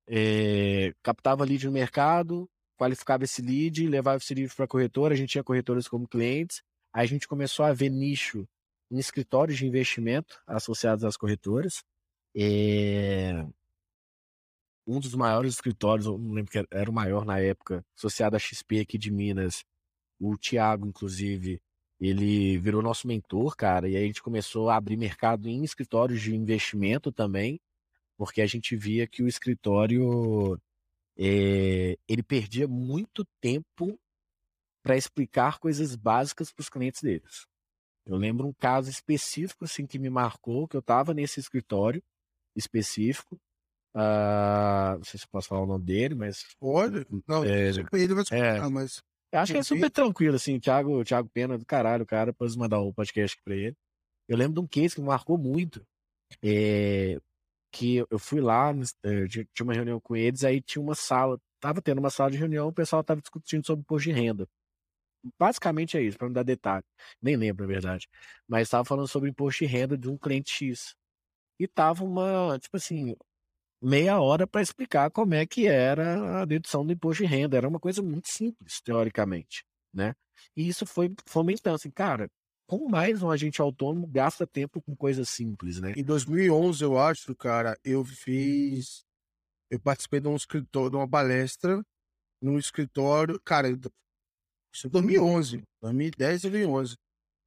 é, 0.07 0.93
captava 1.03 1.43
lead 1.43 1.65
no 1.65 1.71
mercado, 1.73 2.49
qualificava 2.77 3.25
esse 3.25 3.41
lead, 3.41 3.85
levava 3.87 4.17
esse 4.17 4.33
lead 4.33 4.55
para 4.55 4.63
a 4.63 4.67
corretora, 4.67 5.13
a 5.13 5.17
gente 5.17 5.31
tinha 5.31 5.43
corretoras 5.43 5.85
como 5.87 6.07
clientes, 6.07 6.61
a 6.93 7.05
gente 7.05 7.27
começou 7.27 7.65
a 7.65 7.73
ver 7.73 7.89
nicho 7.89 8.47
em 8.91 8.97
escritórios 8.97 9.57
de 9.57 9.65
investimento 9.65 10.41
associados 10.47 11.03
às 11.03 11.15
corretoras. 11.15 11.83
É, 12.35 13.45
um 14.85 14.99
dos 14.99 15.13
maiores 15.13 15.53
escritórios, 15.53 16.07
eu 16.07 16.17
não 16.17 16.33
lembro 16.33 16.51
que 16.51 16.65
era 16.71 16.89
o 16.89 16.93
maior 16.93 17.25
na 17.25 17.39
época, 17.39 17.85
associado 17.95 18.35
à 18.35 18.39
XP 18.39 18.79
aqui 18.79 18.97
de 18.97 19.11
Minas, 19.11 19.63
o 20.19 20.37
Thiago, 20.37 20.87
inclusive, 20.87 21.61
ele 21.99 22.57
virou 22.57 22.81
nosso 22.81 23.07
mentor, 23.07 23.55
cara, 23.55 23.87
e 23.87 23.95
aí 23.95 24.03
a 24.03 24.07
gente 24.07 24.23
começou 24.23 24.69
a 24.69 24.75
abrir 24.75 24.97
mercado 24.97 25.47
em 25.47 25.63
escritórios 25.63 26.21
de 26.21 26.35
investimento 26.35 27.11
também, 27.11 27.59
porque 28.17 28.41
a 28.41 28.47
gente 28.47 28.75
via 28.75 29.05
que 29.07 29.21
o 29.21 29.27
escritório 29.27 30.59
é, 31.17 31.97
ele 32.07 32.23
perdia 32.23 32.67
muito 32.67 33.25
tempo 33.39 33.99
para 34.83 34.97
explicar 34.97 35.59
coisas 35.59 35.95
básicas 35.95 36.51
para 36.51 36.61
os 36.61 36.69
clientes 36.69 37.01
deles. 37.01 37.45
Eu 38.05 38.17
lembro 38.17 38.47
um 38.47 38.53
caso 38.53 38.89
específico 38.89 39.65
assim 39.65 39.85
que 39.85 39.99
me 39.99 40.09
marcou, 40.09 40.67
que 40.67 40.75
eu 40.75 40.79
estava 40.79 41.13
nesse 41.13 41.39
escritório 41.39 42.01
específico. 42.55 43.39
ah, 43.93 44.95
não 44.97 45.03
sei 45.03 45.19
se 45.19 45.25
eu 45.25 45.29
posso 45.31 45.47
falar 45.47 45.61
o 45.61 45.67
nome 45.67 45.85
dele, 45.85 46.15
mas 46.15 46.45
Pode? 46.59 47.05
Não, 47.27 47.43
É, 47.43 47.69
ele 47.69 47.83
vai 48.13 48.23
escutar, 48.23 48.65
é. 48.65 48.69
mas. 48.69 49.03
eu 49.31 49.39
acho 49.39 49.53
que 49.53 49.59
é 49.59 49.63
super 49.63 49.91
tranquilo, 49.91 50.35
assim. 50.35 50.55
O 50.55 50.59
Thiago, 50.59 50.99
o 50.99 51.03
Thiago 51.03 51.29
Pena 51.29 51.57
do 51.57 51.65
caralho, 51.65 52.03
o 52.03 52.07
cara, 52.07 52.31
depois 52.31 52.55
mandar 52.55 52.79
o 52.79 52.93
podcast 52.93 53.35
aqui 53.35 53.43
pra 53.43 53.55
ele. 53.55 53.75
Eu 54.27 54.37
lembro 54.37 54.55
de 54.55 54.59
um 54.59 54.67
case 54.67 54.95
que 54.95 55.01
me 55.01 55.07
marcou 55.07 55.37
muito. 55.37 55.85
é, 56.43 57.19
que 57.71 57.97
eu 58.09 58.19
fui 58.19 58.41
lá, 58.41 58.73
tinha 59.29 59.45
tinha 59.53 59.63
uma 59.63 59.73
reunião 59.73 59.99
com 59.99 60.15
eles, 60.15 60.43
aí 60.43 60.61
tinha 60.61 60.81
uma 60.81 60.95
sala, 60.95 61.39
tava 61.59 61.81
tendo 61.81 61.99
uma 61.99 62.09
sala 62.09 62.31
de 62.31 62.37
reunião, 62.37 62.67
o 62.67 62.73
pessoal 62.73 63.03
tava 63.03 63.21
discutindo 63.21 63.65
sobre 63.65 63.81
imposto 63.81 64.09
de 64.09 64.15
renda. 64.15 64.47
Basicamente 65.37 65.97
é 65.97 66.01
isso, 66.01 66.17
para 66.17 66.27
não 66.27 66.33
dar 66.33 66.43
detalhe. 66.43 66.85
Nem 67.21 67.35
lembro, 67.35 67.65
na 67.65 67.73
verdade. 67.73 68.07
Mas 68.47 68.63
estava 68.63 68.85
falando 68.85 69.07
sobre 69.07 69.29
imposto 69.29 69.65
de 69.65 69.71
renda 69.71 69.97
de 69.97 70.09
um 70.09 70.17
cliente 70.17 70.51
X. 70.51 70.95
E 71.59 71.67
tava 71.67 72.03
uma, 72.03 72.57
tipo 72.59 72.77
assim, 72.77 73.15
meia 73.81 74.19
hora 74.19 74.47
para 74.47 74.61
explicar 74.61 75.11
como 75.11 75.33
é 75.33 75.45
que 75.45 75.67
era 75.67 76.41
a 76.41 76.45
dedução 76.45 76.85
do 76.85 76.93
imposto 76.93 77.23
de 77.23 77.29
renda. 77.29 77.57
Era 77.57 77.67
uma 77.67 77.79
coisa 77.79 78.01
muito 78.01 78.29
simples, 78.29 78.81
teoricamente, 78.81 79.63
né? 79.93 80.13
E 80.55 80.67
isso 80.67 80.85
foi 80.85 81.13
fomentando, 81.25 81.75
assim, 81.75 81.91
cara, 81.91 82.29
como 82.69 82.87
mais 82.87 83.23
um 83.23 83.31
agente 83.31 83.61
autônomo 83.61 84.07
gasta 84.07 84.45
tempo 84.45 84.81
com 84.81 84.95
coisas 84.95 85.27
simples, 85.27 85.79
né? 85.79 85.93
Em 85.97 86.03
2011, 86.03 86.83
eu 86.83 86.99
acho, 86.99 87.35
cara, 87.35 87.77
eu 87.83 88.05
fiz. 88.05 89.03
Eu 89.71 89.79
participei 89.79 90.19
de 90.19 90.27
um 90.27 90.35
escritório, 90.35 90.91
de 90.91 90.95
uma 90.95 91.09
palestra 91.09 91.83
num 92.41 92.57
escritório. 92.57 93.39
Cara, 93.43 93.67
isso 94.73 94.87
é 94.87 94.89
2011, 94.89 95.63
2010 95.81 96.43
e 96.43 96.49
2011. 96.49 96.97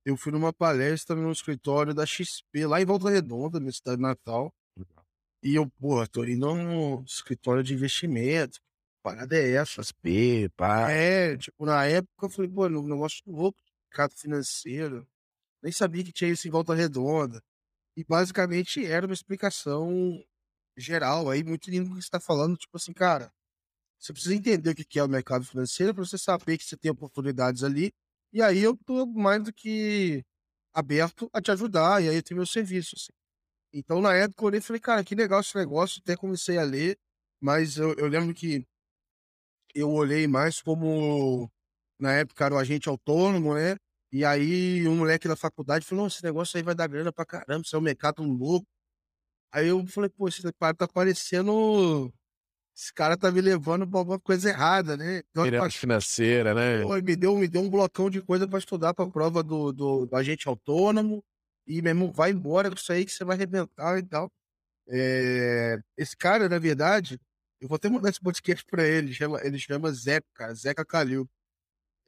Eu 0.04 0.16
fui 0.16 0.32
numa 0.32 0.52
palestra 0.52 1.14
num 1.14 1.30
escritório 1.30 1.94
da 1.94 2.04
XP, 2.04 2.66
lá 2.66 2.80
em 2.80 2.84
Volta 2.84 3.08
Redonda, 3.08 3.60
na 3.60 3.70
cidade 3.70 3.96
de 3.96 4.02
Natal. 4.02 4.52
E 5.42 5.54
eu, 5.54 5.68
pô, 5.78 6.06
tô 6.06 6.24
indo 6.24 6.54
num 6.54 7.02
escritório 7.04 7.62
de 7.62 7.74
investimento. 7.74 8.60
Parada 9.02 9.36
é 9.36 9.52
essa? 9.52 9.82
XP, 9.82 10.48
pá. 10.56 10.90
É, 10.90 11.36
tipo, 11.36 11.64
na 11.66 11.84
época 11.86 12.26
eu 12.26 12.30
falei, 12.30 12.50
pô, 12.50 12.66
um 12.66 12.88
negócio 12.88 13.22
louco, 13.26 13.58
mercado 13.90 14.14
financeiro. 14.16 15.06
Nem 15.62 15.72
sabia 15.72 16.04
que 16.04 16.12
tinha 16.12 16.30
isso 16.30 16.46
em 16.46 16.50
Volta 16.50 16.74
Redonda. 16.74 17.42
E 17.96 18.04
basicamente 18.04 18.84
era 18.84 19.06
uma 19.06 19.14
explicação 19.14 20.24
geral 20.76 21.28
aí, 21.30 21.44
muito 21.44 21.70
lindo 21.70 21.90
que 21.90 21.96
você 21.96 22.00
está 22.00 22.18
falando, 22.20 22.56
tipo 22.56 22.76
assim, 22.76 22.92
cara, 22.92 23.32
você 24.02 24.12
precisa 24.12 24.34
entender 24.34 24.70
o 24.70 24.74
que 24.76 24.98
é 24.98 25.04
o 25.04 25.08
mercado 25.08 25.44
financeiro 25.46 25.94
para 25.94 26.04
você 26.04 26.18
saber 26.18 26.58
que 26.58 26.64
você 26.64 26.76
tem 26.76 26.90
oportunidades 26.90 27.62
ali. 27.64 27.92
E 28.32 28.42
aí 28.42 28.60
eu 28.62 28.76
tô 28.76 29.06
mais 29.06 29.42
do 29.44 29.52
que 29.52 30.24
aberto 30.74 31.30
a 31.32 31.40
te 31.42 31.50
ajudar, 31.52 32.02
e 32.02 32.08
aí 32.08 32.16
eu 32.16 32.22
tenho 32.22 32.38
meu 32.38 32.46
serviço. 32.46 32.96
assim. 32.96 33.12
Então, 33.74 34.00
na 34.02 34.14
época, 34.14 34.42
eu 34.44 34.48
olhei 34.48 34.58
e 34.60 34.62
falei, 34.62 34.80
cara, 34.80 35.04
que 35.04 35.14
legal 35.14 35.40
esse 35.40 35.56
negócio, 35.56 36.00
até 36.02 36.16
comecei 36.16 36.58
a 36.58 36.64
ler, 36.64 36.98
mas 37.40 37.76
eu, 37.78 37.94
eu 37.96 38.08
lembro 38.08 38.34
que 38.34 38.64
eu 39.74 39.90
olhei 39.90 40.26
mais 40.26 40.60
como, 40.62 41.50
na 41.98 42.12
época, 42.14 42.44
era 42.44 42.54
o 42.54 42.58
agente 42.58 42.88
autônomo, 42.88 43.54
né? 43.54 43.76
E 44.12 44.24
aí, 44.24 44.86
um 44.88 44.96
moleque 44.96 45.26
da 45.28 45.36
faculdade 45.36 45.86
falou: 45.86 46.02
"Não, 46.04 46.08
esse 46.08 46.22
negócio 46.24 46.56
aí 46.58 46.62
vai 46.62 46.74
dar 46.74 46.86
grana 46.88 47.12
pra 47.12 47.24
caramba, 47.26 47.62
isso 47.64 47.74
é 47.76 47.78
um 47.78 47.82
mercado 47.82 48.22
louco. 48.22 48.66
Aí 49.52 49.68
eu 49.68 49.86
falei: 49.88 50.10
pô, 50.10 50.28
esse 50.28 50.42
cara 50.54 50.74
tá 50.74 50.88
parecendo. 50.88 52.12
Esse 52.74 52.92
cara 52.92 53.16
tá 53.16 53.30
me 53.30 53.40
levando 53.40 53.86
pra 53.86 53.98
alguma 53.98 54.18
coisa 54.18 54.48
errada, 54.48 54.96
né? 54.96 55.22
Então, 55.30 55.44
financeira, 55.78 56.54
né? 56.54 56.82
Pô, 56.82 56.94
me 56.94 57.16
deu, 57.16 57.36
me 57.36 57.46
deu 57.46 57.60
um 57.60 57.68
blocão 57.68 58.08
de 58.08 58.22
coisa 58.22 58.48
pra 58.48 58.58
estudar 58.58 58.94
pra 58.94 59.06
prova 59.06 59.42
do, 59.42 59.72
do, 59.72 60.06
do 60.06 60.16
agente 60.16 60.48
autônomo. 60.48 61.22
E, 61.66 61.82
meu 61.82 61.90
irmão, 61.90 62.10
vai 62.10 62.30
embora 62.30 62.70
com 62.70 62.76
isso 62.76 62.92
aí 62.92 63.04
que 63.04 63.12
você 63.12 63.24
vai 63.24 63.36
arrebentar 63.36 63.98
e 63.98 64.02
tal. 64.02 64.32
É, 64.88 65.78
esse 65.96 66.16
cara, 66.16 66.48
na 66.48 66.58
verdade, 66.58 67.20
eu 67.60 67.68
vou 67.68 67.76
até 67.76 67.88
mandar 67.88 68.08
esse 68.08 68.20
podcast 68.20 68.64
pra 68.64 68.86
ele. 68.86 69.12
Chama, 69.12 69.40
ele 69.44 69.58
chama 69.58 69.92
Zeca, 69.92 70.26
cara, 70.34 70.54
Zeca 70.54 70.84
Calil. 70.84 71.28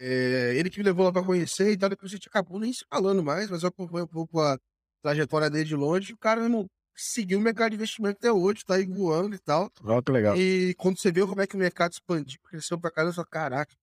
É, 0.01 0.55
ele 0.57 0.71
que 0.71 0.79
me 0.79 0.85
levou 0.85 1.05
lá 1.05 1.13
pra 1.13 1.23
conhecer 1.23 1.71
e 1.71 1.77
tal. 1.77 1.91
Depois 1.91 2.11
a 2.11 2.17
gente 2.17 2.29
acabou 2.29 2.59
nem 2.59 2.73
se 2.73 2.85
falando 2.91 3.23
mais, 3.23 3.51
mas 3.51 3.63
eu 3.63 3.69
acompanho 3.69 4.07
um 4.07 4.09
pouco 4.09 4.41
a 4.41 4.59
trajetória 5.03 5.51
dele 5.51 5.65
de 5.65 5.77
longe. 5.77 6.15
O 6.15 6.19
cara, 6.19 6.41
meu 6.41 6.49
irmão, 6.49 6.67
seguiu 6.95 7.39
o 7.39 7.43
mercado 7.43 7.71
de 7.71 7.77
investimento 7.77 8.19
até 8.19 8.33
hoje, 8.33 8.65
tá 8.65 8.75
aí 8.77 8.87
voando 8.87 9.35
e 9.35 9.39
tal. 9.39 9.71
Olha 9.83 10.03
que 10.03 10.13
legal. 10.13 10.37
E 10.37 10.75
quando 10.75 10.99
você 10.99 11.11
vê 11.11 11.21
como 11.27 11.41
é 11.41 11.47
que 11.47 11.57
o 11.57 11.59
mercado 11.59 11.93
expandiu, 11.93 12.41
cresceu 12.45 12.79
pra 12.79 12.91
caramba, 12.91 13.15
só 13.15 13.25
caraca. 13.25 13.75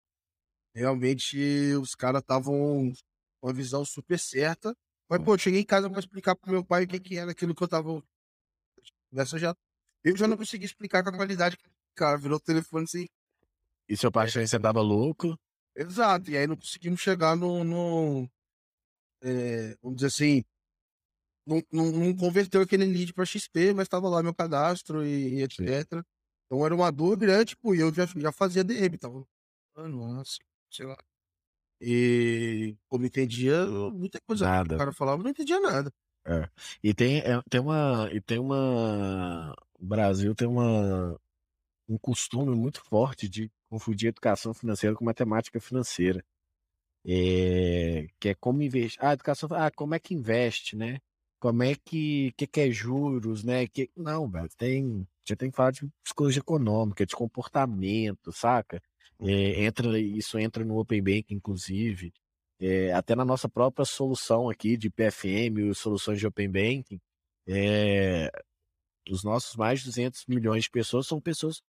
Realmente 0.74 1.36
os 1.74 1.94
caras 1.94 2.22
estavam 2.22 2.92
com 3.40 3.46
uma 3.48 3.52
visão 3.52 3.84
super 3.84 4.18
certa. 4.18 4.74
Mas, 5.08 5.22
pô, 5.22 5.34
eu 5.34 5.38
cheguei 5.38 5.60
em 5.60 5.66
casa 5.66 5.90
pra 5.90 5.98
explicar 5.98 6.36
pro 6.36 6.52
meu 6.52 6.64
pai 6.64 6.84
o 6.84 6.88
que, 6.88 7.00
que 7.00 7.18
era 7.18 7.32
aquilo 7.32 7.54
que 7.54 7.62
eu 7.62 7.68
tava. 7.68 8.02
Nessa 9.10 9.38
já. 9.38 9.56
Eu 10.04 10.16
já 10.16 10.28
não 10.28 10.36
consegui 10.36 10.64
explicar 10.64 11.02
com 11.02 11.10
a 11.10 11.16
qualidade 11.16 11.56
que 11.56 11.68
cara 11.94 12.16
virou 12.16 12.38
o 12.38 12.40
telefone 12.40 12.84
assim. 12.84 13.06
E 13.88 13.96
seu 13.96 14.10
pai 14.10 14.30
você 14.30 14.58
tava 14.58 14.80
louco? 14.80 15.38
Exato, 15.76 16.30
e 16.30 16.36
aí 16.36 16.46
não 16.46 16.56
conseguimos 16.56 17.00
chegar 17.00 17.36
no. 17.36 17.64
no 17.64 18.28
é, 19.22 19.76
vamos 19.82 19.96
dizer 19.96 20.06
assim. 20.06 20.44
Não, 21.46 21.62
não, 21.72 21.90
não, 21.90 22.16
converteu 22.16 22.60
aquele 22.60 22.84
lead 22.84 23.12
para 23.12 23.24
XP, 23.24 23.72
mas 23.74 23.84
estava 23.84 24.08
lá 24.08 24.22
meu 24.22 24.34
cadastro 24.34 25.04
e, 25.04 25.38
e 25.38 25.42
etc. 25.42 25.58
Sim. 25.60 26.02
Então 26.46 26.64
era 26.66 26.74
uma 26.74 26.90
dor 26.90 27.16
grande, 27.16 27.50
tipo, 27.50 27.74
e 27.74 27.80
eu 27.80 27.92
já, 27.94 28.06
já 28.06 28.32
fazia 28.32 28.64
DM, 28.64 28.98
tava. 28.98 29.24
Nossa, 29.76 30.38
sei 30.70 30.86
lá. 30.86 30.96
E 31.80 32.76
como 32.88 33.06
entendia 33.06 33.66
muita 33.66 34.20
coisa 34.26 34.44
nada. 34.44 34.74
o 34.74 34.78
cara 34.78 34.92
falava, 34.92 35.22
não 35.22 35.30
entendia 35.30 35.58
nada. 35.60 35.90
É. 36.26 36.48
E 36.82 36.92
tem, 36.92 37.20
é, 37.20 37.40
tem 37.48 37.60
uma. 37.60 38.10
E 38.12 38.20
tem 38.20 38.38
uma. 38.38 39.54
O 39.78 39.86
Brasil 39.86 40.34
tem 40.34 40.46
uma, 40.46 41.18
um 41.88 41.96
costume 41.98 42.54
muito 42.54 42.82
forte 42.84 43.28
de 43.28 43.50
confundir 43.70 44.08
educação 44.08 44.52
financeira 44.52 44.94
com 44.94 45.04
matemática 45.04 45.58
financeira. 45.60 46.22
É, 47.06 48.06
que 48.20 48.30
é 48.30 48.34
como 48.34 48.62
investir. 48.62 49.02
Ah, 49.02 49.14
educação. 49.14 49.48
Ah, 49.52 49.70
como 49.70 49.94
é 49.94 49.98
que 49.98 50.14
investe, 50.14 50.76
né? 50.76 50.98
Como 51.40 51.62
é 51.62 51.74
que, 51.74 52.32
que, 52.36 52.46
que 52.46 52.60
é 52.60 52.70
juros, 52.70 53.42
né? 53.42 53.66
Que, 53.66 53.90
não, 53.96 54.28
velho, 54.28 54.48
tem. 54.58 55.06
Você 55.24 55.34
tem 55.34 55.50
que 55.50 55.56
falar 55.56 55.70
de 55.70 55.88
psicologia 56.04 56.40
econômica, 56.40 57.06
de 57.06 57.16
comportamento, 57.16 58.30
saca? 58.30 58.80
É, 59.18 59.64
entra, 59.64 59.98
isso 59.98 60.38
entra 60.38 60.64
no 60.64 60.78
Open 60.78 61.02
Bank, 61.02 61.34
inclusive. 61.34 62.12
É, 62.60 62.92
até 62.92 63.16
na 63.16 63.24
nossa 63.24 63.48
própria 63.48 63.86
solução 63.86 64.50
aqui 64.50 64.76
de 64.76 64.90
PFM, 64.90 65.74
soluções 65.74 66.18
de 66.18 66.26
Open 66.26 66.50
Banking, 66.50 67.00
é, 67.48 68.30
os 69.08 69.24
nossos 69.24 69.56
mais 69.56 69.80
de 69.80 69.86
200 69.86 70.26
milhões 70.26 70.64
de 70.64 70.70
pessoas 70.70 71.06
são 71.06 71.20
pessoas 71.20 71.62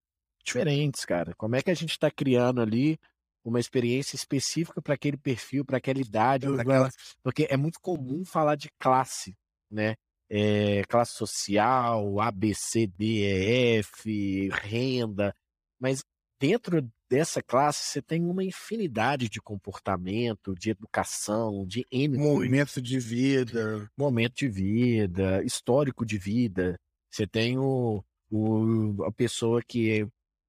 diferentes, 0.44 1.04
cara. 1.04 1.32
Como 1.36 1.54
é 1.54 1.62
que 1.62 1.70
a 1.70 1.74
gente 1.74 1.92
está 1.92 2.10
criando 2.10 2.60
ali 2.60 2.98
uma 3.44 3.60
experiência 3.60 4.16
específica 4.16 4.82
para 4.82 4.94
aquele 4.94 5.16
perfil, 5.16 5.64
para 5.64 5.78
aquela 5.78 6.00
idade, 6.00 6.46
pra 6.46 6.62
aquela... 6.62 6.90
porque 7.22 7.46
é 7.48 7.56
muito 7.56 7.80
comum 7.80 8.24
falar 8.24 8.56
de 8.56 8.68
classe, 8.78 9.36
né? 9.70 9.94
É, 10.28 10.82
classe 10.84 11.14
social, 11.14 12.20
A, 12.20 12.30
B, 12.30 12.52
C, 12.54 12.86
D, 12.86 13.24
E, 13.24 13.78
F, 13.78 14.48
renda, 14.50 15.34
mas 15.80 16.04
dentro 16.38 16.88
dessa 17.08 17.42
classe 17.42 17.88
você 17.88 18.00
tem 18.00 18.24
uma 18.24 18.44
infinidade 18.44 19.28
de 19.28 19.40
comportamento, 19.40 20.54
de 20.54 20.70
educação, 20.70 21.66
de 21.66 21.84
N 21.90 22.16
momento 22.16 22.80
de 22.80 23.00
vida, 23.00 23.90
momento 23.96 24.36
de 24.36 24.48
vida, 24.48 25.42
histórico 25.44 26.06
de 26.06 26.16
vida. 26.16 26.78
Você 27.10 27.26
tem 27.26 27.58
o, 27.58 28.04
o 28.30 29.04
a 29.04 29.12
pessoa 29.12 29.60
que, 29.60 30.06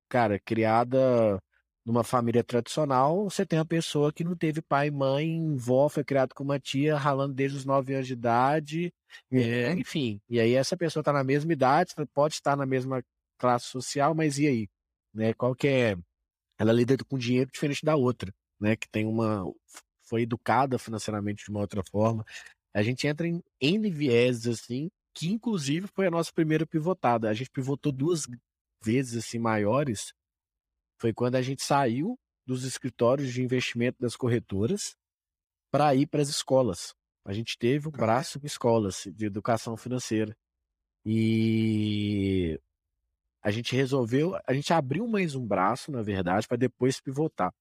cara, 0.08 0.40
criada 0.40 1.42
numa 1.86 2.04
família 2.04 2.44
tradicional, 2.44 3.24
você 3.30 3.46
tem 3.46 3.58
a 3.58 3.66
pessoa 3.66 4.14
que 4.14 4.24
não 4.24 4.36
teve 4.36 4.62
pai 4.62 4.92
mãe, 4.92 5.56
vó, 5.56 5.90
foi 5.90 6.04
criado 6.04 6.34
com 6.34 6.44
uma 6.44 6.60
tia, 6.60 6.96
ralando 6.98 7.34
desde 7.34 7.58
os 7.58 7.66
9 7.66 7.96
anos 7.96 8.08
de 8.08 8.14
idade, 8.14 8.94
é, 9.32 9.72
enfim. 9.74 10.22
E 10.30 10.40
aí 10.40 10.54
essa 10.54 10.78
pessoa 10.78 11.02
está 11.02 11.12
na 11.12 11.24
mesma 11.24 11.52
idade, 11.52 11.94
pode 12.14 12.36
estar 12.36 12.56
na 12.56 12.66
mesma 12.66 13.04
classe 13.38 13.66
social, 13.66 14.14
mas 14.14 14.38
e 14.38 14.48
aí? 14.48 14.68
Né? 15.14 15.34
Qual 15.34 15.56
que 15.56 15.68
é? 15.68 15.98
Ela 16.60 16.72
lida 16.72 16.96
com 17.10 17.18
dinheiro 17.18 17.50
diferente 17.52 17.84
da 17.84 17.96
outra, 17.96 18.32
né? 18.60 18.76
Que 18.76 18.88
tem 18.88 19.06
uma 19.06 19.44
foi 20.04 20.24
educada 20.24 20.78
financeiramente 20.78 21.46
de 21.46 21.50
uma 21.50 21.62
outra 21.62 21.82
forma. 21.84 22.24
A 22.74 22.84
gente 22.84 23.08
entra 23.08 23.28
em 23.28 23.42
N 23.60 23.90
vieses 23.90 24.46
assim, 24.46 24.92
que 25.16 25.32
inclusive 25.32 25.88
foi 25.88 26.08
a 26.08 26.12
nossa 26.12 26.32
primeira 26.34 26.66
pivotada. 26.66 27.30
A 27.30 27.34
gente 27.34 27.50
pivotou 27.50 27.92
duas 27.92 28.28
vezes 28.84 29.26
assim 29.26 29.40
maiores. 29.40 30.14
Foi 31.02 31.12
quando 31.12 31.34
a 31.34 31.42
gente 31.42 31.64
saiu 31.64 32.16
dos 32.46 32.64
escritórios 32.64 33.34
de 33.34 33.42
investimento 33.42 33.98
das 34.00 34.16
corretoras 34.16 34.96
para 35.72 35.96
ir 35.96 36.06
para 36.06 36.22
as 36.22 36.30
escolas. 36.30 36.94
A 37.26 37.34
gente 37.34 37.58
teve 37.58 37.88
um 37.88 37.92
braço 37.92 38.40
de 38.40 38.46
escolas 38.46 39.08
de 39.16 39.26
educação 39.26 39.76
financeira. 39.76 40.38
E 41.04 42.62
a 43.42 43.50
gente 43.50 43.76
resolveu, 43.76 44.38
a 44.46 44.54
gente 44.54 44.72
abriu 44.74 45.08
mais 45.08 45.34
um 45.34 45.44
braço, 45.44 45.92
na 45.92 46.04
verdade, 46.04 46.48
para 46.48 46.56
depois 46.56 47.02
pivotar. 47.02 47.52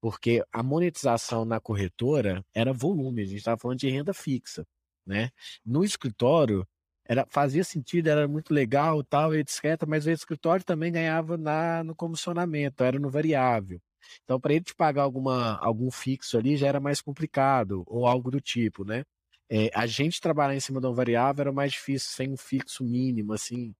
Porque 0.00 0.44
a 0.52 0.62
monetização 0.62 1.44
na 1.44 1.58
corretora 1.58 2.44
era 2.54 2.72
volume, 2.72 3.22
a 3.22 3.24
gente 3.24 3.38
estava 3.38 3.58
falando 3.58 3.80
de 3.80 3.90
renda 3.90 4.14
fixa, 4.14 4.64
né? 5.04 5.30
No 5.66 5.82
escritório, 5.82 6.64
era, 7.04 7.26
fazia 7.30 7.64
sentido, 7.64 8.08
era 8.08 8.28
muito 8.28 8.52
legal, 8.54 9.02
tal, 9.04 9.34
etc, 9.34 9.62
mas 9.86 10.06
o 10.06 10.10
escritório 10.10 10.64
também 10.64 10.92
ganhava 10.92 11.36
na, 11.36 11.82
no 11.84 11.94
comissionamento, 11.94 12.84
era 12.84 12.98
no 12.98 13.10
variável. 13.10 13.80
Então, 14.24 14.40
para 14.40 14.54
ele 14.54 14.64
te 14.64 14.74
pagar 14.74 15.02
alguma, 15.02 15.56
algum 15.58 15.90
fixo 15.90 16.36
ali 16.38 16.56
já 16.56 16.68
era 16.68 16.80
mais 16.80 17.00
complicado, 17.00 17.84
ou 17.86 18.06
algo 18.06 18.30
do 18.30 18.40
tipo, 18.40 18.84
né? 18.84 19.04
É, 19.50 19.70
a 19.74 19.86
gente 19.86 20.20
trabalhar 20.20 20.54
em 20.56 20.60
cima 20.60 20.80
de 20.80 20.86
um 20.86 20.94
variável 20.94 21.42
era 21.42 21.52
mais 21.52 21.72
difícil 21.72 22.10
sem 22.10 22.30
um 22.32 22.36
fixo 22.36 22.84
mínimo, 22.84 23.32
assim, 23.34 23.74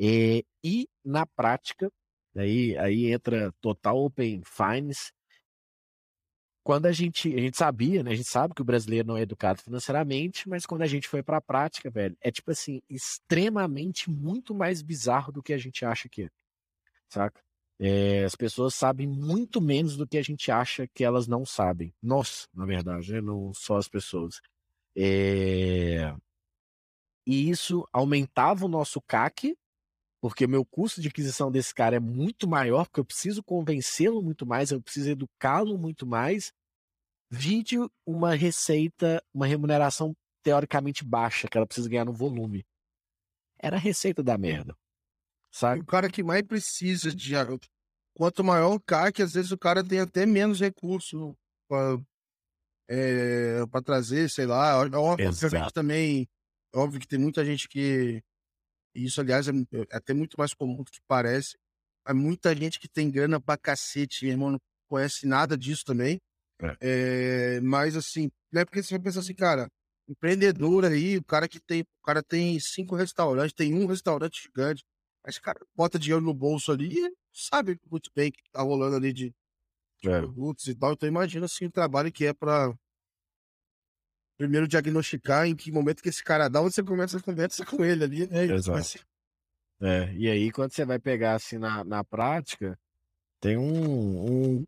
é, 0.00 0.42
e 0.62 0.88
na 1.04 1.26
prática, 1.26 1.90
aí, 2.36 2.76
aí 2.78 3.06
entra 3.12 3.52
total 3.60 3.98
Open 4.04 4.42
Finance. 4.44 5.12
Quando 6.66 6.86
a 6.86 6.90
gente, 6.90 7.32
a 7.32 7.38
gente 7.38 7.56
sabia, 7.56 8.02
né? 8.02 8.10
A 8.10 8.14
gente 8.16 8.28
sabe 8.28 8.52
que 8.52 8.60
o 8.60 8.64
brasileiro 8.64 9.06
não 9.06 9.16
é 9.16 9.20
educado 9.20 9.62
financeiramente, 9.62 10.48
mas 10.48 10.66
quando 10.66 10.82
a 10.82 10.86
gente 10.88 11.06
foi 11.06 11.22
para 11.22 11.36
a 11.36 11.40
prática, 11.40 11.88
velho, 11.88 12.16
é 12.20 12.28
tipo 12.28 12.50
assim, 12.50 12.82
extremamente 12.90 14.10
muito 14.10 14.52
mais 14.52 14.82
bizarro 14.82 15.30
do 15.30 15.44
que 15.44 15.52
a 15.52 15.58
gente 15.58 15.84
acha 15.84 16.08
que 16.08 16.24
é. 16.24 16.28
Saca? 17.08 17.40
É, 17.78 18.24
as 18.24 18.34
pessoas 18.34 18.74
sabem 18.74 19.06
muito 19.06 19.60
menos 19.60 19.96
do 19.96 20.08
que 20.08 20.18
a 20.18 20.22
gente 20.22 20.50
acha 20.50 20.88
que 20.92 21.04
elas 21.04 21.28
não 21.28 21.46
sabem. 21.46 21.94
Nós, 22.02 22.48
na 22.52 22.66
verdade, 22.66 23.12
né? 23.12 23.20
não 23.20 23.54
só 23.54 23.76
as 23.76 23.86
pessoas. 23.86 24.40
É... 24.96 26.12
E 27.24 27.48
isso 27.48 27.86
aumentava 27.92 28.64
o 28.64 28.68
nosso 28.68 29.00
CAC, 29.02 29.56
porque 30.28 30.44
o 30.44 30.48
meu 30.48 30.64
custo 30.64 31.00
de 31.00 31.08
aquisição 31.08 31.50
desse 31.50 31.74
cara 31.74 31.96
é 31.96 32.00
muito 32.00 32.48
maior, 32.48 32.86
porque 32.86 33.00
eu 33.00 33.04
preciso 33.04 33.42
convencê-lo 33.42 34.22
muito 34.22 34.46
mais, 34.46 34.70
eu 34.70 34.82
preciso 34.82 35.10
educá-lo 35.10 35.78
muito 35.78 36.06
mais. 36.06 36.52
Vídeo, 37.30 37.90
uma 38.04 38.34
receita, 38.34 39.22
uma 39.32 39.46
remuneração 39.46 40.16
teoricamente 40.42 41.04
baixa, 41.04 41.48
que 41.48 41.56
ela 41.56 41.66
precisa 41.66 41.88
ganhar 41.88 42.04
no 42.04 42.12
volume. 42.12 42.64
Era 43.58 43.76
a 43.76 43.80
receita 43.80 44.22
da 44.22 44.36
merda. 44.38 44.76
Sabe? 45.50 45.80
O 45.80 45.86
cara 45.86 46.10
que 46.10 46.22
mais 46.22 46.42
precisa 46.42 47.14
de. 47.14 47.32
Quanto 48.14 48.44
maior 48.44 48.74
o 48.74 48.80
CAC, 48.80 49.22
às 49.22 49.32
vezes 49.32 49.50
o 49.50 49.58
cara 49.58 49.82
tem 49.82 50.00
até 50.00 50.24
menos 50.24 50.60
recurso 50.60 51.36
para 51.68 51.98
é, 52.88 53.66
pra 53.66 53.82
trazer, 53.82 54.30
sei 54.30 54.46
lá. 54.46 54.78
Obviamente 54.78 55.72
também. 55.72 56.28
Óbvio 56.74 57.00
que 57.00 57.08
tem 57.08 57.18
muita 57.18 57.44
gente 57.44 57.68
que 57.68 58.22
e 58.96 59.04
isso, 59.04 59.20
aliás, 59.20 59.46
é, 59.46 59.52
é 59.52 59.96
até 59.96 60.14
muito 60.14 60.36
mais 60.38 60.54
comum 60.54 60.82
do 60.82 60.90
que 60.90 61.00
parece. 61.06 61.56
Há 62.04 62.14
muita 62.14 62.54
gente 62.56 62.80
que 62.80 62.88
tem 62.88 63.10
grana 63.10 63.40
pra 63.40 63.58
cacete, 63.58 64.24
meu 64.24 64.32
irmão 64.32 64.50
não 64.52 64.60
conhece 64.88 65.26
nada 65.26 65.56
disso 65.56 65.84
também. 65.84 66.18
É. 66.62 66.76
É, 66.80 67.60
mas 67.60 67.96
assim, 67.96 68.30
não 68.50 68.62
é 68.62 68.64
porque 68.64 68.82
você 68.82 68.94
vai 68.94 69.04
pensar 69.04 69.20
assim, 69.20 69.34
cara, 69.34 69.68
empreendedor 70.08 70.84
aí, 70.84 71.18
o 71.18 71.24
cara 71.24 71.46
que 71.46 71.60
tem, 71.60 71.82
o 71.82 72.04
cara 72.04 72.22
tem 72.22 72.58
cinco 72.58 72.94
restaurantes, 72.94 73.52
tem 73.52 73.74
um 73.74 73.86
restaurante 73.86 74.42
gigante, 74.42 74.82
mas 75.24 75.38
cara 75.38 75.58
bota 75.74 75.98
dinheiro 75.98 76.24
no 76.24 76.32
bolso 76.32 76.72
ali 76.72 76.96
e 76.98 77.12
sabe 77.32 77.78
muito 77.90 78.10
bem 78.14 78.30
que 78.30 78.40
tá 78.50 78.62
rolando 78.62 78.96
ali 78.96 79.12
de, 79.12 79.34
de 80.00 80.08
é. 80.08 80.20
produtos 80.20 80.66
e 80.68 80.74
tal. 80.74 80.92
Então 80.92 81.08
imagina 81.08 81.46
assim 81.46 81.66
o 81.66 81.70
trabalho 81.70 82.12
que 82.12 82.24
é 82.24 82.32
para 82.32 82.72
primeiro 84.36 84.68
diagnosticar 84.68 85.46
em 85.46 85.56
que 85.56 85.72
momento 85.72 86.02
que 86.02 86.08
esse 86.08 86.22
cara 86.22 86.48
dá, 86.48 86.60
onde 86.60 86.74
você 86.74 86.82
começa 86.82 87.18
a 87.18 87.22
conversa 87.22 87.64
com 87.64 87.84
ele 87.84 88.04
ali, 88.04 88.26
né? 88.26 88.44
Exato. 88.44 89.04
É, 89.80 90.12
e 90.14 90.28
aí 90.28 90.50
quando 90.50 90.72
você 90.72 90.84
vai 90.84 90.98
pegar 90.98 91.34
assim 91.34 91.58
na, 91.58 91.84
na 91.84 92.02
prática, 92.02 92.78
tem 93.40 93.56
um, 93.56 94.56
um, 94.58 94.66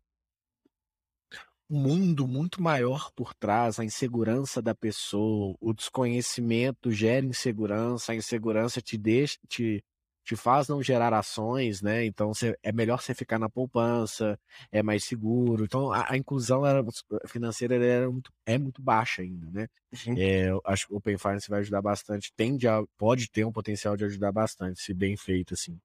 um 1.69 1.79
mundo 1.79 2.27
muito 2.27 2.61
maior 2.61 3.11
por 3.11 3.33
trás, 3.33 3.79
a 3.79 3.85
insegurança 3.85 4.61
da 4.61 4.75
pessoa, 4.75 5.55
o 5.59 5.73
desconhecimento 5.73 6.91
gera 6.91 7.25
insegurança, 7.25 8.11
a 8.11 8.15
insegurança 8.15 8.81
te 8.81 8.97
deixa, 8.97 9.37
te, 9.47 9.83
te 10.29 10.35
faz 10.35 10.67
não 10.67 10.83
gerar 10.83 11.11
ações, 11.11 11.81
né? 11.81 12.05
Então 12.05 12.33
cê, 12.35 12.55
é 12.61 12.71
melhor 12.71 13.01
você 13.01 13.15
ficar 13.15 13.39
na 13.39 13.49
poupança, 13.49 14.39
é 14.71 14.83
mais 14.83 15.03
seguro. 15.03 15.63
Então 15.63 15.91
a, 15.91 16.13
a 16.13 16.17
inclusão 16.17 16.63
era, 16.63 16.85
financeira 17.25 17.83
era 17.83 18.11
muito, 18.11 18.31
é 18.45 18.55
muito 18.55 18.79
baixa 18.79 19.23
ainda, 19.23 19.49
né? 19.49 19.67
É, 20.15 20.51
eu 20.51 20.61
acho 20.65 20.85
que 20.85 20.93
o 20.93 20.97
Open 20.97 21.17
Finance 21.17 21.49
vai 21.49 21.61
ajudar 21.61 21.81
bastante, 21.81 22.31
tende 22.35 22.67
a, 22.67 22.83
pode 22.95 23.27
ter 23.31 23.43
um 23.43 23.51
potencial 23.51 23.97
de 23.97 24.05
ajudar 24.05 24.31
bastante, 24.31 24.79
se 24.79 24.93
bem 24.93 25.17
feito 25.17 25.55
assim. 25.55 25.79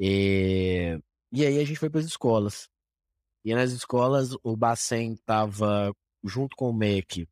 É, 0.00 0.96
e 1.32 1.44
aí 1.44 1.58
a 1.58 1.64
gente 1.64 1.78
foi 1.78 1.90
para 1.90 2.00
as 2.00 2.06
escolas. 2.06 2.68
E 3.44 3.52
nas 3.54 3.72
escolas 3.72 4.36
o 4.44 4.56
Bacen 4.56 5.14
estava 5.14 5.92
junto 6.24 6.54
com 6.54 6.70
o 6.70 6.72
MEC 6.72 7.26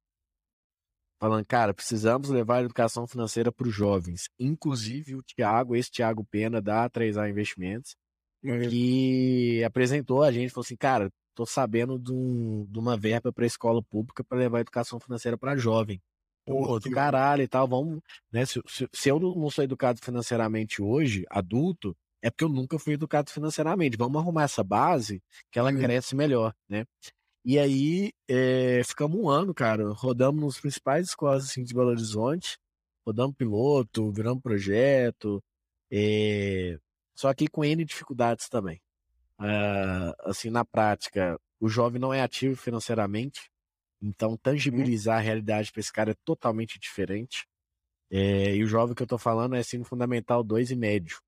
falando, 1.19 1.45
cara, 1.45 1.75
precisamos 1.75 2.29
levar 2.31 2.59
a 2.59 2.62
educação 2.62 3.07
financeira 3.07 3.51
para 3.51 3.66
os 3.66 3.75
jovens. 3.75 4.29
Inclusive 4.39 5.16
o 5.16 5.23
Tiago, 5.23 5.75
esse 5.75 5.91
Tiago 5.91 6.25
Pena 6.25 6.61
da 6.61 6.89
3A 6.89 7.29
Investimentos, 7.29 7.97
que 8.43 9.62
apresentou 9.64 10.23
a 10.23 10.31
gente, 10.31 10.51
falou 10.51 10.64
assim, 10.64 10.77
cara, 10.77 11.11
tô 11.35 11.45
sabendo 11.45 11.99
de, 11.99 12.12
um, 12.12 12.66
de 12.69 12.79
uma 12.79 12.97
verba 12.97 13.33
para 13.33 13.45
a 13.45 13.47
escola 13.47 13.83
pública 13.83 14.25
para 14.25 14.39
levar 14.39 14.59
a 14.59 14.61
educação 14.62 14.99
financeira 15.01 15.37
para 15.37 15.57
jovem. 15.57 16.01
Pô, 16.47 16.81
do 16.81 16.91
caralho 16.91 17.43
e 17.43 17.49
tal, 17.49 17.69
vamos, 17.69 18.01
né? 18.33 18.47
Se, 18.47 18.61
se, 18.66 18.89
se 18.91 19.09
eu 19.11 19.21
não 19.21 19.51
sou 19.51 19.62
educado 19.62 20.01
financeiramente 20.03 20.81
hoje, 20.81 21.27
adulto, 21.29 21.95
é 22.23 22.31
porque 22.31 22.45
eu 22.45 22.49
nunca 22.49 22.79
fui 22.79 22.95
educado 22.95 23.31
financeiramente. 23.31 23.99
Vamos 23.99 24.21
arrumar 24.21 24.45
essa 24.45 24.64
base 24.64 25.23
que 25.51 25.59
ela 25.59 25.73
cresce 25.73 26.16
melhor, 26.16 26.55
né? 26.69 26.87
E 27.49 27.59
aí, 27.59 28.13
é, 28.29 28.83
ficamos 28.85 29.19
um 29.19 29.27
ano, 29.27 29.55
cara, 29.55 29.91
rodamos 29.93 30.43
nos 30.43 30.61
principais 30.61 31.07
escolas 31.09 31.45
assim, 31.45 31.65
de 31.65 31.73
Belo 31.73 31.89
Horizonte, 31.89 32.59
rodamos 33.07 33.35
piloto, 33.35 34.13
viramos 34.13 34.43
projeto, 34.43 35.43
é, 35.91 36.79
só 37.15 37.33
que 37.33 37.49
com 37.49 37.65
N 37.65 37.87
dificuldades 37.87 38.51
também. 38.51 38.83
Uh, 39.41 40.13
assim, 40.25 40.51
na 40.51 40.63
prática, 40.63 41.41
o 41.59 41.71
jovem 41.71 41.99
não 41.99 42.13
é 42.13 42.21
ativo 42.21 42.55
financeiramente, 42.55 43.51
então 44.03 44.33
uhum. 44.33 44.37
tangibilizar 44.37 45.17
a 45.17 45.23
realidade 45.23 45.73
para 45.73 45.81
esse 45.81 45.91
cara 45.91 46.11
é 46.11 46.17
totalmente 46.27 46.79
diferente. 46.79 47.47
É, 48.11 48.57
e 48.57 48.63
o 48.63 48.69
jovem 48.69 48.95
que 48.95 49.03
eu 49.03 49.07
tô 49.07 49.17
falando 49.17 49.57
é 49.57 49.61
ensino 49.61 49.87
fundamental 49.87 50.45
2 50.45 50.71
e 50.71 50.77
médio. 50.77 51.19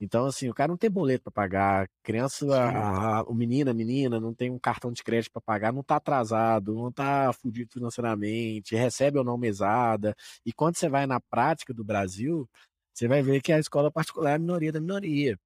Então, 0.00 0.26
assim, 0.26 0.48
o 0.48 0.54
cara 0.54 0.68
não 0.68 0.76
tem 0.76 0.90
boleto 0.90 1.24
para 1.24 1.32
pagar, 1.32 1.88
criança, 2.02 2.44
a, 2.52 3.18
a, 3.18 3.22
o 3.22 3.34
menino, 3.34 3.70
a 3.70 3.74
menina, 3.74 4.20
não 4.20 4.34
tem 4.34 4.50
um 4.50 4.58
cartão 4.58 4.92
de 4.92 5.02
crédito 5.02 5.32
para 5.32 5.40
pagar, 5.40 5.72
não 5.72 5.82
tá 5.82 5.96
atrasado, 5.96 6.74
não 6.74 6.90
tá 6.90 7.32
fudido 7.32 7.72
financeiramente, 7.72 8.74
recebe 8.74 9.18
ou 9.18 9.24
não 9.24 9.38
mesada. 9.38 10.14
E 10.44 10.52
quando 10.52 10.76
você 10.76 10.88
vai 10.88 11.06
na 11.06 11.20
prática 11.20 11.72
do 11.72 11.84
Brasil, 11.84 12.48
você 12.92 13.06
vai 13.06 13.22
ver 13.22 13.40
que 13.40 13.52
a 13.52 13.58
escola 13.58 13.90
particular 13.90 14.32
é 14.32 14.34
a 14.34 14.38
minoria 14.38 14.72
da 14.72 14.80
minoria. 14.80 15.38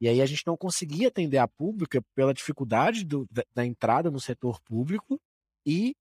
E 0.00 0.08
aí 0.08 0.20
a 0.20 0.26
gente 0.26 0.46
não 0.46 0.56
conseguia 0.56 1.08
atender 1.08 1.38
a 1.38 1.48
pública 1.48 2.02
pela 2.14 2.34
dificuldade 2.34 3.04
do, 3.04 3.26
da, 3.30 3.44
da 3.54 3.64
entrada 3.64 4.10
no 4.10 4.20
setor 4.20 4.60
público 4.60 5.20
e 5.64 5.94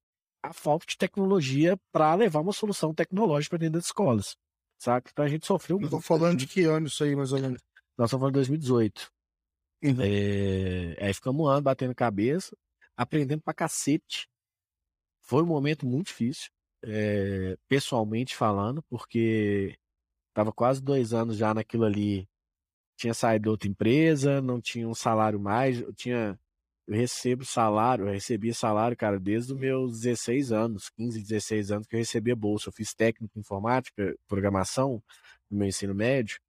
a 0.43 0.51
falta 0.51 0.85
de 0.85 0.97
tecnologia 0.97 1.77
para 1.91 2.13
levar 2.15 2.41
uma 2.41 2.51
solução 2.51 2.93
tecnológica 2.93 3.57
dentro 3.57 3.75
das 3.75 3.85
escolas. 3.85 4.35
Sabe? 4.77 5.09
Então 5.11 5.23
a 5.23 5.29
gente 5.29 5.45
sofreu. 5.45 5.79
Estou 5.79 6.01
falando 6.01 6.37
de 6.37 6.47
que 6.47 6.63
ano 6.63 6.87
isso 6.87 7.03
aí, 7.03 7.15
mais 7.15 7.31
ou 7.31 7.39
menos? 7.39 7.61
Nós 7.97 8.07
estamos 8.07 8.21
falando 8.21 8.33
de 8.33 8.39
2018. 8.39 9.11
Uhum. 9.83 9.97
É, 9.99 11.05
aí 11.05 11.13
ficamos 11.13 11.45
um 11.45 11.47
ano 11.47 11.61
batendo 11.61 11.93
cabeça, 11.93 12.55
aprendendo 12.95 13.41
pra 13.41 13.53
cacete. 13.53 14.27
Foi 15.21 15.43
um 15.43 15.47
momento 15.47 15.85
muito 15.85 16.07
difícil, 16.07 16.49
é, 16.83 17.57
pessoalmente 17.67 18.35
falando, 18.35 18.81
porque 18.83 19.77
tava 20.33 20.51
quase 20.51 20.81
dois 20.81 21.13
anos 21.13 21.37
já 21.37 21.53
naquilo 21.53 21.85
ali. 21.85 22.27
Tinha 22.97 23.13
saído 23.13 23.43
de 23.43 23.49
outra 23.49 23.69
empresa, 23.69 24.41
não 24.41 24.61
tinha 24.61 24.87
um 24.87 24.95
salário 24.95 25.39
mais, 25.39 25.81
eu 25.81 25.93
tinha. 25.93 26.39
Eu 26.85 26.95
recebo 26.95 27.45
salário, 27.45 28.07
eu 28.07 28.11
recebia 28.11 28.53
salário, 28.53 28.97
cara, 28.97 29.17
desde 29.17 29.53
os 29.53 29.59
meus 29.59 30.01
16 30.01 30.51
anos, 30.51 30.89
15, 30.89 31.21
16 31.21 31.71
anos 31.71 31.87
que 31.87 31.95
eu 31.95 31.99
recebia 31.99 32.35
bolsa. 32.35 32.67
Eu 32.67 32.73
fiz 32.73 32.93
técnico 32.93 33.37
em 33.37 33.39
informática, 33.39 34.13
programação 34.27 35.01
no 35.49 35.59
meu 35.59 35.67
ensino 35.67 35.95
médio. 35.95 36.39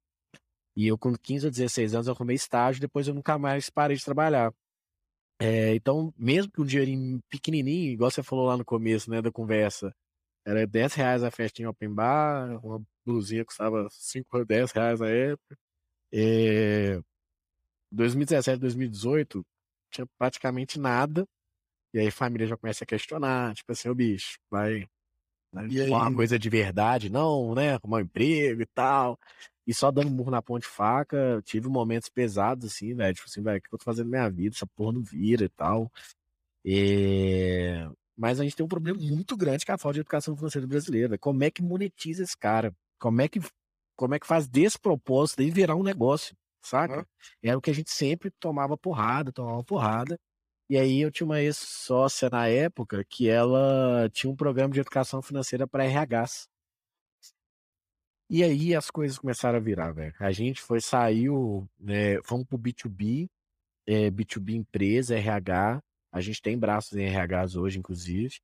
E 0.75 0.87
eu, 0.87 0.97
com 0.97 1.15
15 1.15 1.45
ou 1.45 1.51
16 1.51 1.93
anos, 1.93 2.07
eu 2.07 2.13
arrumei 2.13 2.35
estágio, 2.35 2.81
depois 2.81 3.07
eu 3.07 3.13
nunca 3.13 3.37
mais 3.37 3.69
parei 3.69 3.95
de 3.95 4.03
trabalhar. 4.03 4.53
É, 5.39 5.75
então, 5.75 6.13
mesmo 6.17 6.51
que 6.51 6.61
um 6.61 6.65
dinheirinho 6.65 7.21
pequenininho, 7.29 7.91
igual 7.93 8.09
você 8.11 8.23
falou 8.23 8.47
lá 8.47 8.57
no 8.57 8.65
começo, 8.65 9.09
né, 9.09 9.21
da 9.21 9.31
conversa, 9.31 9.93
era 10.45 10.65
10 10.67 10.93
reais 10.93 11.23
a 11.23 11.31
festinha 11.31 11.69
open 11.69 11.93
bar, 11.93 12.59
uma 12.65 12.81
blusinha 13.05 13.45
custava 13.45 13.87
5 13.91 14.37
ou 14.37 14.45
10 14.45 14.71
reais 14.71 14.99
na 14.99 15.09
época. 15.09 15.57
É, 16.13 17.01
2017, 17.91 18.59
2018, 18.59 19.45
tinha 19.91 20.07
praticamente 20.17 20.79
nada. 20.79 21.25
E 21.93 21.99
aí 21.99 22.07
a 22.07 22.11
família 22.11 22.47
já 22.47 22.57
começa 22.57 22.83
a 22.83 22.87
questionar, 22.87 23.55
tipo 23.55 23.71
assim, 23.71 23.89
o 23.89 23.95
bicho, 23.95 24.37
vai 24.49 24.87
né, 25.53 25.85
uma 25.87 26.13
coisa 26.13 26.37
de 26.37 26.49
verdade, 26.49 27.09
não, 27.09 27.55
né? 27.55 27.75
Arrumar 27.75 27.97
um 27.97 28.01
emprego 28.01 28.61
e 28.61 28.65
tal. 28.65 29.17
E 29.67 29.73
só 29.73 29.91
dando 29.91 30.11
murro 30.11 30.31
na 30.31 30.41
ponte 30.41 30.67
faca, 30.67 31.41
tive 31.43 31.67
momentos 31.67 32.09
pesados, 32.09 32.65
assim, 32.65 32.93
velho. 32.93 33.15
Tipo 33.15 33.27
assim, 33.27 33.41
velho, 33.41 33.57
o 33.57 33.61
que 33.61 33.73
eu 33.73 33.79
tô 33.79 33.83
fazendo 33.83 34.09
na 34.09 34.17
minha 34.17 34.29
vida? 34.29 34.55
Essa 34.55 34.67
porra 34.67 34.93
não 34.93 35.01
vira 35.01 35.45
e 35.45 35.49
tal. 35.49 35.91
E... 36.63 37.87
Mas 38.17 38.39
a 38.39 38.43
gente 38.43 38.55
tem 38.55 38.65
um 38.65 38.69
problema 38.69 38.99
muito 38.99 39.35
grande 39.35 39.65
que 39.65 39.71
é 39.71 39.73
a 39.73 39.77
falta 39.77 39.95
de 39.95 39.99
educação 40.01 40.35
financeira 40.35 40.67
brasileira. 40.67 41.17
Como 41.17 41.43
é 41.43 41.51
que 41.51 41.61
monetiza 41.61 42.23
esse 42.23 42.37
cara? 42.37 42.73
Como 42.99 43.21
é 43.21 43.27
que, 43.27 43.41
como 43.95 44.15
é 44.15 44.19
que 44.19 44.27
faz 44.27 44.47
desse 44.47 44.79
propósito 44.79 45.41
aí 45.41 45.51
virar 45.51 45.75
um 45.75 45.83
negócio? 45.83 46.35
Saca? 46.63 46.99
Uhum. 46.99 47.05
Era 47.43 47.57
o 47.57 47.61
que 47.61 47.69
a 47.69 47.73
gente 47.73 47.91
sempre 47.91 48.31
tomava 48.39 48.77
porrada, 48.77 49.31
tomava 49.31 49.63
porrada. 49.63 50.17
E 50.67 50.77
aí 50.77 51.01
eu 51.01 51.11
tinha 51.11 51.25
uma 51.25 51.41
ex-sócia 51.41 52.27
na 52.29 52.47
época 52.47 53.03
que 53.07 53.29
ela 53.29 54.09
tinha 54.11 54.31
um 54.31 54.35
programa 54.35 54.73
de 54.73 54.79
educação 54.79 55.21
financeira 55.21 55.67
para 55.67 55.85
RHs. 55.85 56.47
E 58.29 58.43
aí 58.43 58.73
as 58.75 58.89
coisas 58.89 59.19
começaram 59.19 59.57
a 59.57 59.61
virar, 59.61 59.91
velho. 59.91 60.13
A 60.19 60.31
gente 60.31 60.61
foi, 60.61 60.81
saiu, 60.81 61.69
né, 61.79 62.21
fomos 62.23 62.47
pro 62.47 62.57
B2B, 62.57 63.29
é, 63.87 64.09
B2B 64.09 64.55
empresa, 64.55 65.15
RH. 65.15 65.81
A 66.11 66.21
gente 66.21 66.41
tem 66.41 66.57
braços 66.57 66.93
em 66.97 67.05
RHs 67.05 67.55
hoje, 67.55 67.77
inclusive. 67.77 68.39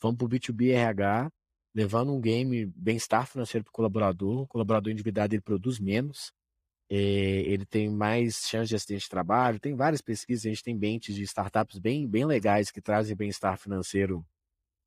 Fomos 0.00 0.18
pro 0.18 0.28
B2B 0.28 0.72
RH, 0.72 1.30
levando 1.74 2.12
um 2.12 2.20
game 2.20 2.66
bem-estar 2.74 3.26
financeiro 3.26 3.64
pro 3.64 3.72
colaborador. 3.72 4.42
O 4.42 4.46
colaborador 4.48 4.92
endividado, 4.92 5.34
ele 5.34 5.42
produz 5.42 5.78
menos. 5.78 6.32
É, 6.90 6.96
ele 6.96 7.64
tem 7.64 7.88
mais 7.88 8.48
chance 8.48 8.68
de 8.68 8.74
acidente 8.74 9.04
de 9.04 9.10
trabalho. 9.10 9.60
Tem 9.60 9.76
várias 9.76 10.00
pesquisas, 10.02 10.44
a 10.44 10.48
gente 10.48 10.64
tem 10.64 10.76
bentes 10.76 11.14
de 11.14 11.22
startups 11.22 11.78
bem, 11.78 12.08
bem 12.08 12.24
legais 12.24 12.70
que 12.72 12.80
trazem 12.80 13.14
bem-estar 13.14 13.56
financeiro. 13.58 14.26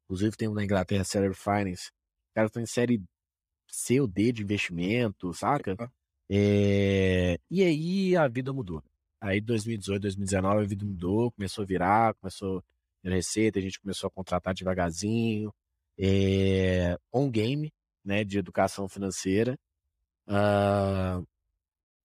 Inclusive 0.05 0.35
tem 0.35 0.49
um 0.49 0.53
na 0.53 0.65
Inglaterra, 0.65 1.05
Celery 1.05 1.33
Finance. 1.33 1.85
Os 1.85 2.33
caras 2.35 2.49
estão 2.49 2.61
em 2.61 2.65
série 2.65 3.01
C 3.73 3.99
ou 3.99 4.07
D 4.07 4.31
de 4.31 4.43
investimento, 4.43 5.33
saca? 5.33 5.75
É... 6.29 7.39
E 7.49 7.63
aí 7.63 8.15
a 8.15 8.27
vida 8.27 8.53
mudou. 8.53 8.83
Aí 9.19 9.41
2018, 9.41 10.01
2019 10.03 10.61
a 10.61 10.67
vida 10.67 10.85
mudou, 10.85 11.31
começou 11.31 11.63
a 11.63 11.65
virar, 11.65 12.13
começou 12.15 12.59
a 12.59 12.63
ter 13.01 13.09
receita, 13.09 13.57
a 13.57 13.61
gente 13.61 13.79
começou 13.79 14.07
a 14.07 14.11
contratar 14.11 14.53
devagarzinho. 14.53 15.51
É... 15.97 16.97
On 17.11 17.29
game, 17.31 17.73
né, 18.05 18.23
de 18.23 18.37
educação 18.37 18.87
financeira. 18.87 19.57
Uh... 20.27 21.25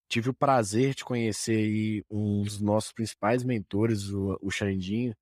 Tive 0.08 0.30
o 0.30 0.34
prazer 0.34 0.94
de 0.94 1.04
conhecer 1.04 1.58
aí 1.58 2.06
um 2.10 2.44
dos 2.44 2.62
nossos 2.62 2.94
principais 2.94 3.44
mentores, 3.44 4.10
o, 4.10 4.38
o 4.42 4.52
Xandinho, 4.52 5.14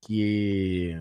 que 0.00 1.00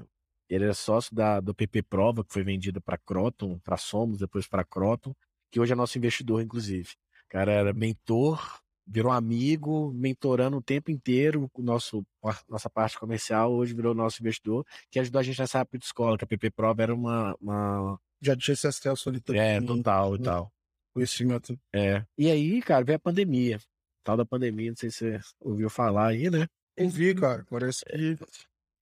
ele 0.53 0.65
era 0.65 0.73
sócio 0.73 1.15
da, 1.15 1.39
do 1.39 1.53
PP 1.53 1.81
Prova, 1.83 2.23
que 2.23 2.31
foi 2.31 2.43
vendida 2.43 2.79
para 2.79 2.97
Croton, 2.97 3.57
para 3.59 3.75
Somos, 3.75 4.19
depois 4.19 4.47
para 4.47 4.63
Croton, 4.63 5.15
que 5.51 5.59
hoje 5.59 5.73
é 5.73 5.75
nosso 5.75 5.97
investidor, 5.97 6.43
inclusive. 6.43 6.89
O 7.25 7.29
cara 7.29 7.51
era 7.51 7.73
mentor, 7.73 8.61
virou 8.85 9.11
amigo, 9.11 9.91
mentorando 9.93 10.57
o 10.57 10.61
tempo 10.61 10.91
inteiro 10.91 11.49
o 11.53 11.61
nosso 11.63 12.05
nossa 12.47 12.69
parte 12.69 12.99
comercial, 12.99 13.51
hoje 13.51 13.73
virou 13.73 13.95
nosso 13.95 14.21
investidor, 14.21 14.63
que 14.91 14.99
ajudou 14.99 15.19
a 15.19 15.23
gente 15.23 15.39
nessa 15.39 15.59
época 15.59 15.79
de 15.79 15.85
escola, 15.85 16.17
que 16.17 16.23
a 16.23 16.27
PP 16.27 16.51
Prova 16.51 16.83
era 16.83 16.93
uma. 16.93 17.35
uma... 17.41 17.99
Já 18.21 18.35
tinha 18.37 18.53
esse 18.53 18.67
Astel 18.67 18.95
solitário. 18.95 19.41
É, 19.41 19.59
total 19.59 20.15
e 20.15 20.19
tal. 20.19 20.51
Conhecimento. 20.93 21.59
É. 21.73 22.05
E 22.15 22.29
aí, 22.29 22.61
cara, 22.61 22.85
veio 22.85 22.97
a 22.97 22.99
pandemia. 22.99 23.59
Tal 24.03 24.15
da 24.15 24.25
pandemia, 24.25 24.69
não 24.69 24.77
sei 24.77 24.91
se 24.91 24.97
você 24.97 25.19
ouviu 25.41 25.69
falar 25.69 26.09
aí, 26.09 26.29
né? 26.29 26.47
Ouvi, 26.77 27.15
cara. 27.15 27.43
Parece 27.49 27.83
que 27.85 28.17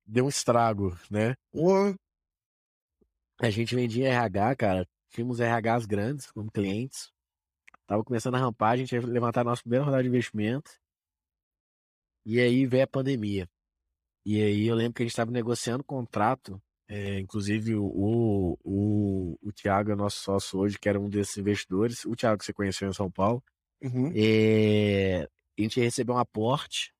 deu 0.06 0.26
um 0.26 0.30
estrago, 0.30 0.97
né? 1.10 1.36
Porra. 1.52 1.95
A 3.39 3.49
gente 3.49 3.76
vendia 3.76 4.10
RH, 4.10 4.56
cara. 4.56 4.88
Tínhamos 5.10 5.39
RHs 5.39 5.86
grandes 5.86 6.32
como 6.32 6.52
clientes. 6.52 7.12
Tava 7.88 8.04
começando 8.04 8.36
a 8.36 8.39
rampar, 8.39 8.74
a 8.74 8.78
gente 8.78 8.93
ia 8.93 9.02
levantar 9.02 9.43
nossa 9.43 9.62
primeira 9.62 9.84
rodada 9.84 10.04
de 10.04 10.10
investimento. 10.10 10.72
E 12.26 12.39
aí 12.39 12.66
veio 12.66 12.84
a 12.84 12.88
pandemia. 12.88 13.49
E 14.26 14.41
aí 14.41 14.68
eu 14.68 14.76
lembro 14.76 14.93
que 14.93 15.02
a 15.02 15.06
gente 15.06 15.12
estava 15.12 15.32
negociando 15.32 15.84
contrato. 15.84 16.62
É, 16.88 17.20
inclusive 17.20 17.76
o, 17.76 17.86
o, 17.86 18.58
o, 18.64 19.38
o 19.41 19.52
Thiago 19.54 19.91
é 19.91 19.95
nosso 19.95 20.22
sócio 20.24 20.60
hoje, 20.60 20.78
que 20.78 20.88
era 20.88 20.99
um 20.99 21.10
desses 21.10 21.38
investidores. 21.38 22.06
O 22.06 22.16
Thiago 22.16 22.38
que 22.38 22.45
você 22.45 22.54
conheceu 22.54 22.88
em 22.88 22.93
São 22.93 23.10
Paulo. 23.10 23.43
Uhum. 23.82 24.12
É, 24.16 25.28
a 25.58 25.62
gente 25.62 25.80
recebeu 25.80 26.16
um 26.16 26.20
aporte. 26.20 26.93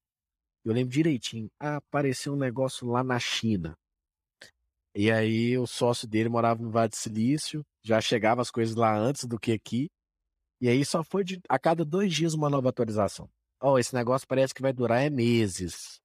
Eu 0.64 0.74
lembro 0.74 0.94
direitinho. 0.94 1.50
Apareceu 1.60 2.34
um 2.34 2.38
negócio 2.38 2.88
lá 2.88 3.04
na 3.04 3.20
China. 3.20 3.78
E 4.94 5.10
aí 5.10 5.58
o 5.58 5.66
sócio 5.66 6.08
dele 6.08 6.30
morava 6.30 6.62
no 6.62 6.70
Vale 6.70 6.90
do 6.90 6.96
Silício, 6.96 7.66
já 7.82 8.02
chegava 8.02 8.42
as 8.42 8.52
coisas 8.52 8.76
lá 8.76 8.98
antes 8.98 9.24
do 9.26 9.40
que 9.40 9.54
aqui. 9.54 9.90
E 10.60 10.68
aí 10.68 10.84
só 10.86 11.04
foi 11.04 11.24
de, 11.24 11.42
a 11.50 11.58
cada 11.58 11.86
dois 11.86 12.14
dias 12.14 12.34
uma 12.34 12.50
nova 12.50 12.70
atualização. 12.70 13.30
Ó, 13.62 13.74
oh, 13.74 13.80
esse 13.80 13.96
negócio 13.96 14.28
parece 14.28 14.54
que 14.54 14.62
vai 14.62 14.74
durar 14.74 15.02
é 15.02 15.10
meses. 15.10 16.02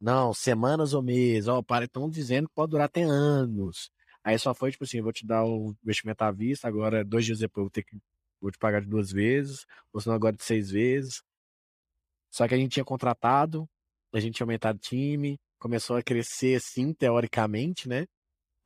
Não, 0.00 0.34
semanas 0.34 0.94
ou 0.94 1.02
meses. 1.02 1.48
Ó, 1.48 1.58
oh, 1.60 1.82
estão 1.82 2.08
dizendo 2.10 2.48
que 2.48 2.54
pode 2.54 2.70
durar 2.70 2.86
até 2.86 3.02
anos. 3.02 3.90
Aí 4.22 4.38
só 4.38 4.54
foi 4.54 4.70
tipo 4.70 4.84
assim, 4.84 5.00
vou 5.00 5.12
te 5.12 5.26
dar 5.26 5.44
o 5.44 5.74
investimento 5.82 6.22
à 6.22 6.30
vista, 6.30 6.68
agora 6.68 7.04
dois 7.04 7.24
dias 7.24 7.38
depois 7.38 7.64
vou 7.64 7.70
ter 7.70 7.82
que 7.82 7.96
vou 8.40 8.50
te 8.50 8.58
pagar 8.58 8.80
de 8.80 8.86
duas 8.86 9.10
vezes, 9.10 9.66
ou 9.92 10.00
senão 10.00 10.14
agora 10.14 10.36
de 10.36 10.44
seis 10.44 10.70
vezes. 10.70 11.22
Só 12.30 12.46
que 12.46 12.54
a 12.54 12.58
gente 12.58 12.72
tinha 12.72 12.84
contratado, 12.84 13.68
a 14.12 14.20
gente 14.20 14.34
tinha 14.34 14.44
aumentado 14.44 14.76
o 14.76 14.80
time, 14.80 15.38
começou 15.58 15.96
a 15.96 16.02
crescer 16.02 16.56
assim, 16.56 16.92
teoricamente, 16.92 17.88
né? 17.88 18.06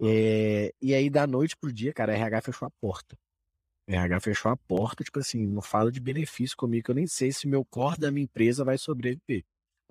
É, 0.02 0.72
e 0.82 0.94
aí, 0.94 1.08
da 1.08 1.26
noite 1.26 1.56
pro 1.56 1.72
dia, 1.72 1.92
cara, 1.92 2.12
a 2.12 2.16
RH 2.16 2.42
fechou 2.42 2.66
a 2.66 2.70
porta. 2.80 3.16
A 3.88 3.92
RH 3.92 4.20
fechou 4.20 4.50
a 4.50 4.56
porta, 4.56 5.04
tipo 5.04 5.18
assim, 5.18 5.46
não 5.46 5.62
fala 5.62 5.90
de 5.92 6.00
benefício 6.00 6.56
comigo, 6.56 6.84
que 6.84 6.90
eu 6.90 6.94
nem 6.94 7.06
sei 7.06 7.32
se 7.32 7.46
meu 7.46 7.64
core 7.64 7.98
da 7.98 8.10
minha 8.10 8.24
empresa 8.24 8.64
vai 8.64 8.78
sobreviver. 8.78 9.44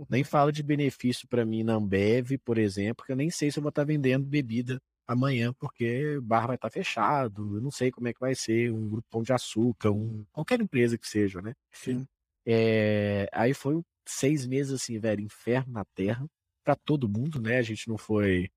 Nem 0.10 0.24
fala 0.24 0.52
de 0.52 0.64
benefício 0.64 1.28
para 1.28 1.45
mim 1.45 1.64
na 1.64 1.76
Ambev, 1.76 2.38
por 2.43 2.58
exemplo, 2.58 3.06
que 3.06 3.12
eu 3.12 3.16
nem 3.16 3.30
sei 3.30 3.52
se 3.52 3.60
eu 3.60 3.64
vou 3.64 3.70
estar 3.70 3.84
vendendo 3.84 4.26
bebida 4.26 4.82
amanhã, 5.08 5.54
porque 5.54 6.18
o 6.18 6.22
bar 6.22 6.47
vai 6.47 6.56
estar 6.56 6.70
fechado, 6.72 7.58
eu 7.58 7.62
não 7.62 7.70
sei 7.70 7.91
como 7.91 8.08
é 8.08 8.14
que 8.14 8.20
vai 8.20 8.34
ser, 8.34 8.72
um 8.72 8.89
grupo 8.89 9.08
pão 9.10 9.22
de 9.22 9.34
açúcar, 9.34 9.91
um, 9.91 10.26
qualquer 10.32 10.60
empresa 10.62 10.97
que 10.97 11.08
seja, 11.08 11.41
né? 11.41 11.54
Sim. 11.72 12.08
É, 12.45 13.30
aí 13.32 13.54
foi 13.54 13.76
seis 14.08 14.45
meses 14.45 14.74
assim, 14.74 14.99
velho, 14.99 15.22
inferno 15.22 15.74
na 15.74 15.86
terra, 15.95 16.26
para 16.64 16.76
todo 16.76 17.10
mundo, 17.10 17.39
né? 17.41 17.58
A 17.58 17.62
gente 17.62 17.88
não 17.88 17.97
foi 17.97 18.49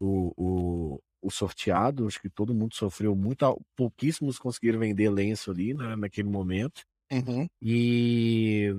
o, 0.00 0.32
o, 0.36 1.02
o, 1.22 1.30
sorteado, 1.30 2.06
acho 2.06 2.20
que 2.20 2.30
todo 2.30 2.54
mundo 2.54 2.74
sofreu 2.74 3.14
muito, 3.14 3.60
pouquíssimos 3.76 4.38
conseguiram 4.38 4.78
vender 4.78 5.10
lenço 5.10 5.50
ali 5.50 5.74
né, 5.74 5.96
naquele 5.96 6.28
momento. 6.28 6.82
Uhum. 7.10 7.46
E, 7.60 8.74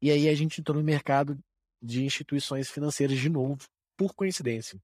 e 0.00 0.10
aí 0.10 0.28
a 0.28 0.34
gente 0.34 0.60
entrou 0.60 0.78
no 0.78 0.84
mercado 0.84 1.38
de 1.82 2.04
instituições 2.04 2.70
financeiras 2.70 3.18
de 3.18 3.28
novo, 3.28 3.64
por 3.96 4.14
coincidência. 4.14 4.80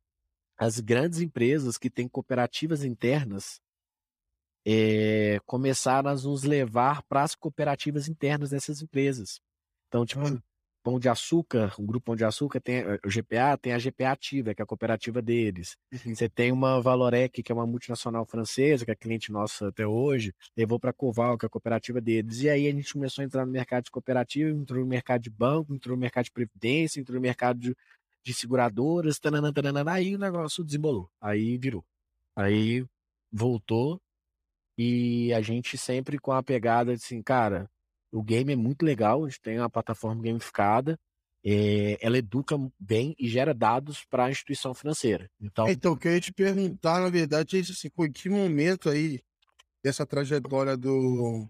As 0.58 0.78
grandes 0.78 1.20
empresas 1.20 1.78
que 1.78 1.90
têm 1.90 2.08
cooperativas 2.08 2.84
internas 2.84 3.60
é, 4.64 5.40
começaram 5.44 6.10
a 6.10 6.14
nos 6.14 6.44
levar 6.44 7.02
para 7.04 7.22
as 7.22 7.34
cooperativas 7.34 8.08
internas 8.08 8.50
dessas 8.50 8.80
empresas. 8.80 9.40
Então, 9.88 10.06
tipo, 10.06 10.26
hum. 10.26 10.40
Pão 10.82 10.98
de 10.98 11.08
Açúcar, 11.08 11.72
o 11.78 11.82
grupo 11.82 12.06
Pão 12.06 12.16
de 12.16 12.24
Açúcar 12.24 12.60
tem 12.60 12.78
eh, 12.78 12.98
o 13.04 13.08
GPA, 13.08 13.56
tem 13.56 13.72
a 13.72 13.78
GPA 13.78 14.12
Ativa, 14.12 14.54
que 14.54 14.60
é 14.60 14.64
a 14.64 14.66
cooperativa 14.66 15.22
deles. 15.22 15.76
Uhum. 15.92 16.14
Você 16.14 16.28
tem 16.28 16.50
uma 16.50 16.80
Valorec, 16.80 17.42
que 17.42 17.52
é 17.52 17.54
uma 17.54 17.66
multinacional 17.66 18.26
francesa, 18.26 18.84
que 18.84 18.90
é 18.90 18.94
cliente 18.94 19.30
nossa 19.30 19.68
até 19.68 19.86
hoje, 19.86 20.34
levou 20.56 20.78
para 20.80 20.90
a 20.90 20.92
Coval, 20.92 21.38
que 21.38 21.44
é 21.44 21.48
a 21.48 21.50
cooperativa 21.50 22.00
deles. 22.00 22.42
E 22.42 22.48
aí 22.48 22.66
a 22.66 22.72
gente 22.72 22.92
começou 22.92 23.22
a 23.22 23.24
entrar 23.24 23.46
no 23.46 23.52
mercado 23.52 23.84
de 23.84 23.90
cooperativa, 23.90 24.50
entrou 24.50 24.80
no 24.80 24.86
mercado 24.86 25.22
de 25.22 25.30
banco, 25.30 25.74
entrou 25.74 25.96
no 25.96 26.00
mercado 26.00 26.24
de 26.24 26.32
previdência, 26.32 27.00
entrou 27.00 27.16
no 27.16 27.22
mercado 27.22 27.58
de, 27.58 27.76
de 28.24 28.34
seguradoras, 28.34 29.18
tanana, 29.18 29.52
tanana, 29.52 29.92
aí 29.92 30.14
o 30.14 30.18
negócio 30.18 30.64
desembolou, 30.64 31.08
aí 31.20 31.56
virou. 31.58 31.84
Aí 32.34 32.84
voltou 33.30 34.00
e 34.76 35.32
a 35.32 35.40
gente 35.40 35.76
sempre 35.78 36.18
com 36.18 36.32
a 36.32 36.42
pegada 36.42 36.96
de 36.96 37.02
assim, 37.02 37.22
cara, 37.22 37.70
o 38.12 38.22
game 38.22 38.52
é 38.52 38.56
muito 38.56 38.84
legal, 38.84 39.24
a 39.24 39.28
gente 39.28 39.40
tem 39.40 39.58
uma 39.58 39.70
plataforma 39.70 40.22
gamificada, 40.22 40.98
é, 41.44 41.98
ela 42.00 42.18
educa 42.18 42.56
bem 42.78 43.16
e 43.18 43.28
gera 43.28 43.52
dados 43.52 44.04
para 44.04 44.26
a 44.26 44.30
instituição 44.30 44.74
financeira. 44.74 45.28
Então, 45.40 45.68
então, 45.68 45.92
eu 45.92 45.96
queria 45.96 46.20
te 46.20 46.32
perguntar, 46.32 47.00
na 47.00 47.08
verdade, 47.08 47.56
é 47.56 47.60
isso 47.60 47.72
assim, 47.72 47.88
em 47.98 48.12
que 48.12 48.28
momento 48.28 48.88
aí 48.88 49.20
dessa 49.82 50.06
trajetória 50.06 50.76
do 50.76 51.48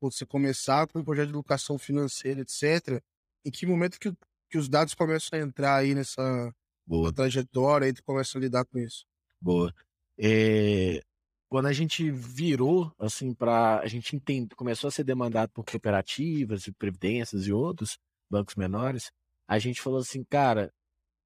você 0.00 0.24
começar 0.24 0.86
com 0.86 1.00
o 1.00 1.04
projeto 1.04 1.26
de 1.26 1.32
educação 1.32 1.76
financeira, 1.76 2.40
etc., 2.40 3.02
em 3.44 3.50
que 3.50 3.66
momento 3.66 4.00
que, 4.00 4.10
que 4.48 4.56
os 4.56 4.66
dados 4.66 4.94
começam 4.94 5.38
a 5.38 5.42
entrar 5.42 5.76
aí 5.76 5.94
nessa 5.94 6.54
Boa. 6.86 7.12
trajetória 7.12 7.86
e 7.86 7.92
tu 7.92 8.02
começa 8.02 8.38
a 8.38 8.40
lidar 8.40 8.64
com 8.64 8.78
isso? 8.78 9.04
Boa. 9.38 9.74
É, 10.18 11.02
quando 11.50 11.66
a 11.66 11.72
gente 11.72 12.08
virou, 12.12 12.94
assim, 12.96 13.34
para 13.34 13.80
a 13.80 13.86
gente 13.88 14.14
entende, 14.14 14.54
começou 14.54 14.86
a 14.86 14.90
ser 14.92 15.02
demandado 15.02 15.50
por 15.50 15.64
cooperativas 15.64 16.68
e 16.68 16.72
previdências 16.72 17.44
e 17.48 17.52
outros 17.52 17.98
bancos 18.30 18.54
menores, 18.54 19.10
a 19.48 19.58
gente 19.58 19.82
falou 19.82 19.98
assim, 19.98 20.22
cara, 20.22 20.72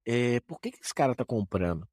é, 0.07 0.41
por 0.41 0.59
que, 0.59 0.72
que 0.72 0.79
esse 0.83 0.95
cara 0.95 1.14
tá 1.14 1.27
comprando, 1.27 1.87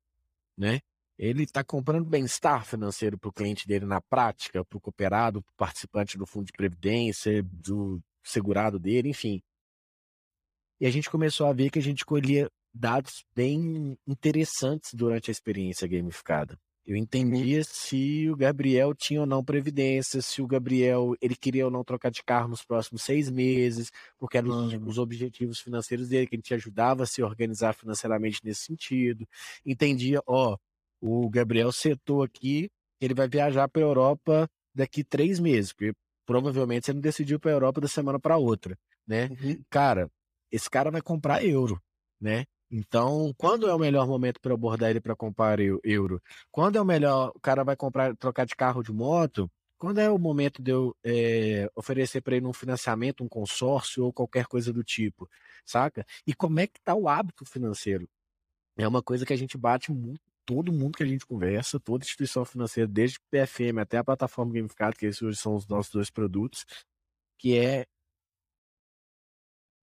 né? 0.58 0.80
Ele 1.18 1.44
está 1.44 1.62
comprando 1.62 2.06
bem-estar 2.10 2.66
financeiro 2.66 3.18
para 3.20 3.30
o 3.30 3.34
cliente 3.34 3.68
dele 3.68 3.86
na 3.86 4.00
prática, 4.00 4.64
para 4.64 4.78
o 4.78 4.82
cooperado, 4.82 5.44
para 5.44 5.52
o 5.52 5.56
participante 5.58 6.18
do 6.18 6.26
fundo 6.26 6.46
de 6.46 6.54
previdência, 6.54 7.44
do 7.44 8.02
segurado 8.24 8.80
dele, 8.80 9.10
enfim. 9.10 9.42
E 10.80 10.86
a 10.86 10.90
gente 10.90 11.10
começou 11.10 11.48
a 11.48 11.54
ver 11.54 11.70
que 11.70 11.80
a 11.80 11.84
gente 11.84 12.06
colhia 12.06 12.50
dados 12.74 13.26
bem 13.36 13.98
interessantes 14.08 14.94
durante 14.94 15.30
a 15.30 15.34
experiência 15.34 15.86
gamificada. 15.86 16.58
Eu 16.86 16.96
entendia 16.96 17.64
se 17.64 18.28
o 18.30 18.36
Gabriel 18.36 18.94
tinha 18.96 19.22
ou 19.22 19.26
não 19.28 19.44
previdência, 19.44 20.22
se 20.22 20.42
o 20.42 20.48
Gabriel 20.48 21.16
ele 21.22 21.36
queria 21.36 21.66
ou 21.66 21.72
não 21.72 21.84
trocar 21.84 22.10
de 22.10 22.24
carro 22.24 22.50
nos 22.50 22.64
próximos 22.64 23.04
seis 23.04 23.30
meses, 23.30 23.92
porque 24.18 24.38
eram 24.38 24.66
os, 24.66 24.74
os, 24.74 24.98
objetivos 24.98 25.60
financeiros 25.60 26.10
dele, 26.10 26.26
que 26.26 26.36
a 26.36 26.38
gente 26.38 26.54
ajudava 26.54 27.04
a 27.04 27.06
se 27.06 27.22
organizar 27.22 27.74
financeiramente 27.74 28.40
nesse 28.44 28.62
sentido. 28.62 29.28
Entendia, 29.64 30.22
ó, 30.26 30.58
o 31.00 31.30
Gabriel 31.30 31.72
setou 31.72 32.24
aqui, 32.24 32.70
ele 33.00 33.14
vai 33.14 33.28
viajar 33.28 33.68
para 33.68 33.82
a 33.82 33.86
Europa 33.86 34.50
daqui 34.74 35.04
três 35.04 35.40
meses, 35.40 35.74
porque 35.74 35.94
provavelmente 36.26 36.86
você 36.88 36.94
não 36.94 37.02
decidiu 37.02 37.40
para 37.40 37.52
a 37.52 37.56
Europa 37.56 37.82
da 37.82 37.88
semana 37.88 38.20
para 38.20 38.38
outra, 38.38 38.78
né? 39.06 39.30
Uhum. 39.30 39.62
Cara, 39.70 40.10
esse 40.52 40.70
cara 40.70 40.90
vai 40.90 41.02
comprar 41.02 41.46
euro, 41.46 41.80
né? 42.20 42.46
Então, 42.74 43.34
quando 43.38 43.68
é 43.70 43.76
o 43.76 43.80
melhor 43.80 44.08
momento 44.08 44.40
para 44.40 44.54
abordar 44.54 44.90
ele 44.90 45.02
para 45.02 45.16
comprar 45.16 45.60
euro? 45.84 46.22
Quando 46.50 46.78
é 46.78 46.82
o 46.82 46.86
melhor, 46.86 47.32
o 47.36 47.40
cara 47.40 47.64
vai 47.66 47.76
comprar, 47.76 48.16
trocar 48.16 48.46
de 48.46 48.56
carro 48.56 48.82
de 48.82 48.94
moto? 48.94 49.52
Quando 49.78 50.00
é 50.00 50.10
o 50.10 50.18
momento 50.18 50.62
de 50.62 50.72
eu 50.72 50.96
é, 51.04 51.70
oferecer 51.76 52.22
para 52.22 52.36
ele 52.36 52.46
um 52.46 52.54
financiamento, 52.54 53.24
um 53.24 53.28
consórcio 53.28 54.06
ou 54.06 54.14
qualquer 54.14 54.46
coisa 54.46 54.72
do 54.72 54.84
tipo, 54.84 55.30
saca? 55.66 56.06
E 56.26 56.34
como 56.34 56.60
é 56.62 56.68
que 56.68 56.80
tá 56.82 56.96
o 56.96 57.10
hábito 57.10 57.44
financeiro? 57.46 58.08
É 58.78 58.88
uma 58.88 59.04
coisa 59.04 59.26
que 59.26 59.34
a 59.34 59.38
gente 59.38 59.58
bate 59.58 59.92
muito, 59.92 60.22
todo 60.46 60.72
mundo 60.74 60.98
que 60.98 61.04
a 61.04 61.08
gente 61.08 61.26
conversa, 61.26 61.80
toda 61.80 62.06
instituição 62.06 62.46
financeira, 62.46 62.88
desde 62.88 63.18
o 63.18 63.22
PFM 63.32 63.80
até 63.82 63.98
a 63.98 64.04
plataforma 64.04 64.54
gamificada, 64.54 64.96
que 64.96 65.06
esses 65.08 65.22
hoje 65.22 65.38
são 65.38 65.56
os 65.56 65.68
nossos 65.68 65.92
dois 65.94 66.10
produtos, 66.10 66.66
que 67.40 67.58
é 67.58 67.86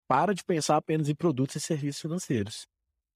para 0.07 0.33
de 0.33 0.43
pensar 0.43 0.77
apenas 0.77 1.09
em 1.09 1.15
produtos 1.15 1.55
e 1.55 1.59
serviços 1.59 2.01
financeiros. 2.01 2.70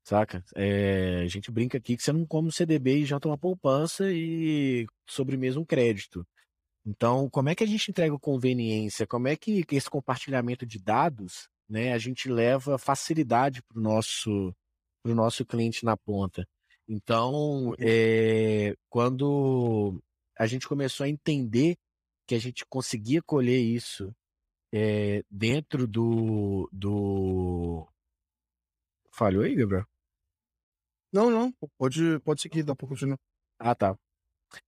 Saca? 0.06 0.44
É, 0.56 1.24
a 1.24 1.28
gente 1.28 1.50
brinca 1.52 1.80
aqui 1.80 1.98
que 1.98 2.04
você 2.04 2.14
não 2.14 2.28
come 2.28 2.50
um 2.50 2.52
CDB 2.52 3.00
e 3.00 3.06
janta 3.06 3.28
uma 3.28 3.38
poupança 3.38 4.12
e 4.12 4.86
sobre 5.10 5.36
mesmo 5.36 5.66
crédito. 5.66 6.24
Então, 6.86 7.28
como 7.28 7.50
é 7.50 7.56
que 7.56 7.64
a 7.64 7.68
gente 7.68 7.90
entrega 7.90 8.16
conveniência? 8.20 9.08
Como 9.08 9.28
é 9.28 9.36
que, 9.36 9.66
esse 9.72 9.90
compartilhamento 9.90 10.64
de 10.64 10.78
dados, 10.78 11.50
né, 11.68 11.92
a 11.94 11.98
gente 11.98 12.30
leva 12.30 12.78
facilidade 12.78 13.64
para 13.64 13.80
o 13.80 13.82
nosso, 13.82 14.56
pro 15.02 15.16
nosso 15.16 15.44
cliente 15.44 15.84
na 15.84 15.98
ponta? 15.98 16.48
Então, 16.88 17.74
é, 17.80 18.76
quando 18.88 20.00
a 20.38 20.46
gente 20.46 20.68
começou 20.68 21.06
a 21.06 21.10
entender 21.10 21.78
que 22.28 22.36
a 22.36 22.40
gente 22.40 22.64
conseguia 22.68 23.24
colher 23.24 23.60
isso 23.60 24.16
é, 24.72 25.24
dentro 25.32 25.88
do, 25.88 26.70
do. 26.72 27.88
Falhou 29.12 29.44
aí, 29.44 29.56
Gabriel? 29.56 29.95
Não, 31.16 31.32
não. 31.32 31.54
Pode, 31.78 32.20
pode 32.26 32.42
seguir, 32.42 32.62
dá 32.62 32.76
pra 32.76 32.86
continuar. 32.86 33.18
Ah, 33.58 33.74
tá. 33.74 33.96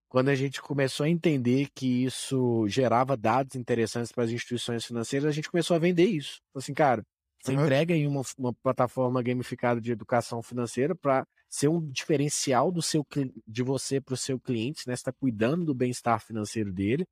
Quando 0.07 0.29
a 0.29 0.35
gente 0.35 0.61
começou 0.61 1.05
a 1.05 1.09
entender 1.09 1.67
que 1.75 2.05
isso 2.05 2.65
gerava 2.69 3.17
dados 3.17 3.57
interessantes 3.57 4.13
para 4.13 4.23
as 4.23 4.31
instituições 4.31 4.85
financeiras, 4.85 5.27
a 5.27 5.31
gente 5.33 5.51
começou 5.51 5.75
a 5.75 5.79
vender 5.79 6.05
isso. 6.05 6.39
Assim, 6.55 6.73
cara, 6.73 7.03
você 7.43 7.53
uhum. 7.53 7.63
entrega 7.63 7.93
aí 7.93 8.07
uma, 8.07 8.21
uma 8.37 8.53
plataforma 8.53 9.21
gamificada 9.21 9.81
de 9.81 9.91
educação 9.91 10.41
financeira 10.41 10.95
para 10.95 11.27
ser 11.49 11.67
um 11.67 11.85
diferencial 11.85 12.71
do 12.71 12.81
seu 12.81 13.05
de 13.45 13.61
você 13.61 13.99
para 13.99 14.13
o 14.13 14.17
seu 14.17 14.39
cliente, 14.39 14.87
né? 14.87 14.95
Você 14.95 15.01
está 15.01 15.11
cuidando 15.11 15.65
do 15.65 15.75
bem-estar 15.75 16.25
financeiro 16.25 16.71
dele 16.71 17.05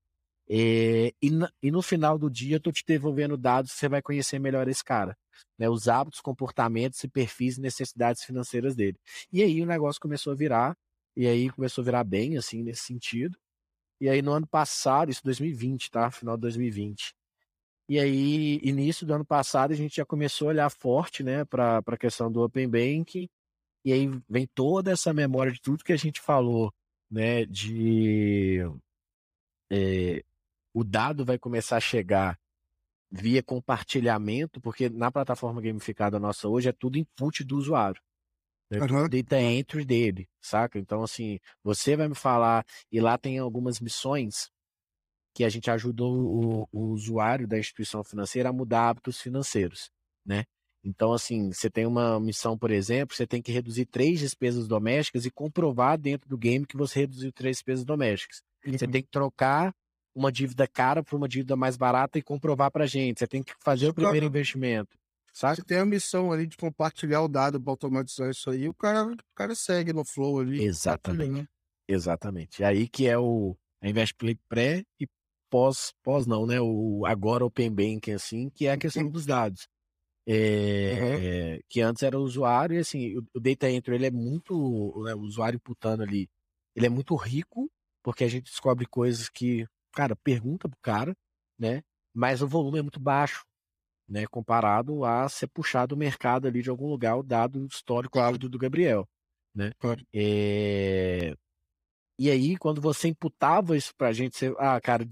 é, 0.49 1.11
e, 1.21 1.29
e, 1.63 1.71
no 1.71 1.81
final 1.81 2.17
do 2.17 2.29
dia, 2.29 2.55
eu 2.55 2.57
estou 2.57 2.71
te 2.71 2.83
devolvendo 2.85 3.35
dados 3.37 3.71
você 3.71 3.89
vai 3.89 4.01
conhecer 4.01 4.39
melhor 4.39 4.67
esse 4.67 4.83
cara. 4.83 5.17
Né, 5.57 5.69
os 5.69 5.87
hábitos, 5.87 6.21
comportamentos 6.21 7.03
e 7.03 7.07
perfis 7.07 7.57
e 7.57 7.61
necessidades 7.61 8.23
financeiras 8.23 8.75
dele. 8.75 8.97
E 9.31 9.41
aí 9.43 9.61
o 9.61 9.65
negócio 9.65 10.01
começou 10.01 10.33
a 10.33 10.35
virar, 10.35 10.77
e 11.15 11.27
aí 11.27 11.49
começou 11.49 11.81
a 11.81 11.85
virar 11.85 12.03
bem, 12.03 12.37
assim, 12.37 12.63
nesse 12.63 12.83
sentido. 12.83 13.37
E 13.99 14.09
aí 14.09 14.21
no 14.21 14.31
ano 14.33 14.47
passado, 14.47 15.11
isso 15.11 15.23
2020, 15.23 15.91
tá? 15.91 16.11
Final 16.11 16.37
de 16.37 16.41
2020. 16.41 17.15
E 17.87 17.99
aí, 17.99 18.59
início 18.63 19.05
do 19.05 19.13
ano 19.13 19.25
passado, 19.25 19.71
a 19.71 19.75
gente 19.75 19.97
já 19.97 20.05
começou 20.05 20.47
a 20.47 20.51
olhar 20.51 20.69
forte, 20.71 21.23
né, 21.23 21.45
para 21.45 21.83
a 21.85 21.97
questão 21.97 22.31
do 22.31 22.41
Open 22.43 22.67
Banking. 22.67 23.29
E 23.85 23.93
aí 23.93 24.09
vem 24.29 24.47
toda 24.55 24.91
essa 24.91 25.13
memória 25.13 25.51
de 25.51 25.61
tudo 25.61 25.83
que 25.83 25.93
a 25.93 25.97
gente 25.97 26.19
falou, 26.19 26.73
né, 27.11 27.45
de 27.45 28.61
é, 29.71 30.23
o 30.75 30.83
dado 30.83 31.23
vai 31.23 31.39
começar 31.39 31.77
a 31.77 31.79
chegar 31.79 32.37
via 33.09 33.41
compartilhamento, 33.41 34.59
porque 34.59 34.89
na 34.89 35.09
plataforma 35.09 35.61
gamificada 35.61 36.19
nossa 36.19 36.49
hoje 36.49 36.67
é 36.67 36.73
tudo 36.73 36.97
input 36.97 37.45
do 37.45 37.55
usuário. 37.55 38.01
Né? 38.69 38.79
Uhum. 38.79 39.07
Data 39.07 39.39
entry 39.39 39.85
dele, 39.85 40.27
saca? 40.41 40.77
Então, 40.77 41.01
assim, 41.01 41.39
você 41.63 41.95
vai 41.95 42.09
me 42.09 42.15
falar, 42.15 42.65
e 42.91 42.99
lá 42.99 43.17
tem 43.17 43.39
algumas 43.39 43.79
missões 43.79 44.51
que 45.33 45.45
a 45.45 45.49
gente 45.49 45.71
ajuda 45.71 46.03
o, 46.03 46.67
o 46.69 46.87
usuário 46.91 47.47
da 47.47 47.57
instituição 47.57 48.03
financeira 48.03 48.49
a 48.49 48.53
mudar 48.53 48.89
hábitos 48.89 49.21
financeiros, 49.21 49.89
né? 50.25 50.43
Então, 50.83 51.13
assim, 51.13 51.53
você 51.53 51.69
tem 51.69 51.85
uma 51.85 52.19
missão, 52.19 52.57
por 52.57 52.69
exemplo, 52.69 53.15
você 53.15 53.25
tem 53.25 53.41
que 53.41 53.51
reduzir 53.51 53.85
três 53.85 54.19
despesas 54.19 54.67
domésticas 54.67 55.25
e 55.25 55.31
comprovar 55.31 55.97
dentro 55.97 56.27
do 56.27 56.37
game 56.37 56.65
que 56.65 56.77
você 56.77 56.99
reduziu 56.99 57.31
três 57.31 57.57
despesas 57.57 57.85
domésticas. 57.85 58.41
Uhum. 58.65 58.77
Você 58.77 58.87
tem 58.87 59.01
que 59.01 59.09
trocar 59.09 59.73
uma 60.15 60.31
dívida 60.31 60.65
cara 60.67 61.03
por 61.03 61.17
uma 61.17 61.27
dívida 61.27 61.55
mais 61.55 61.75
barata 61.75 62.17
e 62.17 62.23
comprovar 62.23 62.71
para 62.71 62.87
gente. 62.87 63.19
Você 63.19 63.27
tem 63.27 63.43
que 63.43 63.53
fazer 63.59 63.89
o 63.89 63.93
primeiro 63.93 64.25
investimento. 64.25 64.97
Sabe? 65.33 65.57
Você 65.57 65.63
tem 65.63 65.77
a 65.77 65.85
missão 65.85 66.31
ali 66.31 66.47
de 66.47 66.55
compartilhar 66.55 67.21
o 67.21 67.27
dado 67.27 67.59
para 67.59 67.73
automatizar 67.73 68.29
isso 68.29 68.49
aí, 68.49 68.69
o 68.69 68.73
cara, 68.73 69.05
o 69.05 69.17
cara 69.35 69.53
segue 69.53 69.91
no 69.91 70.05
flow 70.05 70.39
ali. 70.39 70.63
Exatamente. 70.63 71.41
Né? 71.41 71.47
Exatamente. 71.87 72.63
É 72.63 72.65
aí 72.65 72.87
que 72.87 73.05
é 73.05 73.17
o 73.17 73.55
a 73.81 73.89
Invest 73.89 74.15
Play 74.15 74.39
pré 74.47 74.83
e 74.99 75.05
pós, 75.49 75.93
pós 76.01 76.25
não, 76.25 76.45
né? 76.45 76.59
O 76.59 77.05
agora 77.05 77.45
Open 77.45 77.69
Banking, 77.69 78.13
assim, 78.13 78.49
que 78.49 78.65
é 78.65 78.71
a 78.71 78.77
questão 78.77 79.09
dos 79.09 79.25
dados. 79.25 79.67
É, 80.27 80.97
uhum. 80.99 81.19
é, 81.21 81.59
que 81.69 81.81
antes 81.81 82.01
era 82.01 82.17
o 82.17 82.23
usuário, 82.23 82.75
e 82.75 82.79
assim, 82.79 83.15
o, 83.15 83.23
o 83.35 83.39
data 83.39 83.69
entry 83.69 83.93
ele 83.93 84.07
é 84.07 84.11
muito, 84.11 85.03
né, 85.03 85.13
o 85.13 85.19
usuário 85.19 85.59
putando 85.59 86.01
ali, 86.01 86.27
ele 86.75 86.87
é 86.87 86.89
muito 86.89 87.15
rico, 87.15 87.69
porque 88.01 88.23
a 88.23 88.27
gente 88.27 88.45
descobre 88.45 88.87
coisas 88.87 89.29
que, 89.29 89.67
cara, 89.95 90.15
pergunta 90.15 90.69
pro 90.69 90.77
cara, 90.81 91.15
né? 91.57 91.81
Mas 92.13 92.41
o 92.41 92.47
volume 92.47 92.79
é 92.79 92.81
muito 92.81 92.99
baixo 92.99 93.45
né, 94.07 94.25
comparado 94.27 95.03
a 95.03 95.27
ser 95.27 95.47
puxado 95.47 95.95
o 95.95 95.97
mercado 95.97 96.47
ali 96.47 96.61
de 96.61 96.69
algum 96.69 96.87
lugar, 96.87 97.17
o 97.17 97.23
dado 97.23 97.65
histórico 97.65 98.19
áudio 98.19 98.49
do 98.49 98.59
Gabriel, 98.59 99.07
né? 99.53 99.71
Claro. 99.79 100.05
É... 100.13 101.33
E 102.17 102.29
aí, 102.29 102.55
quando 102.57 102.79
você 102.79 103.09
imputava 103.09 103.75
isso 103.75 103.93
pra 103.95 104.13
gente, 104.13 104.37
você, 104.37 104.53
ah, 104.57 104.79
cara, 104.79 105.05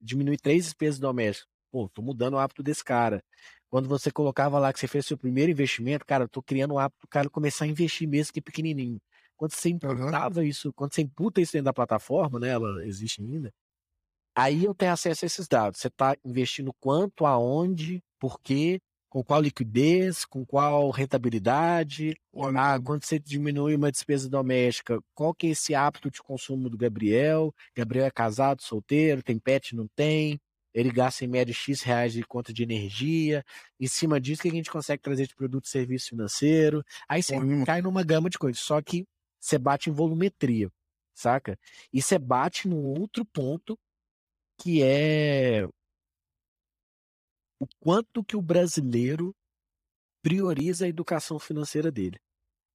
diminui 0.00 0.36
três 0.36 0.64
despesas 0.64 1.00
domésticas. 1.00 1.48
Pô, 1.72 1.88
tô 1.88 2.00
mudando 2.00 2.34
o 2.34 2.38
hábito 2.38 2.62
desse 2.62 2.84
cara. 2.84 3.20
Quando 3.68 3.88
você 3.88 4.08
colocava 4.12 4.60
lá 4.60 4.72
que 4.72 4.78
você 4.78 4.86
fez 4.86 5.04
seu 5.04 5.18
primeiro 5.18 5.50
investimento, 5.50 6.06
cara, 6.06 6.24
eu 6.24 6.28
tô 6.28 6.40
criando 6.40 6.74
o 6.74 6.78
hábito 6.78 7.00
do 7.02 7.08
cara 7.08 7.28
começar 7.28 7.64
a 7.64 7.68
investir 7.68 8.06
mesmo 8.08 8.32
que 8.32 8.40
pequenininho. 8.40 9.00
Quando 9.36 9.52
você 9.52 9.68
imputava 9.68 10.40
uhum. 10.40 10.46
isso, 10.46 10.72
quando 10.74 10.94
você 10.94 11.02
imputa 11.02 11.40
isso 11.40 11.54
dentro 11.54 11.64
da 11.64 11.72
plataforma, 11.72 12.38
né, 12.38 12.50
ela 12.50 12.86
existe 12.86 13.20
ainda, 13.20 13.52
aí 14.34 14.64
eu 14.64 14.74
tenho 14.74 14.92
acesso 14.92 15.24
a 15.24 15.26
esses 15.26 15.48
dados. 15.48 15.80
Você 15.80 15.88
está 15.88 16.16
investindo 16.24 16.72
quanto, 16.80 17.26
aonde, 17.26 18.02
por 18.18 18.40
quê, 18.40 18.80
com 19.14 19.22
qual 19.22 19.40
liquidez, 19.40 20.24
com 20.24 20.44
qual 20.44 20.90
rentabilidade, 20.90 22.16
ah, 22.56 22.80
quando 22.84 23.04
você 23.04 23.16
diminui 23.16 23.76
uma 23.76 23.92
despesa 23.92 24.28
doméstica, 24.28 25.00
qual 25.14 25.32
que 25.32 25.46
é 25.46 25.50
esse 25.50 25.72
hábito 25.72 26.10
de 26.10 26.20
consumo 26.20 26.68
do 26.68 26.76
Gabriel? 26.76 27.54
Gabriel 27.76 28.06
é 28.06 28.10
casado, 28.10 28.60
solteiro, 28.60 29.22
tem 29.22 29.38
pet, 29.38 29.76
não 29.76 29.86
tem? 29.94 30.40
Ele 30.74 30.90
gasta 30.90 31.24
em 31.24 31.28
média 31.28 31.54
X 31.54 31.82
reais 31.82 32.12
de 32.12 32.24
conta 32.24 32.52
de 32.52 32.64
energia. 32.64 33.44
Em 33.78 33.86
cima 33.86 34.20
disso, 34.20 34.42
que 34.42 34.48
a 34.48 34.50
gente 34.50 34.68
consegue 34.68 35.00
trazer 35.00 35.28
de 35.28 35.34
produto 35.36 35.66
e 35.66 35.68
serviço 35.68 36.08
financeiro. 36.08 36.84
Aí 37.08 37.22
você 37.22 37.36
cai 37.64 37.80
numa 37.80 38.02
gama 38.02 38.28
de 38.28 38.36
coisas. 38.36 38.60
Só 38.60 38.82
que 38.82 39.06
você 39.38 39.56
bate 39.56 39.88
em 39.88 39.92
volumetria, 39.92 40.68
saca? 41.14 41.56
E 41.92 42.02
você 42.02 42.18
bate 42.18 42.66
num 42.66 42.84
outro 42.84 43.24
ponto 43.24 43.78
que 44.58 44.82
é 44.82 45.66
o 47.60 47.66
quanto 47.80 48.24
que 48.24 48.36
o 48.36 48.42
brasileiro 48.42 49.34
prioriza 50.22 50.86
a 50.86 50.88
educação 50.88 51.38
financeira 51.38 51.90
dele. 51.90 52.18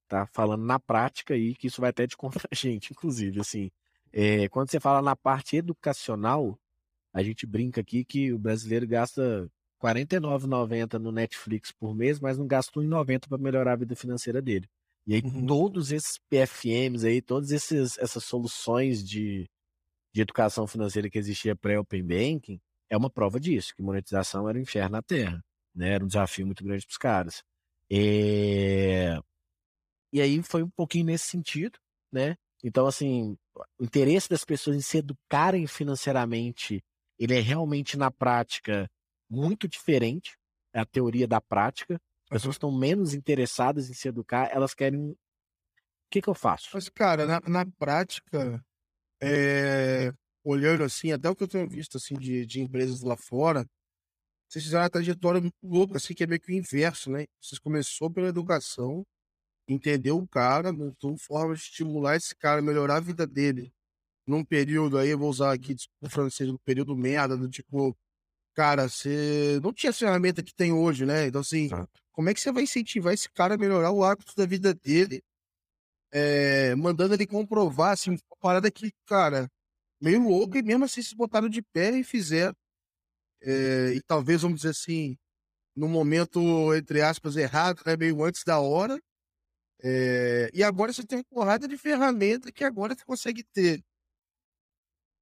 Tá 0.08 0.26
falando 0.26 0.64
na 0.64 0.78
prática 0.78 1.34
aí, 1.34 1.54
que 1.54 1.68
isso 1.68 1.80
vai 1.80 1.90
até 1.90 2.06
de 2.06 2.16
contra 2.16 2.48
a 2.50 2.54
gente, 2.54 2.92
inclusive, 2.92 3.40
assim. 3.40 3.70
É, 4.12 4.48
quando 4.48 4.70
você 4.70 4.80
fala 4.80 5.00
na 5.00 5.14
parte 5.14 5.56
educacional, 5.56 6.58
a 7.12 7.22
gente 7.22 7.46
brinca 7.46 7.80
aqui 7.80 8.04
que 8.04 8.32
o 8.32 8.38
brasileiro 8.38 8.86
gasta 8.86 9.48
R$ 9.82 9.94
49,90 9.94 10.98
no 10.98 11.12
Netflix 11.12 11.72
por 11.72 11.94
mês, 11.94 12.18
mas 12.18 12.36
não 12.36 12.46
gasta 12.46 12.80
R$ 12.80 12.86
1,90 12.86 13.28
para 13.28 13.38
melhorar 13.38 13.72
a 13.74 13.76
vida 13.76 13.94
financeira 13.94 14.42
dele. 14.42 14.68
E 15.06 15.14
aí, 15.14 15.22
uhum. 15.22 15.46
todos 15.46 15.92
esses 15.92 16.18
PFMs 16.28 17.06
aí, 17.06 17.22
todas 17.22 17.50
essas 17.52 18.24
soluções 18.24 19.02
de, 19.02 19.48
de 20.12 20.20
educação 20.22 20.66
financeira 20.66 21.08
que 21.08 21.18
existia 21.18 21.54
pré-Open 21.56 22.02
Banking, 22.02 22.60
é 22.88 22.96
uma 22.96 23.10
prova 23.10 23.38
disso, 23.38 23.74
que 23.74 23.82
monetização 23.82 24.48
era 24.48 24.58
um 24.58 24.62
inferno 24.62 24.90
na 24.90 25.02
Terra, 25.02 25.42
né? 25.74 25.94
Era 25.94 26.04
um 26.04 26.08
desafio 26.08 26.44
muito 26.46 26.64
grande 26.64 26.84
para 26.84 26.92
os 26.92 26.98
caras. 26.98 27.44
É... 27.90 29.18
E 30.12 30.20
aí 30.20 30.42
foi 30.42 30.62
um 30.62 30.70
pouquinho 30.70 31.06
nesse 31.06 31.26
sentido, 31.26 31.78
né? 32.12 32.36
Então, 32.62 32.86
assim, 32.86 33.36
o 33.78 33.84
interesse 33.84 34.28
das 34.28 34.44
pessoas 34.44 34.76
em 34.76 34.80
se 34.80 34.98
educarem 34.98 35.66
financeiramente, 35.66 36.82
ele 37.18 37.36
é 37.36 37.40
realmente, 37.40 37.96
na 37.96 38.10
prática, 38.10 38.90
muito 39.30 39.68
diferente. 39.68 40.36
É 40.74 40.80
a 40.80 40.86
teoria 40.86 41.26
da 41.26 41.40
prática. 41.40 42.00
As 42.24 42.38
pessoas 42.38 42.56
estão 42.56 42.70
menos 42.70 43.14
interessadas 43.14 43.88
em 43.88 43.94
se 43.94 44.08
educar, 44.08 44.50
elas 44.52 44.74
querem. 44.74 45.10
O 45.10 45.16
que, 46.10 46.20
que 46.20 46.28
eu 46.28 46.34
faço? 46.34 46.70
Mas, 46.74 46.88
cara, 46.88 47.26
na, 47.26 47.40
na 47.40 47.66
prática, 47.78 48.64
é, 49.22 50.12
olhando 50.44 50.84
assim, 50.84 51.12
até 51.12 51.28
o 51.28 51.36
que 51.36 51.44
eu 51.44 51.48
tenho 51.48 51.68
visto 51.68 51.96
assim 51.96 52.14
de, 52.14 52.46
de 52.46 52.60
empresas 52.60 53.02
lá 53.02 53.16
fora, 53.16 53.66
vocês 54.48 54.64
fizeram 54.64 54.82
uma 54.84 54.90
trajetória 54.90 55.40
muito 55.40 55.54
louca, 55.62 55.96
assim, 55.96 56.14
que 56.14 56.24
é 56.24 56.26
meio 56.26 56.40
que 56.40 56.50
o 56.52 56.54
inverso, 56.54 57.10
né? 57.10 57.26
Vocês 57.40 57.58
começou 57.60 58.10
pela 58.10 58.28
educação, 58.28 59.06
entendeu 59.68 60.18
o 60.18 60.28
cara, 60.28 60.72
montou 60.72 61.16
forma 61.18 61.54
de 61.54 61.60
estimular 61.62 62.16
esse 62.16 62.34
cara, 62.36 62.62
melhorar 62.62 62.96
a 62.96 63.00
vida 63.00 63.26
dele. 63.26 63.72
Num 64.26 64.44
período 64.44 64.98
aí, 64.98 65.10
eu 65.10 65.18
vou 65.18 65.30
usar 65.30 65.52
aqui, 65.52 65.76
o 66.02 66.10
francês, 66.10 66.50
um 66.50 66.58
período 66.64 66.96
merda, 66.96 67.36
do 67.36 67.48
tipo, 67.48 67.96
cara, 68.54 68.88
você 68.88 69.60
não 69.62 69.72
tinha 69.72 69.90
a 69.90 69.92
ferramenta 69.94 70.42
que 70.42 70.54
tem 70.54 70.72
hoje, 70.72 71.06
né? 71.06 71.26
Então, 71.28 71.40
assim, 71.42 71.68
como 72.12 72.28
é 72.30 72.34
que 72.34 72.40
você 72.40 72.52
vai 72.52 72.64
incentivar 72.64 73.14
esse 73.14 73.30
cara 73.30 73.54
a 73.54 73.58
melhorar 73.58 73.92
o 73.92 74.04
hábito 74.04 74.34
da 74.36 74.46
vida 74.46 74.74
dele? 74.74 75.22
É, 76.12 76.74
mandando 76.74 77.14
ele 77.14 77.26
comprovar, 77.26 77.92
assim, 77.92 78.10
uma 78.10 78.36
parada 78.40 78.70
que, 78.70 78.92
cara, 79.06 79.48
meio 80.00 80.22
louco, 80.28 80.56
e 80.56 80.62
mesmo 80.62 80.84
assim 80.84 81.02
se 81.02 81.14
botaram 81.14 81.48
de 81.48 81.62
pé 81.62 81.90
e 81.98 82.04
fizeram. 82.04 82.54
É, 83.42 83.94
e 83.94 84.02
talvez, 84.02 84.42
vamos 84.42 84.58
dizer 84.58 84.70
assim, 84.70 85.16
no 85.76 85.88
momento, 85.88 86.74
entre 86.74 87.02
aspas, 87.02 87.36
errado, 87.36 87.82
né, 87.86 87.96
meio 87.96 88.22
antes 88.24 88.44
da 88.44 88.60
hora. 88.60 89.00
É, 89.82 90.50
e 90.52 90.62
agora 90.62 90.92
você 90.92 91.04
tem 91.06 91.18
uma 91.18 91.24
porrada 91.24 91.66
de 91.68 91.76
ferramenta 91.78 92.52
que 92.52 92.64
agora 92.64 92.94
você 92.94 93.04
consegue 93.04 93.42
ter 93.44 93.82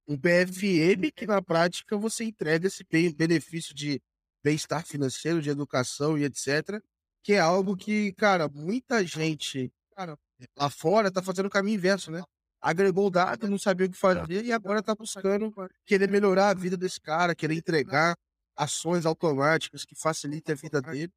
um 0.07 0.17
PFM 0.17 1.11
que 1.15 1.27
na 1.27 1.41
prática 1.41 1.95
você 1.97 2.25
entrega 2.25 2.67
esse 2.67 2.83
benefício 3.15 3.73
de 3.75 4.01
bem-estar 4.43 4.85
financeiro, 4.85 5.41
de 5.41 5.49
educação 5.49 6.17
e 6.17 6.23
etc. 6.25 6.81
Que 7.23 7.33
é 7.33 7.39
algo 7.39 7.77
que, 7.77 8.11
cara, 8.13 8.49
muita 8.49 9.05
gente 9.05 9.71
cara, 9.95 10.17
lá 10.57 10.69
fora 10.69 11.11
tá 11.11 11.21
fazendo 11.21 11.47
o 11.47 11.49
caminho 11.49 11.75
inverso, 11.75 12.11
né? 12.11 12.23
agregou 12.61 13.07
o 13.07 13.09
dado, 13.09 13.47
não 13.47 13.57
sabia 13.57 13.87
o 13.87 13.89
que 13.89 13.97
fazer 13.97 14.43
e 14.43 14.51
agora 14.51 14.79
está 14.79 14.93
buscando 14.93 15.53
querer 15.85 16.09
melhorar 16.09 16.49
a 16.49 16.53
vida 16.53 16.75
desse 16.75 16.99
cara, 16.99 17.35
querer 17.35 17.55
entregar 17.55 18.15
ações 18.55 19.05
automáticas 19.05 19.85
que 19.85 19.95
facilitem 19.95 20.53
a 20.53 20.57
vida 20.57 20.81
dele. 20.81 21.11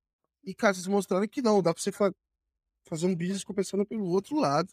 E 0.45 0.55
casos 0.55 0.87
mostrando 0.87 1.29
que 1.29 1.43
não, 1.43 1.62
dá 1.62 1.73
para 1.75 1.83
você 1.83 1.93
fa 1.93 2.12
fazer 2.89 3.07
um 3.07 3.14
business 3.14 3.45
começando 3.45 3.87
pelo 3.87 4.07
outro 4.07 4.37
lado. 4.37 4.68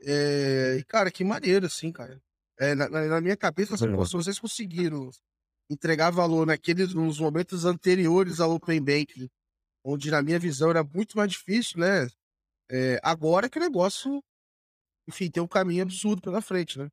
É... 0.00 0.76
E, 0.78 0.84
cara, 0.84 1.10
que 1.10 1.22
maneiro, 1.24 1.66
assim, 1.66 1.92
cara. 1.92 2.20
É, 2.58 2.74
na, 2.74 2.88
na, 2.88 3.20
minha 3.20 3.36
cabeça, 3.36 3.74
assim, 3.74 3.86
se 4.04 4.12
vocês 4.12 4.38
conseguiram 4.38 5.10
entregar 5.68 6.10
valor 6.10 6.46
naqueles 6.46 6.94
nos 6.94 7.18
momentos 7.18 7.64
anteriores 7.64 8.40
ao 8.40 8.52
Open 8.52 8.80
Banking, 8.80 9.28
onde 9.82 10.10
na 10.10 10.22
minha 10.22 10.38
visão 10.38 10.70
era 10.70 10.84
muito 10.84 11.16
mais 11.16 11.32
difícil, 11.32 11.80
né? 11.80 12.08
É, 12.70 12.98
agora 13.02 13.48
que 13.48 13.58
o 13.58 13.62
negócio 13.62 14.22
enfim, 15.08 15.30
tem 15.30 15.42
um 15.42 15.48
caminho 15.48 15.82
absurdo 15.82 16.22
pela 16.22 16.40
frente, 16.40 16.78
né? 16.78 16.88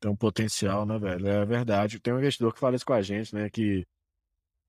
Tem 0.00 0.10
um 0.10 0.16
potencial, 0.16 0.84
né, 0.84 0.98
velho? 0.98 1.28
É 1.28 1.44
verdade. 1.44 2.00
Tem 2.00 2.12
um 2.12 2.18
investidor 2.18 2.52
que 2.52 2.58
fala 2.58 2.74
isso 2.74 2.86
com 2.86 2.92
a 2.92 3.02
gente, 3.02 3.34
né? 3.34 3.48
Que, 3.50 3.86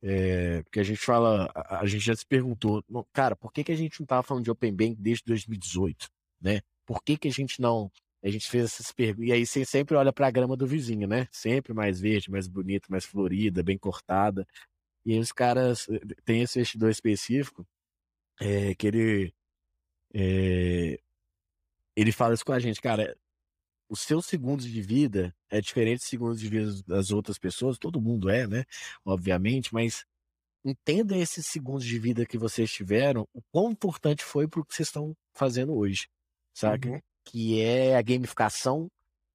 é, 0.04 0.64
que 0.72 0.80
a 0.80 0.84
gente 0.84 1.00
fala, 1.00 1.52
a, 1.56 1.86
gente 1.86 2.06
já 2.06 2.16
se 2.16 2.26
perguntou, 2.26 2.84
cara, 3.14 3.36
por 3.36 3.52
que, 3.52 3.64
que 3.64 3.72
a 3.72 3.76
gente 3.76 4.00
não 4.00 4.06
tava 4.06 4.24
falando 4.24 4.44
de 4.44 4.52
Open 4.52 4.76
Bank 4.76 4.96
desde 4.96 5.24
2018, 5.26 6.08
né? 6.42 6.62
Por 6.86 7.02
que, 7.04 7.18
que 7.18 7.28
a 7.30 7.32
gente 7.32 7.62
não 7.62 7.92
A 8.24 8.30
gente 8.30 8.50
fez 8.50 8.66
essas 8.66 8.92
perguntas. 8.92 9.28
E 9.30 9.32
aí 9.32 9.46
você 9.46 9.66
sempre 9.66 9.96
olha 9.96 10.14
para 10.14 10.28
a 10.28 10.32
grama 10.32 10.56
do 10.58 10.68
vizinho, 10.68 11.08
né? 11.08 11.28
Sempre 11.32 11.74
mais 11.74 12.00
verde, 12.00 12.30
mais 12.32 12.48
bonita, 12.48 12.88
mais 12.90 13.06
florida, 13.06 13.64
bem 13.64 13.78
cortada. 13.78 14.48
E 15.06 15.14
aí 15.14 15.20
os 15.20 15.32
caras. 15.32 15.88
Eh, 15.90 16.00
tem 16.26 16.42
esse 16.42 16.60
investidor 16.60 16.92
específico 16.92 17.66
é, 18.44 18.76
que 18.76 18.88
ele. 18.88 19.34
É, 20.14 21.00
ele 21.96 22.12
fala 22.12 22.34
isso 22.34 22.46
com 22.46 22.54
a 22.54 22.60
gente, 22.60 22.82
cara. 22.82 23.16
Os 23.90 24.02
seus 24.02 24.26
segundos 24.26 24.66
de 24.66 24.82
vida 24.82 25.36
é 25.50 25.62
diferente 25.62 26.00
dos 26.00 26.08
segundos 26.08 26.40
de 26.40 26.50
vida 26.50 26.72
das 26.88 27.12
outras 27.12 27.38
pessoas, 27.38 27.78
todo 27.78 28.02
mundo 28.02 28.30
é, 28.30 28.48
né? 28.48 28.66
Obviamente, 29.06 29.74
mas 29.74 30.06
entenda 30.66 31.16
esses 31.16 31.46
segundos 31.46 31.86
de 31.86 32.00
vida 32.00 32.26
que 32.26 32.38
vocês 32.38 32.72
tiveram, 32.72 33.28
o 33.34 33.42
quão 33.52 33.72
importante 33.72 34.24
foi 34.24 34.48
para 34.48 34.62
o 34.62 34.66
que 34.66 34.74
vocês 34.74 34.88
estão 34.88 35.16
fazendo 35.34 35.76
hoje, 35.76 36.08
sabe? 36.54 36.90
Uhum 36.90 37.00
que 37.24 37.62
é 37.62 37.96
a 37.96 38.02
gamificação. 38.02 38.90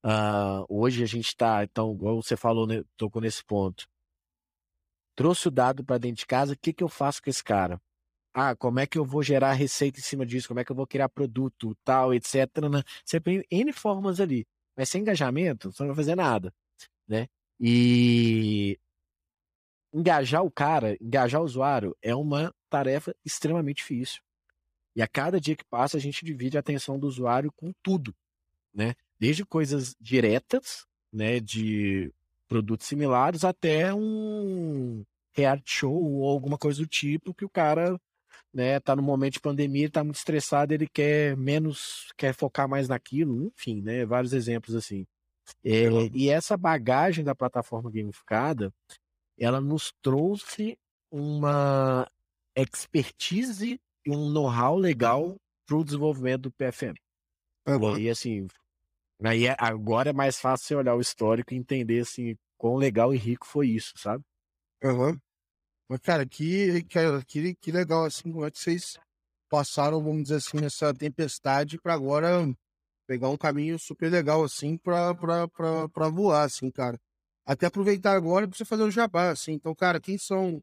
Uh, 0.04 0.64
hoje 0.68 1.02
a 1.02 1.06
gente 1.06 1.28
está, 1.28 1.64
então, 1.64 1.92
igual 1.92 2.22
você 2.22 2.36
falou, 2.36 2.66
né, 2.66 2.82
tocou 2.96 3.20
nesse 3.20 3.44
ponto. 3.44 3.86
Trouxe 5.16 5.48
o 5.48 5.50
dado 5.50 5.84
para 5.84 5.98
dentro 5.98 6.18
de 6.18 6.26
casa, 6.26 6.52
o 6.52 6.58
que, 6.58 6.72
que 6.72 6.84
eu 6.84 6.88
faço 6.88 7.22
com 7.22 7.28
esse 7.28 7.42
cara? 7.42 7.80
Ah, 8.40 8.54
como 8.54 8.78
é 8.78 8.86
que 8.86 8.96
eu 8.96 9.04
vou 9.04 9.20
gerar 9.20 9.52
receita 9.54 9.98
em 9.98 10.02
cima 10.02 10.24
disso? 10.24 10.46
Como 10.46 10.60
é 10.60 10.64
que 10.64 10.70
eu 10.70 10.76
vou 10.76 10.86
criar 10.86 11.08
produto, 11.08 11.76
tal, 11.84 12.14
etc. 12.14 12.36
Né? 12.70 12.84
Você 13.04 13.18
tem 13.18 13.42
N 13.50 13.72
formas 13.72 14.20
ali. 14.20 14.46
Mas 14.76 14.88
sem 14.88 15.00
engajamento, 15.02 15.72
você 15.72 15.82
não 15.82 15.88
vai 15.88 15.96
fazer 15.96 16.14
nada, 16.14 16.54
né? 17.08 17.26
E 17.58 18.78
engajar 19.92 20.44
o 20.44 20.50
cara, 20.52 20.96
engajar 21.00 21.40
o 21.40 21.44
usuário 21.44 21.96
é 22.00 22.14
uma 22.14 22.54
tarefa 22.70 23.12
extremamente 23.24 23.78
difícil. 23.78 24.22
E 24.94 25.02
a 25.02 25.08
cada 25.08 25.40
dia 25.40 25.56
que 25.56 25.64
passa, 25.64 25.96
a 25.96 26.00
gente 26.00 26.24
divide 26.24 26.56
a 26.56 26.60
atenção 26.60 26.96
do 26.96 27.08
usuário 27.08 27.50
com 27.56 27.72
tudo, 27.82 28.14
né? 28.72 28.94
Desde 29.18 29.44
coisas 29.44 29.96
diretas, 30.00 30.86
né, 31.12 31.40
de 31.40 32.14
produtos 32.46 32.86
similares, 32.86 33.42
até 33.42 33.92
um 33.92 35.04
reality 35.32 35.72
show 35.72 35.92
ou 35.92 36.30
alguma 36.30 36.56
coisa 36.56 36.80
do 36.80 36.86
tipo 36.86 37.34
que 37.34 37.44
o 37.44 37.50
cara, 37.50 38.00
né, 38.52 38.80
tá 38.80 38.96
no 38.96 39.02
momento 39.02 39.34
de 39.34 39.40
pandemia, 39.40 39.90
tá 39.90 40.02
muito 40.02 40.16
estressado, 40.16 40.72
ele 40.72 40.88
quer 40.88 41.36
menos, 41.36 42.08
quer 42.16 42.34
focar 42.34 42.68
mais 42.68 42.88
naquilo, 42.88 43.52
enfim, 43.56 43.82
né, 43.82 44.04
vários 44.04 44.32
exemplos 44.32 44.74
assim. 44.74 45.06
É, 45.64 45.88
e 46.12 46.28
essa 46.28 46.56
bagagem 46.56 47.24
da 47.24 47.34
plataforma 47.34 47.90
gamificada, 47.90 48.72
ela 49.38 49.60
nos 49.60 49.92
trouxe 50.02 50.78
uma 51.10 52.06
expertise 52.54 53.80
e 54.04 54.10
um 54.10 54.28
know-how 54.28 54.76
legal 54.76 55.36
para 55.66 55.76
o 55.76 55.84
desenvolvimento 55.84 56.42
do 56.42 56.52
PFM. 56.52 56.96
Uhum. 57.66 57.98
E 57.98 58.10
assim, 58.10 58.46
aí 59.22 59.46
é, 59.46 59.56
agora 59.58 60.10
é 60.10 60.12
mais 60.12 60.38
fácil 60.38 60.66
você 60.66 60.74
olhar 60.74 60.94
o 60.94 61.00
histórico 61.00 61.52
e 61.52 61.56
entender 61.56 62.00
assim 62.00 62.36
quão 62.56 62.76
legal 62.76 63.14
e 63.14 63.18
rico 63.18 63.46
foi 63.46 63.68
isso, 63.68 63.92
sabe? 63.96 64.24
Uhum. 64.82 65.18
Mas, 65.88 66.00
cara, 66.00 66.26
que, 66.26 66.82
que, 67.26 67.54
que 67.54 67.72
legal, 67.72 68.04
assim, 68.04 68.30
como 68.30 68.44
é 68.44 68.50
que 68.50 68.58
vocês 68.58 68.98
passaram, 69.48 70.02
vamos 70.02 70.24
dizer 70.24 70.36
assim, 70.36 70.60
nessa 70.60 70.92
tempestade 70.92 71.78
para 71.78 71.94
agora 71.94 72.46
pegar 73.06 73.30
um 73.30 73.36
caminho 73.38 73.78
super 73.78 74.10
legal, 74.10 74.44
assim, 74.44 74.76
para 74.76 76.08
voar, 76.12 76.44
assim, 76.44 76.70
cara. 76.70 76.98
Até 77.46 77.66
aproveitar 77.66 78.12
agora 78.14 78.46
para 78.46 78.56
você 78.56 78.64
fazer 78.64 78.82
o 78.82 78.90
jabá, 78.90 79.30
assim. 79.30 79.52
Então, 79.52 79.74
cara, 79.74 79.98
quem 79.98 80.18
são 80.18 80.62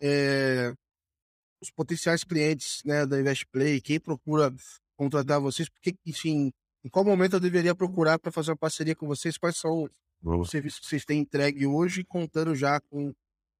é, 0.00 0.72
os 1.60 1.70
potenciais 1.72 2.22
clientes 2.22 2.80
né, 2.84 3.04
da 3.04 3.18
InvestPlay, 3.18 3.80
quem 3.80 3.98
procura 3.98 4.54
contratar 4.96 5.40
vocês, 5.40 5.68
porque, 5.68 5.96
enfim, 6.06 6.52
em 6.84 6.88
qual 6.88 7.04
momento 7.04 7.34
eu 7.34 7.40
deveria 7.40 7.74
procurar 7.74 8.20
para 8.20 8.30
fazer 8.30 8.52
uma 8.52 8.56
parceria 8.56 8.94
com 8.94 9.08
vocês? 9.08 9.36
Quais 9.36 9.56
são 9.56 9.90
os 10.22 10.50
serviços 10.50 10.78
que 10.78 10.86
vocês 10.86 11.04
têm 11.04 11.20
entregue 11.20 11.66
hoje, 11.66 12.04
contando 12.04 12.54
já 12.54 12.80
com, 12.88 13.12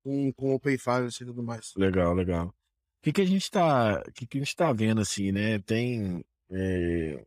com, 0.03 0.33
com 0.33 0.55
Open 0.55 0.79
Finance 0.79 1.23
e 1.23 1.27
tudo 1.27 1.43
mais? 1.43 1.73
Legal, 1.77 2.15
legal. 2.15 2.49
O 2.49 3.03
que, 3.03 3.13
que 3.13 3.21
a 3.23 3.27
gente 3.27 3.43
está 3.43 4.03
que, 4.15 4.27
que 4.27 4.39
a 4.39 4.41
gente 4.41 4.55
tá 4.55 4.73
vendo 4.73 5.01
assim, 5.01 5.33
né? 5.33 5.59
Tem. 5.61 6.23
É... 6.51 7.25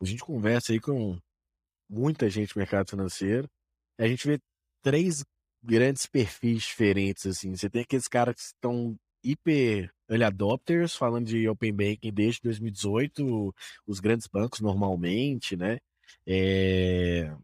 A 0.00 0.04
gente 0.04 0.24
conversa 0.24 0.72
aí 0.72 0.80
com 0.80 1.18
muita 1.88 2.28
gente 2.30 2.56
no 2.56 2.60
mercado 2.60 2.88
financeiro. 2.88 3.48
A 3.98 4.06
gente 4.06 4.26
vê 4.26 4.40
três 4.82 5.24
grandes 5.62 6.06
perfis 6.06 6.62
diferentes, 6.62 7.26
assim. 7.26 7.54
Você 7.56 7.70
tem 7.70 7.82
aqueles 7.82 8.08
caras 8.08 8.34
que 8.34 8.42
estão 8.42 8.96
hiper 9.22 9.90
early 10.08 10.24
adopters, 10.24 10.94
falando 10.94 11.26
de 11.26 11.48
Open 11.48 11.72
Banking 11.72 12.12
desde 12.12 12.40
2018, 12.42 13.54
os 13.86 14.00
grandes 14.00 14.26
bancos 14.26 14.60
normalmente, 14.60 15.56
né? 15.56 15.78
É... 16.26 17.34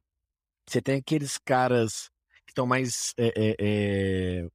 Você 0.66 0.80
tem 0.82 0.96
aqueles 0.98 1.38
caras 1.38 2.10
que 2.50 2.52
estão 2.52 2.66
mais. 2.66 3.14
É, 3.18 3.56
é. 3.60 4.48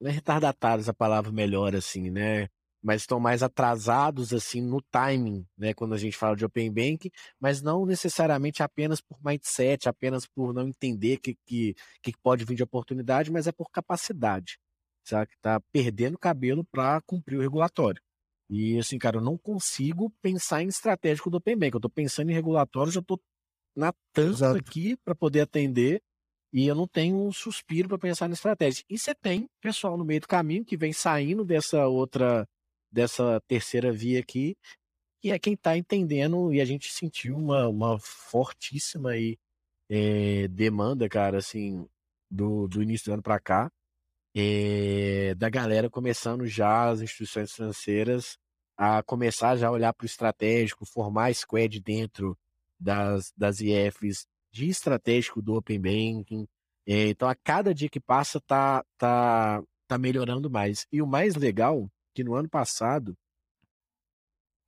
Não 0.00 0.10
é 0.10 0.14
retardatários 0.14 0.88
a 0.88 0.94
palavra 0.94 1.30
melhor, 1.32 1.74
assim, 1.76 2.10
né? 2.10 2.48
Mas 2.82 3.02
estão 3.02 3.20
mais 3.20 3.42
atrasados, 3.42 4.32
assim, 4.32 4.60
no 4.60 4.82
timing, 4.90 5.46
né? 5.56 5.72
Quando 5.74 5.94
a 5.94 5.98
gente 5.98 6.16
fala 6.16 6.34
de 6.36 6.44
Open 6.44 6.72
Banking, 6.72 7.10
mas 7.40 7.62
não 7.62 7.86
necessariamente 7.86 8.62
apenas 8.62 9.00
por 9.00 9.18
mindset, 9.24 9.88
apenas 9.88 10.26
por 10.26 10.52
não 10.52 10.68
entender 10.68 11.18
que, 11.18 11.36
que, 11.46 11.74
que 12.02 12.12
pode 12.22 12.44
vir 12.44 12.56
de 12.56 12.62
oportunidade, 12.64 13.30
mas 13.30 13.46
é 13.46 13.52
por 13.52 13.70
capacidade 13.70 14.58
sabe? 15.04 15.30
Tá 15.40 15.60
perdendo 15.72 16.18
cabelo 16.18 16.64
para 16.64 17.00
cumprir 17.02 17.36
o 17.38 17.40
regulatório. 17.40 18.00
E 18.48 18.78
assim, 18.78 18.98
cara, 18.98 19.16
eu 19.16 19.20
não 19.20 19.38
consigo 19.38 20.10
pensar 20.20 20.62
em 20.62 20.68
estratégico 20.68 21.30
do 21.30 21.38
Open 21.38 21.56
Bank. 21.56 21.74
Eu 21.74 21.80
tô 21.80 21.88
pensando 21.88 22.30
em 22.30 22.34
regulatório, 22.34 22.92
já 22.92 23.02
tô 23.02 23.20
na 23.74 23.92
tampa 24.12 24.56
aqui 24.56 24.96
para 24.98 25.14
poder 25.14 25.40
atender 25.40 26.02
e 26.52 26.66
eu 26.66 26.74
não 26.74 26.86
tenho 26.86 27.16
um 27.16 27.32
suspiro 27.32 27.88
para 27.88 27.98
pensar 27.98 28.28
na 28.28 28.34
estratégia. 28.34 28.84
E 28.88 28.98
você 28.98 29.14
tem 29.14 29.48
pessoal 29.60 29.96
no 29.96 30.04
meio 30.04 30.20
do 30.20 30.28
caminho 30.28 30.64
que 30.64 30.76
vem 30.76 30.92
saindo 30.92 31.44
dessa 31.44 31.86
outra, 31.86 32.46
dessa 32.90 33.40
terceira 33.48 33.92
via 33.92 34.20
aqui, 34.20 34.56
que 35.20 35.30
é 35.30 35.38
quem 35.38 35.54
está 35.54 35.76
entendendo 35.76 36.52
e 36.52 36.60
a 36.60 36.64
gente 36.64 36.90
sentiu 36.90 37.36
uma, 37.36 37.68
uma 37.68 37.98
fortíssima 38.00 39.10
aí, 39.10 39.38
é, 39.88 40.48
demanda, 40.48 41.08
cara, 41.08 41.38
assim, 41.38 41.86
do, 42.30 42.68
do 42.68 42.82
início 42.82 43.06
do 43.06 43.14
ano 43.14 43.22
para 43.22 43.40
cá 43.40 43.70
é, 44.34 45.34
da 45.34 45.50
galera 45.50 45.90
começando 45.90 46.46
já 46.46 46.88
as 46.88 47.00
instituições 47.00 47.52
financeiras 47.52 48.38
a 48.76 49.02
começar 49.02 49.56
já 49.56 49.68
a 49.68 49.70
olhar 49.70 49.92
para 49.92 50.04
o 50.04 50.06
estratégico, 50.06 50.86
formar 50.86 51.34
squad 51.34 51.78
dentro 51.80 52.36
das, 52.80 53.32
das 53.36 53.60
IFs 53.60 54.26
de 54.52 54.68
estratégico 54.68 55.40
do 55.42 55.54
Open 55.54 55.80
Banking. 55.80 56.46
É, 56.86 57.08
então, 57.08 57.28
a 57.28 57.34
cada 57.34 57.74
dia 57.74 57.88
que 57.88 58.00
passa, 58.00 58.40
tá, 58.40 58.84
tá, 58.98 59.62
tá 59.88 59.98
melhorando 59.98 60.50
mais. 60.50 60.86
E 60.92 61.00
o 61.00 61.06
mais 61.06 61.34
legal, 61.34 61.88
que 62.14 62.22
no 62.22 62.34
ano 62.34 62.48
passado, 62.48 63.16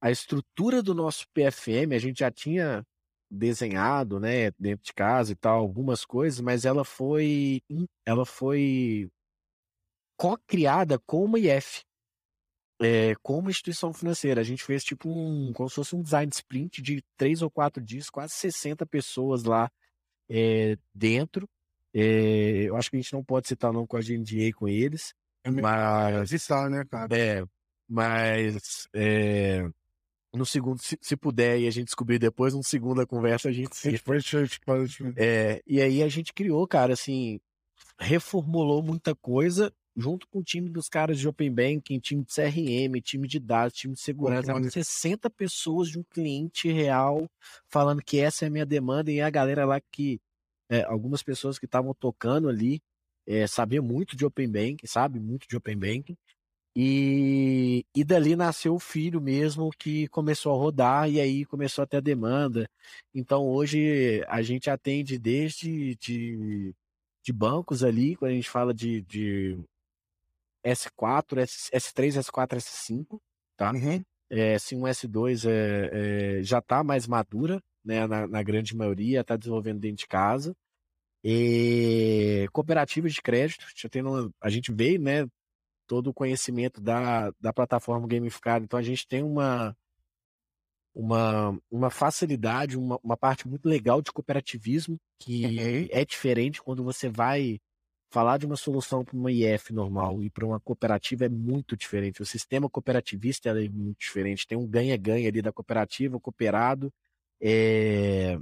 a 0.01 0.11
estrutura 0.11 0.83
do 0.83 0.95
nosso 0.95 1.27
PFM, 1.35 1.95
a 1.95 1.99
gente 1.99 2.19
já 2.21 2.31
tinha 2.31 2.85
desenhado, 3.31 4.21
né, 4.21 4.51
dentro 4.59 4.85
de 4.85 4.93
casa 4.93 5.33
e 5.33 5.35
tal, 5.35 5.59
algumas 5.59 6.05
coisas, 6.05 6.41
mas 6.41 6.65
ela 6.65 6.85
foi, 6.85 7.63
ela 8.07 8.25
foi 8.25 9.09
co-criada 10.17 10.99
com 11.01 11.25
uma 11.25 11.39
IF, 11.39 11.83
é, 12.81 13.15
com 13.23 13.39
uma 13.39 13.51
instituição 13.51 13.93
financeira. 13.93 14.41
A 14.41 14.45
gente 14.45 14.65
fez 14.65 14.85
tipo 14.85 15.09
um, 15.09 15.53
como 15.53 15.69
se 15.69 15.75
fosse 15.75 15.97
um 15.97 16.03
design 16.03 16.31
sprint 16.33 16.83
de 16.83 17.03
três 17.17 17.43
ou 17.43 17.51
quatro 17.51 17.83
dias, 17.83 18.11
quase 18.11 18.35
60 18.35 18.85
pessoas 18.87 19.45
lá 19.45 19.71
é, 20.29 20.77
dentro. 20.95 21.49
É, 21.93 22.65
eu 22.69 22.77
acho 22.77 22.91
que 22.91 22.97
a 22.97 23.01
gente 23.01 23.13
não 23.13 23.23
pode 23.23 23.49
citar 23.49 23.73
não 23.73 23.87
com 23.87 23.97
a 23.97 24.01
GNDA 24.01 24.53
com 24.57 24.69
eles. 24.69 25.15
É 25.45 25.51
mas 25.51 26.33
está, 26.33 26.69
né, 26.69 26.85
cara? 26.91 27.17
É, 27.17 27.45
mas 27.89 28.89
no 30.35 30.45
segundo, 30.45 30.83
se, 30.83 30.99
se, 31.01 31.17
puder, 31.17 31.61
e 31.61 31.69
a 31.69 31.71
gente 31.71 31.87
descobrir 31.87 32.19
depois, 32.19 32.55
no 32.55 32.65
segunda 32.65 33.07
conversa, 33.07 33.49
a 33.49 33.53
gente. 33.53 33.71
Depois, 33.89 34.25
é, 35.17 35.63
e 35.67 35.81
aí 35.81 36.03
a 36.03 36.09
gente 36.09 36.33
criou, 36.33 36.67
cara, 36.67 36.95
assim, 36.95 37.41
reformulou 37.99 38.83
muita 38.83 39.15
coisa 39.15 39.73
junto 39.97 40.27
com 40.29 40.41
o 40.41 40.43
time 40.43 40.69
dos 40.69 40.89
caras 40.89 41.19
de 41.19 41.29
Open 41.29 41.53
Banking, 41.53 41.99
time 42.01 42.25
de 42.25 42.35
CRM, 42.35 43.01
time 43.01 43.29
de 43.29 43.39
dados, 43.39 43.77
time 43.77 43.95
de 43.95 44.01
segurança, 44.01 44.53
Pô, 44.53 44.71
60 44.71 45.31
pessoas 45.31 45.89
de 45.89 45.99
um 45.99 46.03
cliente 46.03 46.71
real 46.71 47.29
falando 47.69 48.03
que 48.03 48.19
essa 48.19 48.45
é 48.45 48.49
a 48.49 48.51
minha 48.51 48.67
demanda 48.67 49.11
e 49.13 49.21
a 49.21 49.31
galera 49.31 49.65
lá 49.65 49.81
que 49.81 50.21
é, 50.69 50.83
algumas 50.85 51.23
pessoas 51.23 51.59
que 51.59 51.67
estavam 51.67 51.95
tocando 51.95 52.49
ali 52.49 52.83
é, 53.27 53.47
sabia 53.47 53.81
muito 53.81 54.17
de 54.17 54.25
Open 54.25 54.49
Banking, 54.49 54.87
sabe 54.87 55.21
muito 55.21 55.47
de 55.49 55.57
Open 55.57 55.77
Banking. 55.77 56.17
E, 56.77 57.87
e 57.95 58.03
dali 58.03 58.35
nasceu 58.35 58.75
o 58.75 58.81
filho 58.81 59.21
mesmo 59.21 59.71
que 59.79 60.09
começou 60.09 60.53
a 60.53 60.59
rodar 60.59 61.09
e 61.09 61.21
aí 61.21 61.45
começou 61.45 61.85
a 61.85 61.87
ter 61.87 61.99
a 61.99 62.01
demanda. 62.01 62.69
Então 63.15 63.47
hoje 63.47 64.25
a 64.27 64.43
gente 64.43 64.69
atende 64.69 65.17
desde 65.17 65.95
de, 65.95 66.75
de 67.23 67.33
bancos 67.33 67.85
ali, 67.85 68.17
quando 68.17 68.33
a 68.33 68.35
gente 68.35 68.51
fala 68.51 68.75
de, 68.75 69.03
de 69.03 69.57
S4, 70.65 71.39
S, 71.73 71.95
3 71.95 72.17
S4, 72.17 72.57
S5, 72.57 73.21
tá? 73.57 73.73
Uhum. 73.73 74.03
é, 74.31 74.59
sim, 74.59 74.77
um 74.77 74.83
S2 74.83 75.49
é, 75.49 76.39
é, 76.39 76.43
já 76.43 76.59
está 76.59 76.83
mais 76.83 77.07
madura, 77.07 77.63
né, 77.85 78.07
na, 78.07 78.27
na 78.27 78.43
grande 78.43 78.75
maioria, 78.75 79.21
está 79.21 79.37
desenvolvendo 79.37 79.81
dentro 79.81 79.99
de 79.99 80.07
casa. 80.07 80.55
E 81.23 82.47
cooperativas 82.53 83.15
de 83.15 83.23
crédito, 83.23 83.67
já 83.77 83.89
tendo, 83.89 84.33
a 84.41 84.51
gente 84.51 84.73
veio, 84.73 85.01
né, 85.01 85.27
todo 85.87 86.09
o 86.09 86.15
conhecimento 86.15 86.81
da, 86.81 87.31
da 87.41 87.53
plataforma 87.53 88.07
gamificada, 88.07 88.65
então 88.65 88.79
a 88.79 88.83
gente 88.83 89.07
tem 89.07 89.23
uma, 89.23 89.77
uma, 90.95 91.59
uma 91.71 91.91
facilidade, 91.91 92.77
uma, 92.77 92.99
uma 93.03 93.17
parte 93.17 93.49
muito 93.49 93.67
legal 93.69 94.01
de 94.01 94.13
cooperativismo, 94.13 94.99
que 95.19 95.45
uhum. 95.45 95.89
é 95.91 96.05
diferente 96.05 96.63
quando 96.63 96.85
você 96.85 97.09
vai 97.09 97.59
falar 98.15 98.39
de 98.39 98.47
uma 98.47 98.55
solução 98.55 99.05
para 99.05 99.17
uma 99.17 99.33
IF 99.33 99.73
normal 99.73 100.23
e 100.23 100.31
para 100.31 100.47
uma 100.47 100.61
cooperativa 100.61 101.25
é 101.25 101.29
muito 101.29 101.77
diferente. 101.77 102.23
O 102.23 102.27
sistema 102.27 102.71
cooperativista 102.71 103.49
é 103.49 103.69
muito 103.69 103.99
diferente. 103.99 104.47
Tem 104.47 104.57
um 104.57 104.69
ganha-ganha 104.69 105.29
ali 105.29 105.43
da 105.43 105.53
cooperativa, 105.53 106.21
cooperado, 106.21 106.93
é... 107.43 108.39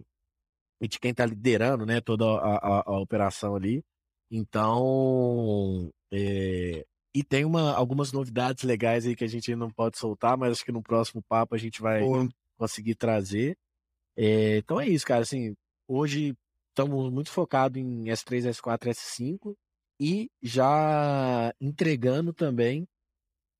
e 0.78 0.86
de 0.86 1.00
quem 1.00 1.12
está 1.12 1.24
liderando 1.24 1.86
né, 1.86 2.02
toda 2.02 2.26
a, 2.26 2.56
a, 2.56 2.82
a, 2.86 3.00
operação 3.00 3.56
ali. 3.56 3.82
Então, 4.30 5.90
é... 6.12 6.84
e 7.14 7.24
tem 7.24 7.46
uma, 7.46 7.72
algumas 7.74 8.12
novidades 8.12 8.64
legais 8.64 9.06
aí 9.06 9.16
que 9.16 9.24
a 9.24 9.28
gente 9.28 9.56
não 9.56 9.70
pode 9.70 9.96
soltar, 9.96 10.36
mas 10.36 10.52
acho 10.52 10.66
que 10.66 10.72
no 10.72 10.82
próximo 10.82 11.22
papo 11.22 11.54
a 11.54 11.58
gente 11.58 11.80
vai 11.80 12.02
conseguir 12.58 12.94
trazer. 12.94 13.56
É... 14.18 14.58
Então 14.58 14.78
é 14.78 14.86
isso, 14.86 15.06
cara. 15.06 15.22
Assim, 15.22 15.54
hoje 15.88 16.36
estamos 16.68 17.10
muito 17.10 17.30
focados 17.30 17.80
em 17.80 18.04
S3, 18.04 18.50
S4, 18.50 18.90
S5 18.90 19.56
e 20.03 20.28
já 20.42 21.55
entregando 21.61 22.34
também 22.34 22.88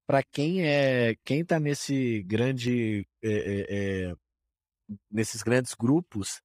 para 0.05 0.25
quem 0.25 0.67
é 0.67 1.15
quem 1.25 1.43
está 1.43 1.61
nesse 1.61 2.25
grande 2.25 3.07
é, 3.23 4.09
é, 4.11 4.15
nesses 5.09 5.41
grandes 5.43 5.73
grupos 5.75 6.43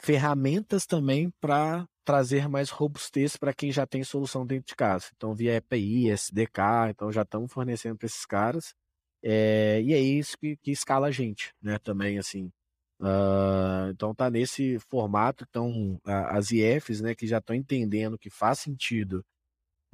ferramentas 0.00 0.86
também 0.86 1.30
para 1.40 1.86
trazer 2.06 2.48
mais 2.48 2.70
robustez 2.70 3.36
para 3.36 3.52
quem 3.54 3.70
já 3.70 3.86
tem 3.86 4.02
solução 4.02 4.46
dentro 4.46 4.68
de 4.68 4.76
casa. 4.76 5.10
Então, 5.16 5.34
via 5.34 5.56
EPI, 5.56 6.10
SDK, 6.10 6.90
então 6.90 7.12
já 7.12 7.22
estamos 7.22 7.52
fornecendo 7.52 7.96
para 7.96 8.06
esses 8.06 8.26
caras. 8.26 8.74
É, 9.22 9.80
e 9.82 9.92
é 9.92 9.98
isso 9.98 10.36
que, 10.38 10.56
que 10.58 10.70
escala 10.70 11.08
a 11.08 11.10
gente, 11.10 11.54
né? 11.62 11.78
Também, 11.78 12.18
assim. 12.18 12.50
Uh, 13.00 13.90
então 13.90 14.14
tá 14.14 14.30
nesse 14.30 14.78
formato, 14.88 15.44
então 15.48 16.00
as 16.04 16.50
IFs, 16.50 17.00
né, 17.00 17.14
que 17.14 17.26
já 17.26 17.38
estão 17.38 17.54
entendendo 17.54 18.18
que 18.18 18.30
faz 18.30 18.60
sentido 18.60 19.24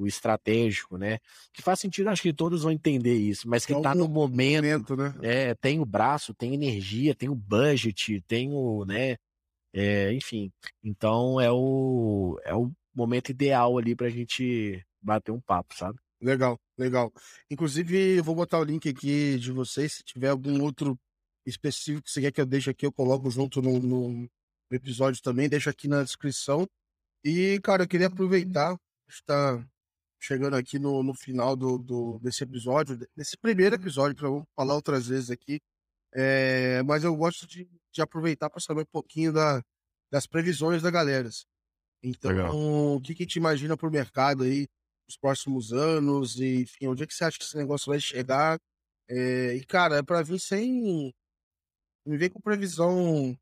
o 0.00 0.06
estratégico, 0.06 0.96
né? 0.96 1.18
Que 1.52 1.60
faz 1.60 1.78
sentido, 1.78 2.08
acho 2.08 2.22
que 2.22 2.32
todos 2.32 2.62
vão 2.62 2.72
entender 2.72 3.14
isso, 3.14 3.46
mas 3.48 3.66
que 3.66 3.74
está 3.74 3.94
no 3.94 4.08
momento, 4.08 4.96
momento, 4.96 4.96
né? 4.96 5.14
É, 5.22 5.54
tem 5.54 5.78
o 5.78 5.84
braço, 5.84 6.32
tem 6.32 6.54
energia, 6.54 7.14
tem 7.14 7.28
o 7.28 7.34
budget, 7.34 8.20
tem 8.26 8.50
o, 8.50 8.84
né? 8.86 9.16
É, 9.72 10.12
enfim, 10.14 10.50
então 10.82 11.40
é 11.40 11.50
o 11.52 12.40
é 12.44 12.54
o 12.54 12.72
momento 12.94 13.30
ideal 13.30 13.78
ali 13.78 13.94
para 13.94 14.08
a 14.08 14.10
gente 14.10 14.84
bater 15.00 15.30
um 15.30 15.40
papo, 15.40 15.76
sabe? 15.76 15.98
Legal, 16.20 16.58
legal. 16.76 17.12
Inclusive, 17.50 18.18
eu 18.18 18.24
vou 18.24 18.34
botar 18.34 18.58
o 18.58 18.64
link 18.64 18.88
aqui 18.88 19.38
de 19.38 19.52
vocês, 19.52 19.94
se 19.94 20.02
tiver 20.02 20.28
algum 20.28 20.62
outro 20.62 20.98
específico 21.46 22.02
que 22.02 22.10
você 22.10 22.20
quer 22.20 22.32
que 22.32 22.40
eu 22.40 22.46
deixe 22.46 22.70
aqui, 22.70 22.86
eu 22.86 22.92
coloco 22.92 23.30
junto 23.30 23.62
no, 23.62 23.78
no 23.80 24.30
episódio 24.70 25.22
também, 25.22 25.48
deixo 25.48 25.70
aqui 25.70 25.88
na 25.88 26.02
descrição. 26.02 26.66
E, 27.24 27.60
cara, 27.62 27.82
eu 27.82 27.88
queria 27.88 28.06
aproveitar, 28.06 28.78
está 29.08 29.62
chegando 30.20 30.54
aqui 30.56 30.78
no, 30.78 31.02
no 31.02 31.14
final 31.14 31.56
do, 31.56 31.78
do, 31.78 32.18
desse 32.18 32.44
episódio, 32.44 32.98
desse 33.16 33.36
primeiro 33.36 33.74
episódio, 33.74 34.16
para 34.16 34.28
eu 34.28 34.46
falar 34.54 34.74
outras 34.74 35.06
vezes 35.06 35.30
aqui. 35.30 35.60
É, 36.12 36.82
mas 36.82 37.04
eu 37.04 37.14
gosto 37.16 37.46
de, 37.46 37.68
de 37.92 38.02
aproveitar 38.02 38.50
para 38.50 38.60
saber 38.60 38.82
um 38.82 38.92
pouquinho 38.92 39.32
da, 39.32 39.62
das 40.10 40.26
previsões 40.26 40.82
da 40.82 40.90
galera. 40.90 41.28
Então, 42.02 42.30
Legal. 42.30 42.54
o 42.54 43.00
que, 43.00 43.14
que 43.14 43.26
te 43.26 43.38
imagina 43.38 43.76
para 43.76 43.88
o 43.88 43.92
mercado 43.92 44.42
aí 44.44 44.66
nos 45.06 45.16
próximos 45.16 45.72
anos? 45.72 46.38
E, 46.40 46.62
enfim, 46.62 46.88
onde 46.88 47.02
é 47.02 47.06
que 47.06 47.14
você 47.14 47.24
acha 47.24 47.38
que 47.38 47.44
esse 47.44 47.56
negócio 47.56 47.90
vai 47.90 48.00
chegar? 48.00 48.58
É, 49.08 49.54
e, 49.54 49.64
cara, 49.64 49.98
é 49.98 50.02
para 50.02 50.22
vir 50.22 50.40
sem, 50.40 51.12
não 52.10 52.18
vem 52.18 52.28
com 52.28 52.40
previsão 52.40 53.38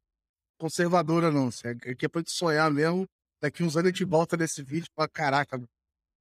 conservadora, 0.58 1.30
não. 1.30 1.48
Aqui 1.48 2.04
é 2.04 2.08
pra 2.08 2.20
gente 2.20 2.32
sonhar 2.32 2.70
mesmo. 2.70 3.08
Daqui 3.40 3.62
uns 3.62 3.76
anos 3.76 3.86
a 3.86 3.90
gente 3.90 4.04
volta 4.04 4.36
nesse 4.36 4.62
vídeo 4.62 4.88
pra 4.94 5.08
caraca. 5.08 5.58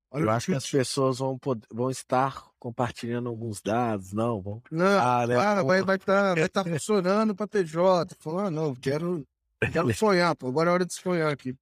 Olha 0.10 0.24
eu 0.24 0.30
acho 0.30 0.45
que 0.45 0.56
as 0.56 0.70
pessoas 0.70 1.18
vão, 1.18 1.38
poder, 1.38 1.68
vão 1.70 1.91
estar 1.91 2.48
compartilhando 2.58 3.28
alguns 3.28 3.62
dados, 3.62 4.14
não? 4.14 4.41
Vão... 4.41 4.64
Não, 4.72 4.86
ah, 4.86 5.28
né? 5.28 5.36
cara, 5.36 5.64
vai 5.64 5.82
estar 5.82 5.86
vai 5.86 6.00
tá, 6.00 6.36
vai 6.36 6.50
tá 6.50 6.64
funcionando 6.80 7.36
para 7.36 7.48
TJ. 7.48 8.16
Falando, 8.18 8.48
ah, 8.48 8.52
não, 8.52 8.76
quero, 8.76 9.28
quero 9.74 9.91
sonhar, 9.93 10.34
pô. 10.36 10.48
Agora 10.48 10.70
é 10.70 10.74
hora 10.74 10.86
de 10.86 10.93
sonhar 10.93 11.34
aqui. 11.34 11.54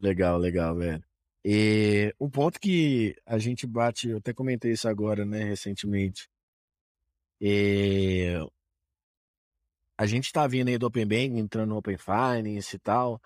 Legal, 0.00 0.38
legal, 0.38 0.76
velho. 0.76 1.02
E 1.44 2.14
um 2.20 2.30
ponto 2.30 2.60
que 2.60 3.16
a 3.26 3.38
gente 3.38 3.66
bate, 3.66 4.10
eu 4.10 4.18
até 4.18 4.32
comentei 4.32 4.70
isso 4.70 4.88
agora, 4.88 5.24
né, 5.24 5.42
recentemente. 5.42 6.28
E 7.40 8.36
a 9.98 10.06
gente 10.06 10.26
está 10.26 10.46
vindo 10.46 10.68
aí 10.68 10.78
do 10.78 10.86
Open 10.86 11.04
Bank, 11.04 11.36
entrando 11.36 11.70
no 11.70 11.76
Open 11.78 11.98
Finance 11.98 12.76
e 12.76 12.78
tal, 12.78 13.20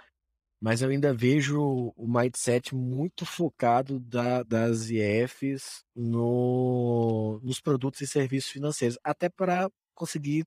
mas 0.58 0.80
eu 0.80 0.88
ainda 0.88 1.12
vejo 1.12 1.60
o 1.94 2.06
mindset 2.06 2.74
muito 2.74 3.26
focado 3.26 4.00
da, 4.00 4.42
das 4.42 4.88
IFs 4.88 5.84
no, 5.94 7.38
nos 7.42 7.60
produtos 7.60 8.00
e 8.00 8.06
serviços 8.06 8.50
financeiros, 8.50 8.98
até 9.04 9.28
para 9.28 9.70
conseguir 9.94 10.46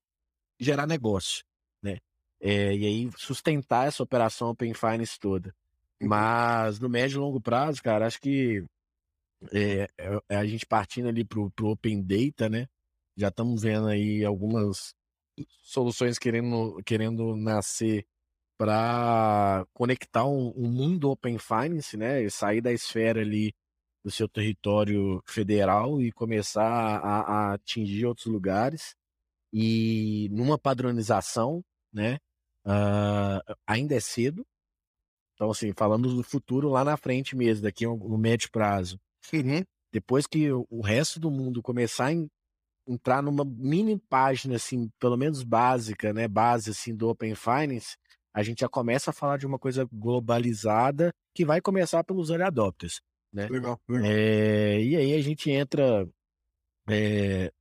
gerar 0.59 0.88
negócio, 0.88 1.43
né? 1.84 1.97
É, 2.39 2.76
e 2.76 2.86
aí 2.86 3.09
sustentar 3.17 3.88
essa 3.88 4.01
operação 4.01 4.49
Open 4.49 4.73
Finance 4.73 5.19
toda. 5.19 5.53
Uhum. 6.01 6.07
Mas 6.07 6.80
no 6.80 6.89
médio 6.89 7.17
e 7.17 7.19
longo 7.19 7.39
prazo, 7.39 7.84
cara, 7.84 8.07
acho 8.07 8.19
que 8.19 8.63
é, 9.51 9.88
é 10.28 10.36
a 10.36 10.45
gente 10.45 10.65
partindo 10.65 11.07
ali 11.07 11.23
para 11.23 11.39
o 11.39 11.51
Open 11.69 12.01
Data, 12.01 12.49
né? 12.49 12.67
Já 13.15 13.28
estamos 13.28 13.61
vendo 13.61 13.88
aí 13.88 14.26
algumas 14.26 14.95
soluções 15.63 16.17
querendo, 16.17 16.81
querendo 16.86 17.36
nascer 17.36 18.05
para 18.57 19.65
conectar 19.73 20.25
um, 20.25 20.53
um, 20.55 20.69
mundo 20.69 21.09
Open 21.09 21.38
Finance, 21.38 21.97
né? 21.97 22.23
E 22.23 22.31
sair 22.31 22.61
da 22.61 22.71
esfera 22.71 23.21
ali 23.21 23.53
do 24.03 24.11
seu 24.11 24.29
território 24.29 25.21
federal 25.25 26.01
e 26.01 26.11
começar 26.11 26.63
a, 26.63 27.19
a 27.19 27.53
atingir 27.53 28.05
outros 28.05 28.27
lugares. 28.27 28.95
E 29.51 30.29
numa 30.31 30.57
padronização, 30.57 31.63
né? 31.91 32.17
Uh, 32.65 33.55
ainda 33.67 33.95
é 33.95 33.99
cedo. 33.99 34.45
Então, 35.33 35.51
assim, 35.51 35.73
falamos 35.73 36.13
do 36.13 36.23
futuro 36.23 36.69
lá 36.69 36.83
na 36.83 36.95
frente 36.95 37.36
mesmo, 37.36 37.63
daqui 37.63 37.86
no 37.86 38.17
médio 38.17 38.49
prazo. 38.51 38.99
Uhum. 39.33 39.63
Depois 39.91 40.25
que 40.25 40.51
o 40.51 40.81
resto 40.81 41.19
do 41.19 41.29
mundo 41.29 41.61
começar 41.61 42.07
a 42.07 42.13
entrar 42.88 43.21
numa 43.21 43.43
mini 43.43 43.97
página, 43.97 44.55
assim, 44.55 44.89
pelo 44.99 45.17
menos 45.17 45.43
básica, 45.43 46.13
né? 46.13 46.27
Base, 46.27 46.71
assim, 46.71 46.95
do 46.95 47.09
Open 47.09 47.36
Finance, 47.36 47.97
a 48.33 48.43
gente 48.43 48.59
já 48.59 48.69
começa 48.69 49.11
a 49.11 49.13
falar 49.13 49.38
de 49.38 49.45
uma 49.45 49.57
coisa 49.57 49.88
globalizada 49.91 51.13
que 51.33 51.45
vai 51.45 51.61
começar 51.61 52.03
pelos 52.03 52.29
early 52.29 52.43
adopters, 52.43 53.01
né? 53.31 53.47
Legal. 53.47 53.79
legal. 53.88 54.11
É, 54.11 54.81
e 54.81 54.95
aí 54.95 55.13
a 55.13 55.21
gente 55.21 55.49
entra 55.49 56.07
é, 56.89 57.51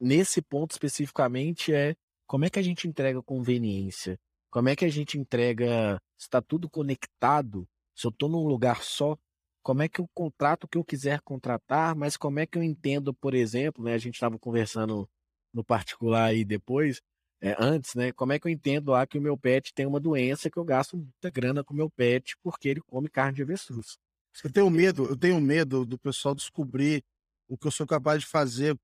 nesse 0.00 0.40
ponto 0.40 0.72
especificamente 0.72 1.72
é 1.72 1.94
como 2.26 2.44
é 2.44 2.50
que 2.50 2.58
a 2.58 2.62
gente 2.62 2.88
entrega 2.88 3.22
conveniência? 3.22 4.18
Como 4.50 4.68
é 4.68 4.76
que 4.76 4.84
a 4.84 4.88
gente 4.88 5.18
entrega, 5.18 6.00
está 6.18 6.40
tudo 6.40 6.70
conectado? 6.70 7.68
Se 7.94 8.06
eu 8.06 8.10
estou 8.10 8.28
num 8.28 8.46
lugar 8.46 8.82
só, 8.82 9.16
como 9.64 9.82
é 9.82 9.88
que 9.88 10.00
eu 10.00 10.06
contrato 10.14 10.64
o 10.64 10.68
que 10.68 10.76
eu 10.76 10.84
quiser 10.84 11.20
contratar, 11.22 11.96
mas 11.96 12.18
como 12.18 12.38
é 12.38 12.46
que 12.46 12.58
eu 12.58 12.62
entendo, 12.62 13.14
por 13.14 13.34
exemplo, 13.34 13.82
né, 13.82 13.94
a 13.94 13.98
gente 13.98 14.14
estava 14.14 14.38
conversando 14.38 15.08
no 15.54 15.64
particular 15.64 16.26
aí 16.26 16.44
depois, 16.44 17.00
é, 17.40 17.56
antes, 17.58 17.94
né, 17.94 18.12
como 18.12 18.34
é 18.34 18.38
que 18.38 18.46
eu 18.46 18.52
entendo 18.52 18.90
lá 18.90 19.06
que 19.06 19.18
o 19.18 19.22
meu 19.22 19.38
pet 19.38 19.72
tem 19.72 19.86
uma 19.86 19.98
doença 19.98 20.50
que 20.50 20.58
eu 20.58 20.64
gasto 20.64 20.98
muita 20.98 21.30
grana 21.30 21.64
com 21.64 21.72
o 21.72 21.76
meu 21.76 21.90
pet 21.90 22.36
porque 22.42 22.68
ele 22.68 22.82
come 22.82 23.08
carne 23.08 23.36
de 23.36 23.42
avestruz. 23.42 23.96
Eu 24.44 24.52
tenho 24.52 24.68
medo, 24.68 25.06
eu 25.06 25.16
tenho 25.16 25.40
medo 25.40 25.86
do 25.86 25.98
pessoal 25.98 26.34
descobrir 26.34 27.02
o 27.48 27.56
que 27.56 27.66
eu 27.66 27.70
sou 27.70 27.86
capaz 27.86 28.20
de 28.20 28.26
fazer 28.26 28.76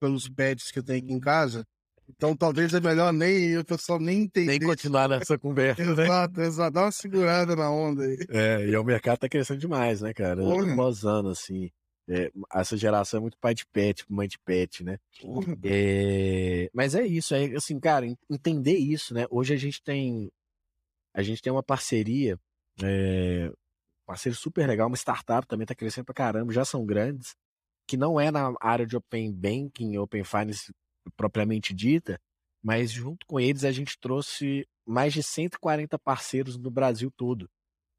pelos 0.00 0.28
pets 0.28 0.70
que 0.70 0.78
eu 0.78 0.84
tenho 0.84 1.02
aqui 1.04 1.12
em 1.12 1.20
casa 1.20 1.66
então 2.08 2.36
talvez 2.36 2.72
é 2.72 2.80
melhor 2.80 3.12
nem 3.12 3.58
o 3.58 3.64
pessoal 3.64 3.98
nem 3.98 4.22
entender. 4.22 4.58
Nem 4.58 4.60
continuar 4.60 5.08
nessa 5.08 5.38
conversa. 5.38 5.84
Né? 5.84 6.04
exato, 6.04 6.40
exato. 6.40 6.72
Dá 6.72 6.82
uma 6.82 6.92
segurada 6.92 7.54
na 7.54 7.70
onda 7.70 8.04
aí. 8.04 8.18
É, 8.30 8.66
e 8.66 8.76
o 8.76 8.84
mercado 8.84 9.18
tá 9.18 9.28
crescendo 9.28 9.60
demais, 9.60 10.00
né, 10.00 10.12
cara? 10.14 10.42
Uns 10.42 11.04
anos, 11.04 11.38
assim. 11.38 11.70
É, 12.10 12.30
essa 12.54 12.74
geração 12.74 13.18
é 13.18 13.20
muito 13.20 13.36
pai 13.38 13.54
de 13.54 13.66
pet, 13.66 14.02
mãe 14.08 14.26
de 14.26 14.38
pet, 14.38 14.82
né? 14.82 14.98
É, 15.62 16.70
mas 16.72 16.94
é 16.94 17.06
isso, 17.06 17.34
é 17.34 17.54
assim, 17.54 17.78
cara, 17.78 18.06
entender 18.30 18.78
isso, 18.78 19.12
né? 19.12 19.26
Hoje 19.30 19.52
a 19.52 19.58
gente 19.58 19.82
tem 19.82 20.30
a 21.12 21.22
gente 21.22 21.42
tem 21.42 21.52
uma 21.52 21.62
parceria, 21.62 22.38
é, 22.82 23.50
parceiro 24.06 24.38
super 24.38 24.66
legal, 24.66 24.86
uma 24.86 24.96
startup 24.96 25.46
também 25.46 25.66
tá 25.66 25.74
crescendo 25.74 26.06
pra 26.06 26.14
caramba, 26.14 26.52
já 26.52 26.64
são 26.64 26.86
grandes, 26.86 27.34
que 27.86 27.96
não 27.96 28.18
é 28.18 28.30
na 28.30 28.54
área 28.60 28.86
de 28.86 28.96
Open 28.96 29.32
Banking, 29.32 29.98
Open 29.98 30.24
Finance 30.24 30.72
propriamente 31.16 31.74
dita, 31.74 32.20
mas 32.62 32.90
junto 32.90 33.26
com 33.26 33.38
eles 33.38 33.64
a 33.64 33.72
gente 33.72 33.98
trouxe 33.98 34.66
mais 34.86 35.12
de 35.12 35.22
140 35.22 35.98
parceiros 35.98 36.56
no 36.56 36.70
Brasil 36.70 37.10
todo. 37.16 37.48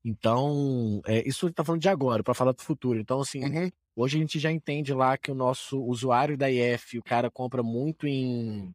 Então, 0.03 1.01
é, 1.05 1.27
isso 1.27 1.47
está 1.47 1.63
falando 1.63 1.81
de 1.81 1.89
agora, 1.89 2.23
para 2.23 2.33
falar 2.33 2.53
do 2.53 2.61
futuro. 2.61 2.99
Então, 2.99 3.19
assim, 3.19 3.43
uhum. 3.43 3.69
hoje 3.95 4.17
a 4.17 4.21
gente 4.21 4.39
já 4.39 4.51
entende 4.51 4.93
lá 4.93 5.17
que 5.17 5.31
o 5.31 5.35
nosso 5.35 5.81
usuário 5.83 6.37
da 6.37 6.49
IF, 6.49 6.97
o 6.97 7.03
cara 7.03 7.29
compra 7.29 7.61
muito 7.61 8.07
em 8.07 8.73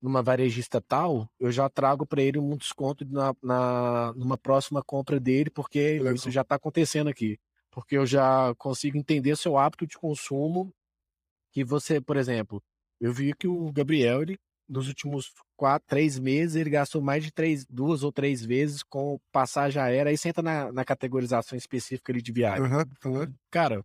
numa 0.00 0.22
varejista 0.22 0.80
tal, 0.80 1.28
eu 1.38 1.52
já 1.52 1.68
trago 1.68 2.06
para 2.06 2.22
ele 2.22 2.38
um 2.38 2.56
desconto 2.56 3.04
na, 3.06 3.34
na, 3.42 4.14
numa 4.14 4.38
próxima 4.38 4.82
compra 4.82 5.20
dele, 5.20 5.50
porque 5.50 5.98
Legal. 5.98 6.14
isso 6.14 6.30
já 6.30 6.40
está 6.40 6.54
acontecendo 6.54 7.10
aqui. 7.10 7.38
Porque 7.70 7.98
eu 7.98 8.06
já 8.06 8.54
consigo 8.56 8.96
entender 8.96 9.36
seu 9.36 9.58
hábito 9.58 9.86
de 9.86 9.98
consumo, 9.98 10.72
que 11.52 11.62
você, 11.62 12.00
por 12.00 12.16
exemplo, 12.16 12.62
eu 13.00 13.12
vi 13.12 13.32
que 13.34 13.48
o 13.48 13.72
Gabriel, 13.72 14.22
ele, 14.22 14.38
nos 14.68 14.88
últimos 14.88 15.32
quatro, 15.56 15.88
três 15.88 16.18
meses, 16.18 16.56
ele 16.56 16.70
gastou 16.70 17.02
mais 17.02 17.24
de 17.24 17.32
três, 17.32 17.66
duas 17.66 18.02
ou 18.02 18.12
três 18.12 18.44
vezes 18.44 18.82
com 18.82 19.18
passagem 19.32 19.80
aérea, 19.80 20.10
aí 20.10 20.18
senta 20.18 20.40
na, 20.40 20.70
na 20.70 20.84
categorização 20.84 21.58
específica 21.58 22.12
ali 22.12 22.22
de 22.22 22.32
viagem. 22.32 22.62
Uhum, 22.62 22.84
uhum. 23.06 23.34
Cara, 23.50 23.84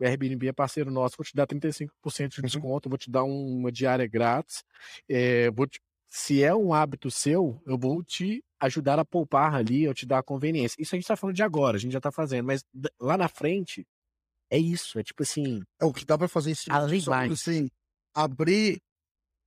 o 0.00 0.04
Airbnb 0.04 0.48
é 0.48 0.52
parceiro 0.52 0.90
nosso, 0.90 1.16
vou 1.16 1.24
te 1.24 1.34
dar 1.34 1.46
35% 1.46 1.88
de 2.28 2.40
uhum. 2.40 2.46
desconto, 2.46 2.88
vou 2.88 2.98
te 2.98 3.10
dar 3.10 3.24
uma 3.24 3.70
diária 3.70 4.06
grátis. 4.06 4.64
É, 5.08 5.50
vou 5.50 5.66
te, 5.66 5.80
se 6.08 6.42
é 6.42 6.54
um 6.54 6.74
hábito 6.74 7.10
seu, 7.10 7.62
eu 7.64 7.78
vou 7.78 8.02
te 8.02 8.44
ajudar 8.60 8.98
a 8.98 9.04
poupar 9.04 9.54
ali, 9.54 9.84
eu 9.84 9.94
te 9.94 10.04
dar 10.04 10.18
a 10.18 10.22
conveniência. 10.22 10.76
Isso 10.80 10.94
a 10.94 10.98
gente 10.98 11.06
tá 11.08 11.16
falando 11.16 11.36
de 11.36 11.42
agora, 11.42 11.76
a 11.76 11.80
gente 11.80 11.92
já 11.92 12.00
tá 12.00 12.12
fazendo, 12.12 12.46
mas 12.46 12.64
lá 13.00 13.16
na 13.16 13.28
frente, 13.28 13.86
é 14.50 14.58
isso, 14.58 14.98
é 14.98 15.02
tipo 15.02 15.22
assim. 15.22 15.62
É 15.80 15.84
o 15.84 15.92
que 15.92 16.04
dá 16.04 16.18
para 16.18 16.28
fazer 16.28 16.50
isso. 16.50 16.70
Além 16.70 17.02
mais. 17.06 17.32
Assim, 17.32 17.70
abrir 18.14 18.80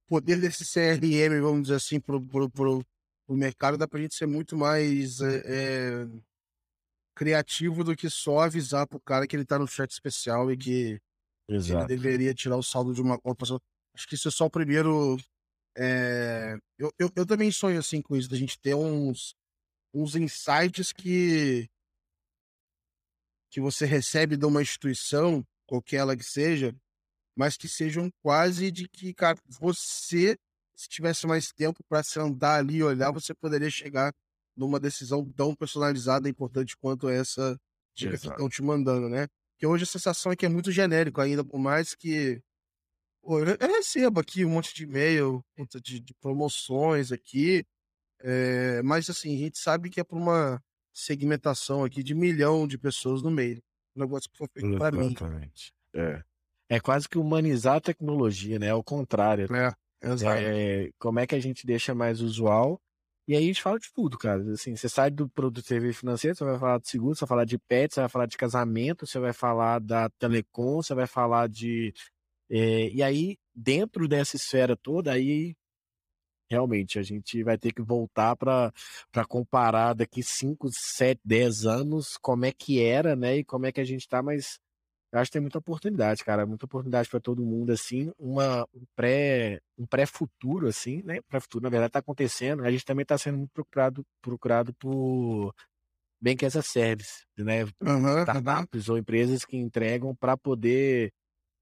poder 0.07 0.39
desse 0.39 0.63
CRM, 0.63 1.41
vamos 1.41 1.63
dizer 1.63 1.75
assim, 1.75 1.99
pro, 1.99 2.21
pro, 2.21 2.49
pro, 2.49 2.85
pro 3.25 3.35
mercado, 3.35 3.77
dá 3.77 3.87
pra 3.87 3.99
gente 3.99 4.15
ser 4.15 4.27
muito 4.27 4.55
mais. 4.55 5.19
É, 5.21 6.07
criativo 7.15 7.83
do 7.83 7.95
que 7.95 8.09
só 8.09 8.39
avisar 8.39 8.85
pro 8.85 8.99
cara 8.99 9.25
que 9.25 9.35
ele 9.35 9.45
tá 9.45 9.57
no 9.57 9.67
chat 9.67 9.89
especial 9.89 10.51
e 10.51 10.57
que 10.57 11.01
Exato. 11.47 11.79
ele 11.79 11.87
deveria 11.87 12.33
tirar 12.33 12.57
o 12.57 12.63
saldo 12.63 12.93
de 12.93 13.01
uma 13.01 13.17
conta. 13.17 13.45
Acho 13.95 14.07
que 14.07 14.15
isso 14.15 14.27
é 14.27 14.31
só 14.31 14.45
o 14.45 14.51
primeiro. 14.51 15.17
É... 15.77 16.57
Eu, 16.77 16.91
eu, 16.99 17.09
eu, 17.15 17.25
também 17.25 17.51
sonho 17.51 17.79
assim 17.79 18.01
com 18.01 18.15
isso, 18.15 18.29
da 18.29 18.35
gente 18.35 18.59
ter 18.59 18.75
uns, 18.75 19.33
uns 19.93 20.15
insights 20.15 20.91
que, 20.91 21.69
que 23.49 23.61
você 23.61 23.85
recebe 23.85 24.35
de 24.35 24.45
uma 24.45 24.61
instituição, 24.61 25.45
qualquer 25.65 25.97
ela 25.97 26.17
que 26.17 26.23
seja, 26.23 26.75
mas 27.35 27.57
que 27.57 27.67
sejam 27.67 28.09
quase 28.21 28.71
de 28.71 28.87
que, 28.87 29.13
cara, 29.13 29.37
você, 29.47 30.37
se 30.75 30.87
tivesse 30.87 31.27
mais 31.27 31.51
tempo 31.51 31.83
para 31.89 32.01
se 32.03 32.19
andar 32.19 32.59
ali 32.59 32.77
e 32.77 32.83
olhar, 32.83 33.11
você 33.11 33.33
poderia 33.33 33.69
chegar 33.69 34.13
numa 34.55 34.79
decisão 34.79 35.29
tão 35.33 35.53
personalizada 35.53 36.27
e 36.27 36.31
importante 36.31 36.77
quanto 36.77 37.09
essa 37.09 37.59
dica 37.93 38.13
Exato. 38.13 38.27
que 38.27 38.33
estão 38.33 38.49
te 38.49 38.61
mandando, 38.61 39.09
né? 39.09 39.27
Porque 39.53 39.67
hoje 39.67 39.83
a 39.83 39.87
sensação 39.87 40.31
é 40.31 40.35
que 40.35 40.45
é 40.45 40.49
muito 40.49 40.71
genérico 40.71 41.19
ainda, 41.21 41.43
por 41.43 41.59
mais 41.59 41.93
que 41.93 42.41
pô, 43.21 43.39
eu 43.39 43.57
recebo 43.59 44.19
aqui 44.19 44.45
um 44.45 44.49
monte 44.49 44.73
de 44.73 44.83
e-mail 44.83 45.43
de, 45.81 45.99
de 45.99 46.13
promoções 46.15 47.11
aqui, 47.11 47.65
é, 48.19 48.81
mas 48.81 49.09
assim, 49.09 49.35
a 49.35 49.39
gente 49.39 49.57
sabe 49.57 49.89
que 49.89 49.99
é 49.99 50.03
por 50.03 50.17
uma 50.17 50.61
segmentação 50.93 51.83
aqui 51.83 52.01
de 52.01 52.15
milhão 52.15 52.67
de 52.67 52.77
pessoas 52.77 53.21
no 53.21 53.29
meio. 53.29 53.61
Um 53.95 54.01
negócio 54.01 54.29
que 54.29 54.37
foi 54.37 54.47
feito 54.47 54.77
para 54.77 54.97
mim. 54.97 55.07
Exatamente. 55.07 55.73
É. 55.93 56.23
é 56.69 56.79
quase 56.79 57.07
que 57.07 57.17
humanizar 57.17 57.75
a 57.75 57.81
tecnologia, 57.81 58.59
né? 58.59 58.67
É 58.67 58.73
o 58.73 58.83
contrário. 58.83 59.47
É, 59.55 59.73
exato. 60.01 60.41
É, 60.41 60.89
como 60.99 61.19
é 61.19 61.27
que 61.27 61.35
a 61.35 61.39
gente 61.39 61.65
deixa 61.65 61.93
mais 61.93 62.21
usual 62.21 62.79
e 63.27 63.35
aí 63.35 63.43
a 63.43 63.47
gente 63.47 63.61
fala 63.61 63.79
de 63.79 63.91
tudo, 63.91 64.17
cara. 64.17 64.41
Assim, 64.51 64.75
você 64.75 64.87
sai 64.87 65.09
do 65.09 65.27
produto 65.27 65.63
de 65.63 65.67
serviço 65.67 65.99
financeiro, 66.01 66.37
você 66.37 66.43
vai 66.43 66.59
falar 66.59 66.79
de 66.79 66.89
seguro, 66.89 67.15
você 67.15 67.21
vai 67.21 67.29
falar 67.29 67.45
de 67.45 67.57
pet, 67.57 67.93
você 67.93 67.99
vai 68.01 68.09
falar 68.09 68.25
de 68.27 68.37
casamento, 68.37 69.07
você 69.07 69.19
vai 69.19 69.33
falar 69.33 69.79
da 69.79 70.09
telecom, 70.11 70.75
você 70.81 70.93
vai 70.93 71.07
falar 71.07 71.49
de. 71.49 71.91
É, 72.49 72.89
e 72.89 73.01
aí, 73.01 73.37
dentro 73.53 74.07
dessa 74.07 74.35
esfera 74.35 74.77
toda, 74.77 75.11
aí 75.11 75.55
realmente 76.47 76.99
a 76.99 77.03
gente 77.03 77.43
vai 77.43 77.57
ter 77.57 77.73
que 77.73 77.81
voltar 77.81 78.35
para 78.35 78.71
comparar 79.27 79.93
daqui 79.93 80.21
5, 80.21 80.69
7, 80.71 81.19
10 81.25 81.65
anos 81.65 82.17
como 82.21 82.45
é 82.45 82.51
que 82.51 82.79
era, 82.83 83.15
né? 83.15 83.37
E 83.37 83.43
como 83.43 83.65
é 83.65 83.71
que 83.71 83.81
a 83.81 83.83
gente 83.85 84.01
está, 84.01 84.21
mas 84.21 84.59
eu 85.15 85.21
acho 85.21 85.29
que 85.29 85.33
tem 85.33 85.41
muita 85.41 85.59
oportunidade, 85.59 86.25
cara, 86.25 86.45
muita 86.45 86.65
oportunidade 86.65 87.09
para 87.09 87.21
todo 87.21 87.45
mundo, 87.45 87.71
assim, 87.71 88.11
uma, 88.19 88.67
um 88.73 88.83
pré 88.95 89.61
um 89.77 89.85
pré-futuro, 89.85 90.67
assim, 90.67 91.01
né? 91.03 91.21
Pré-futuro, 91.29 91.63
na 91.63 91.69
verdade, 91.69 91.89
está 91.89 91.99
acontecendo. 91.99 92.63
A 92.65 92.71
gente 92.71 92.83
também 92.83 93.03
está 93.03 93.17
sendo 93.17 93.37
muito 93.37 93.51
procurado, 93.51 94.05
procurado 94.21 94.73
por 94.73 95.53
bem 96.19 96.35
que 96.35 96.45
essa 96.45 96.61
service, 96.61 97.23
né? 97.37 97.63
Uhum, 97.81 98.19
Startups 98.19 98.87
uhum. 98.87 98.95
ou 98.95 98.99
empresas 98.99 99.45
que 99.45 99.55
entregam 99.55 100.13
para 100.15 100.35
poder 100.35 101.13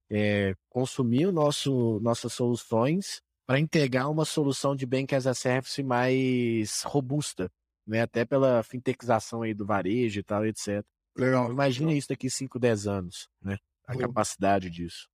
é, 0.09 0.55
consumir 0.69 1.27
o 1.27 1.31
nosso, 1.31 1.99
nossas 1.99 2.33
soluções 2.33 3.21
para 3.45 3.59
entregar 3.59 4.07
uma 4.09 4.25
solução 4.25 4.75
de 4.75 4.85
bem 4.85 5.05
que 5.05 5.15
as 5.15 5.27
a 5.27 5.33
service 5.35 5.83
mais 5.83 6.81
robusta, 6.83 7.51
né? 7.85 8.01
Até 8.01 8.25
pela 8.25 8.63
fintechização 8.63 9.43
aí 9.43 9.53
do 9.53 9.65
varejo 9.65 10.19
e 10.19 10.23
tal, 10.23 10.43
etc. 10.43 10.83
Legal. 11.15 11.51
Imagina 11.51 11.93
isso 11.93 12.09
daqui 12.09 12.29
5, 12.29 12.57
10 12.59 12.87
anos, 12.87 13.29
né? 13.41 13.57
A 13.85 13.93
Pô. 13.93 13.99
capacidade 13.99 14.69
disso. 14.69 15.07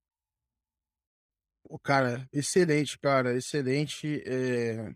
Pô, 1.64 1.78
cara, 1.78 2.28
excelente, 2.32 2.98
cara, 2.98 3.36
excelente. 3.36 4.24
É... 4.26 4.94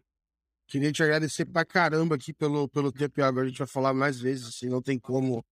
Queria 0.67 0.91
te 0.91 1.03
agradecer 1.03 1.45
pra 1.45 1.65
caramba 1.65 2.15
aqui 2.15 2.33
pelo, 2.33 2.67
pelo 2.69 2.91
tempo. 2.91 3.19
E 3.19 3.23
agora 3.23 3.45
a 3.45 3.49
gente 3.49 3.57
vai 3.57 3.67
falar 3.67 3.93
mais 3.93 4.19
vezes, 4.19 4.47
assim, 4.47 4.69
não 4.69 4.81
tem 4.81 4.97
como, 4.97 5.45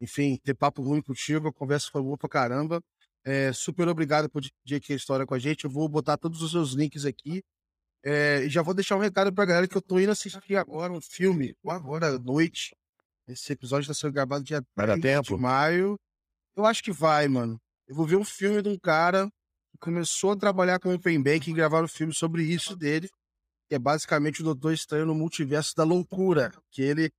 enfim, 0.00 0.38
ter 0.42 0.54
papo 0.54 0.82
ruim 0.82 1.02
contigo. 1.02 1.48
A 1.48 1.52
conversa 1.52 1.90
foi 1.90 2.02
boa 2.02 2.16
pra 2.16 2.28
caramba. 2.28 2.82
É, 3.24 3.52
super 3.52 3.86
obrigado 3.88 4.28
por 4.30 4.40
dividir 4.40 4.76
aqui 4.76 4.92
a 4.94 4.96
história 4.96 5.26
com 5.26 5.34
a 5.34 5.38
gente. 5.38 5.64
Eu 5.64 5.70
vou 5.70 5.88
botar 5.88 6.16
todos 6.16 6.42
os 6.42 6.50
seus 6.50 6.72
links 6.72 7.04
aqui. 7.04 7.42
É, 8.02 8.44
e 8.44 8.48
já 8.48 8.62
vou 8.62 8.74
deixar 8.74 8.96
um 8.96 9.00
recado 9.00 9.32
pra 9.32 9.44
galera 9.44 9.68
que 9.68 9.76
eu 9.76 9.82
tô 9.82 9.98
indo 10.00 10.12
assistir 10.12 10.56
agora 10.56 10.92
um 10.92 11.00
filme, 11.00 11.54
agora 11.66 12.14
à 12.14 12.18
noite, 12.18 12.74
esse 13.28 13.52
episódio 13.52 13.88
tá 13.88 13.94
sendo 13.94 14.12
gravado 14.12 14.44
dia 14.44 14.64
vai 14.74 14.86
dar 14.86 15.00
tempo? 15.00 15.36
de 15.36 15.42
maio. 15.42 15.98
Eu 16.56 16.64
acho 16.64 16.82
que 16.82 16.92
vai, 16.92 17.28
mano. 17.28 17.60
Eu 17.86 17.94
vou 17.94 18.06
ver 18.06 18.16
um 18.16 18.24
filme 18.24 18.62
de 18.62 18.68
um 18.68 18.78
cara 18.78 19.28
que 19.70 19.78
começou 19.78 20.32
a 20.32 20.36
trabalhar 20.36 20.78
com 20.78 20.88
o 20.88 20.94
Open 20.94 21.22
Bank 21.22 21.48
e 21.48 21.54
gravar 21.54 21.82
um 21.82 21.88
filme 21.88 22.14
sobre 22.14 22.42
isso 22.42 22.74
dele, 22.76 23.08
que 23.68 23.74
é 23.74 23.78
basicamente 23.78 24.40
o 24.40 24.44
Doutor 24.44 24.72
Estranho 24.72 25.06
no 25.06 25.14
Multiverso 25.14 25.74
da 25.76 25.84
Loucura, 25.84 26.52
que 26.70 26.82
ele 26.82 27.10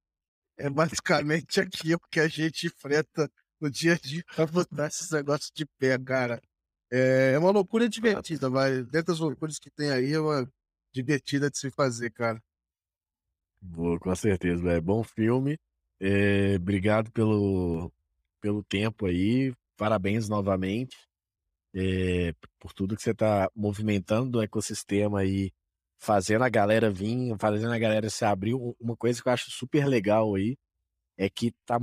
é 0.57 0.69
basicamente 0.69 1.61
aquilo 1.61 1.99
que 2.11 2.19
a 2.19 2.27
gente 2.27 2.67
enfrenta 2.67 3.31
no 3.59 3.69
dia 3.69 3.93
a 3.93 3.97
dia 3.97 4.23
pra 4.35 4.45
botar 4.45 4.87
esses 4.87 5.09
negócios 5.11 5.51
de 5.53 5.65
pé, 5.77 5.97
cara. 5.97 6.41
É, 6.91 7.33
é 7.33 7.39
uma 7.39 7.51
loucura 7.51 7.87
divertida, 7.87 8.49
mas 8.49 8.85
dentro 8.87 9.13
das 9.13 9.19
loucuras 9.19 9.59
que 9.59 9.69
tem 9.69 9.91
aí, 9.91 10.13
é 10.13 10.19
uma 10.19 10.51
divertida 10.91 11.49
de 11.49 11.57
se 11.57 11.69
fazer, 11.69 12.11
cara. 12.11 12.41
Boa, 13.61 13.99
com 13.99 14.15
certeza, 14.15 14.71
é 14.71 14.81
bom 14.81 15.03
filme. 15.03 15.59
É, 15.99 16.55
obrigado 16.55 17.11
pelo, 17.11 17.91
pelo 18.41 18.63
tempo 18.63 19.05
aí. 19.05 19.53
Parabéns 19.77 20.29
novamente 20.29 20.97
é, 21.73 22.33
por 22.59 22.73
tudo 22.73 22.95
que 22.95 23.01
você 23.01 23.11
está 23.11 23.49
movimentando 23.55 24.31
do 24.31 24.41
ecossistema 24.41 25.19
aí, 25.19 25.51
fazendo 25.97 26.43
a 26.43 26.49
galera 26.49 26.89
vir, 26.89 27.35
fazendo 27.39 27.71
a 27.73 27.79
galera 27.79 28.09
se 28.09 28.25
abrir. 28.25 28.53
Uma 28.79 28.95
coisa 28.95 29.21
que 29.21 29.27
eu 29.27 29.33
acho 29.33 29.51
super 29.51 29.85
legal 29.85 30.35
aí 30.35 30.57
é 31.17 31.29
que 31.29 31.51
tá, 31.65 31.79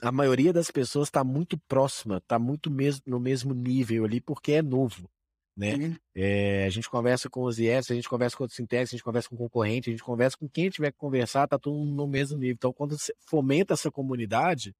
a 0.00 0.12
maioria 0.12 0.52
das 0.52 0.70
pessoas 0.70 1.08
está 1.08 1.24
muito 1.24 1.58
próxima, 1.68 2.18
está 2.18 2.38
muito 2.38 2.70
no 3.06 3.20
mesmo 3.20 3.54
nível 3.54 4.04
ali, 4.04 4.20
porque 4.20 4.52
é 4.52 4.62
novo 4.62 5.10
né? 5.56 5.74
Uhum. 5.74 5.96
É, 6.14 6.64
a 6.64 6.70
gente 6.70 6.88
conversa 6.88 7.28
com 7.28 7.42
os 7.44 7.58
IES, 7.58 7.90
a 7.90 7.94
gente 7.94 8.08
conversa 8.08 8.36
com 8.36 8.44
outros 8.44 8.56
sintéticos, 8.56 8.94
a 8.94 8.96
gente 8.96 9.04
conversa 9.04 9.28
com 9.28 9.36
concorrente, 9.36 9.90
a 9.90 9.92
gente 9.92 10.02
conversa 10.02 10.36
com 10.36 10.48
quem 10.48 10.70
tiver 10.70 10.90
que 10.90 10.98
conversar, 10.98 11.46
tá 11.46 11.58
todo 11.58 11.76
mundo 11.76 11.94
no 11.94 12.06
mesmo 12.06 12.38
nível. 12.38 12.54
Então, 12.54 12.72
quando 12.72 12.98
você 12.98 13.12
fomenta 13.20 13.74
essa 13.74 13.90
comunidade, 13.90 14.74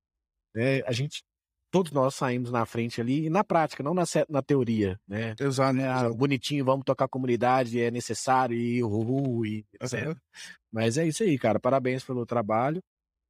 né, 0.54 0.82
a 0.86 0.92
gente, 0.92 1.22
todos 1.70 1.92
nós 1.92 2.14
saímos 2.14 2.50
na 2.50 2.64
frente 2.64 3.00
ali, 3.00 3.26
e 3.26 3.30
na 3.30 3.44
prática, 3.44 3.82
não 3.82 3.94
na, 3.94 4.04
na 4.28 4.42
teoria, 4.42 4.98
né? 5.06 5.34
Exato, 5.38 5.74
né? 5.74 5.88
Ah, 5.88 6.08
bonitinho, 6.08 6.64
vamos 6.64 6.84
tocar 6.84 7.04
a 7.04 7.08
comunidade, 7.08 7.80
é 7.80 7.90
necessário, 7.90 8.56
e 8.56 8.82
uhul, 8.82 9.44
e 9.44 9.64
etc. 9.80 10.08
Uhum. 10.08 10.14
Mas 10.70 10.96
é 10.96 11.06
isso 11.06 11.22
aí, 11.22 11.38
cara. 11.38 11.60
Parabéns 11.60 12.02
pelo 12.02 12.24
trabalho. 12.24 12.82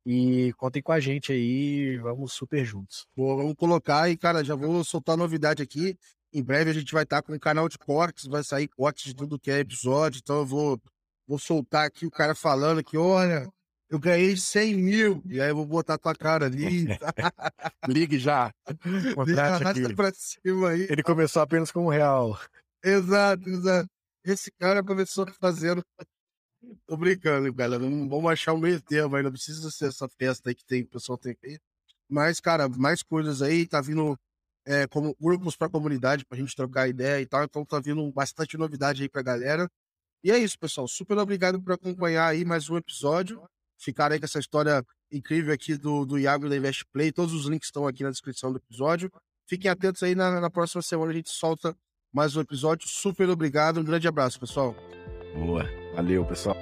E 0.04 0.52
contem 0.54 0.82
com 0.82 0.90
a 0.90 0.98
gente 0.98 1.32
aí, 1.32 1.96
vamos 1.98 2.32
super 2.32 2.64
juntos. 2.64 3.06
Boa, 3.16 3.36
vamos 3.36 3.54
colocar 3.54 4.10
e, 4.10 4.16
cara, 4.16 4.42
já 4.42 4.56
vou 4.56 4.82
soltar 4.82 5.16
novidade 5.16 5.62
aqui. 5.62 5.96
Em 6.32 6.42
breve 6.42 6.70
a 6.70 6.74
gente 6.74 6.92
vai 6.92 7.02
estar 7.02 7.22
com 7.22 7.34
um 7.34 7.38
canal 7.38 7.68
de 7.68 7.78
cortes, 7.78 8.26
vai 8.26 8.42
sair 8.42 8.68
cortes 8.68 9.04
de 9.04 9.14
tudo 9.14 9.38
que 9.38 9.50
é 9.50 9.58
episódio. 9.58 10.20
Então 10.22 10.38
eu 10.38 10.46
vou, 10.46 10.80
vou 11.26 11.38
soltar 11.38 11.86
aqui 11.86 12.06
o 12.06 12.10
cara 12.10 12.34
falando 12.34 12.82
que, 12.82 12.96
olha, 12.96 13.46
eu 13.92 13.98
ganhei 13.98 14.34
100 14.34 14.74
mil. 14.74 15.22
E 15.26 15.38
aí 15.38 15.50
eu 15.50 15.56
vou 15.56 15.66
botar 15.66 15.98
tua 15.98 16.14
cara 16.14 16.46
ali. 16.46 16.86
Ligue 17.86 18.18
já. 18.18 18.50
Contrate 19.14 19.68
aqui. 19.68 19.94
Pra 19.94 20.10
cima 20.14 20.70
aí. 20.70 20.86
Ele 20.88 21.02
começou 21.02 21.42
apenas 21.42 21.70
com 21.70 21.84
um 21.84 21.90
real. 21.90 22.40
exato, 22.82 23.46
exato. 23.50 23.90
Esse 24.24 24.50
cara 24.52 24.82
começou 24.82 25.26
fazendo. 25.38 25.84
Tô 26.86 26.96
brincando, 26.96 27.52
galera. 27.52 27.82
Não 27.82 28.08
vamos 28.08 28.32
achar 28.32 28.54
um 28.54 28.58
meio 28.58 28.80
termo 28.80 29.14
aí. 29.14 29.22
Não 29.22 29.30
precisa 29.30 29.70
ser 29.70 29.88
essa 29.88 30.08
festa 30.08 30.48
aí 30.48 30.54
que 30.54 30.64
tem, 30.64 30.84
o 30.84 30.88
pessoal 30.88 31.18
tem 31.18 31.34
feito. 31.34 31.60
Mas, 32.08 32.40
cara, 32.40 32.70
mais 32.70 33.02
coisas 33.02 33.42
aí. 33.42 33.66
Tá 33.66 33.82
vindo 33.82 34.18
é, 34.66 34.86
como 34.86 35.16
grupos 35.20 35.56
para 35.56 35.68
comunidade, 35.68 36.24
pra 36.24 36.38
gente 36.38 36.54
trocar 36.54 36.88
ideia 36.88 37.20
e 37.20 37.26
tal. 37.26 37.44
Então 37.44 37.64
tá 37.64 37.80
vindo 37.80 38.10
bastante 38.12 38.56
novidade 38.56 39.02
aí 39.02 39.08
pra 39.08 39.22
galera. 39.22 39.68
E 40.24 40.30
é 40.30 40.38
isso, 40.38 40.58
pessoal. 40.58 40.86
Super 40.86 41.18
obrigado 41.18 41.60
por 41.60 41.72
acompanhar 41.72 42.28
aí 42.28 42.44
mais 42.44 42.70
um 42.70 42.76
episódio. 42.76 43.42
Ficar 43.78 44.12
aí 44.12 44.18
com 44.18 44.24
essa 44.24 44.38
história 44.38 44.84
incrível 45.10 45.52
aqui 45.52 45.76
do, 45.76 46.04
do 46.06 46.18
Iago 46.18 46.48
da 46.48 46.56
Invest 46.56 46.84
Play. 46.92 47.10
Todos 47.10 47.34
os 47.34 47.46
links 47.46 47.68
estão 47.68 47.86
aqui 47.86 48.04
na 48.04 48.10
descrição 48.10 48.52
do 48.52 48.58
episódio. 48.58 49.10
Fiquem 49.48 49.70
atentos 49.70 50.02
aí, 50.02 50.14
na, 50.14 50.40
na 50.40 50.48
próxima 50.48 50.80
semana 50.82 51.10
a 51.10 51.14
gente 51.14 51.30
solta 51.30 51.76
mais 52.12 52.36
um 52.36 52.40
episódio. 52.40 52.88
Super 52.88 53.28
obrigado, 53.28 53.80
um 53.80 53.84
grande 53.84 54.06
abraço, 54.06 54.38
pessoal. 54.38 54.76
Boa, 55.34 55.64
valeu, 55.94 56.24
pessoal. 56.24 56.56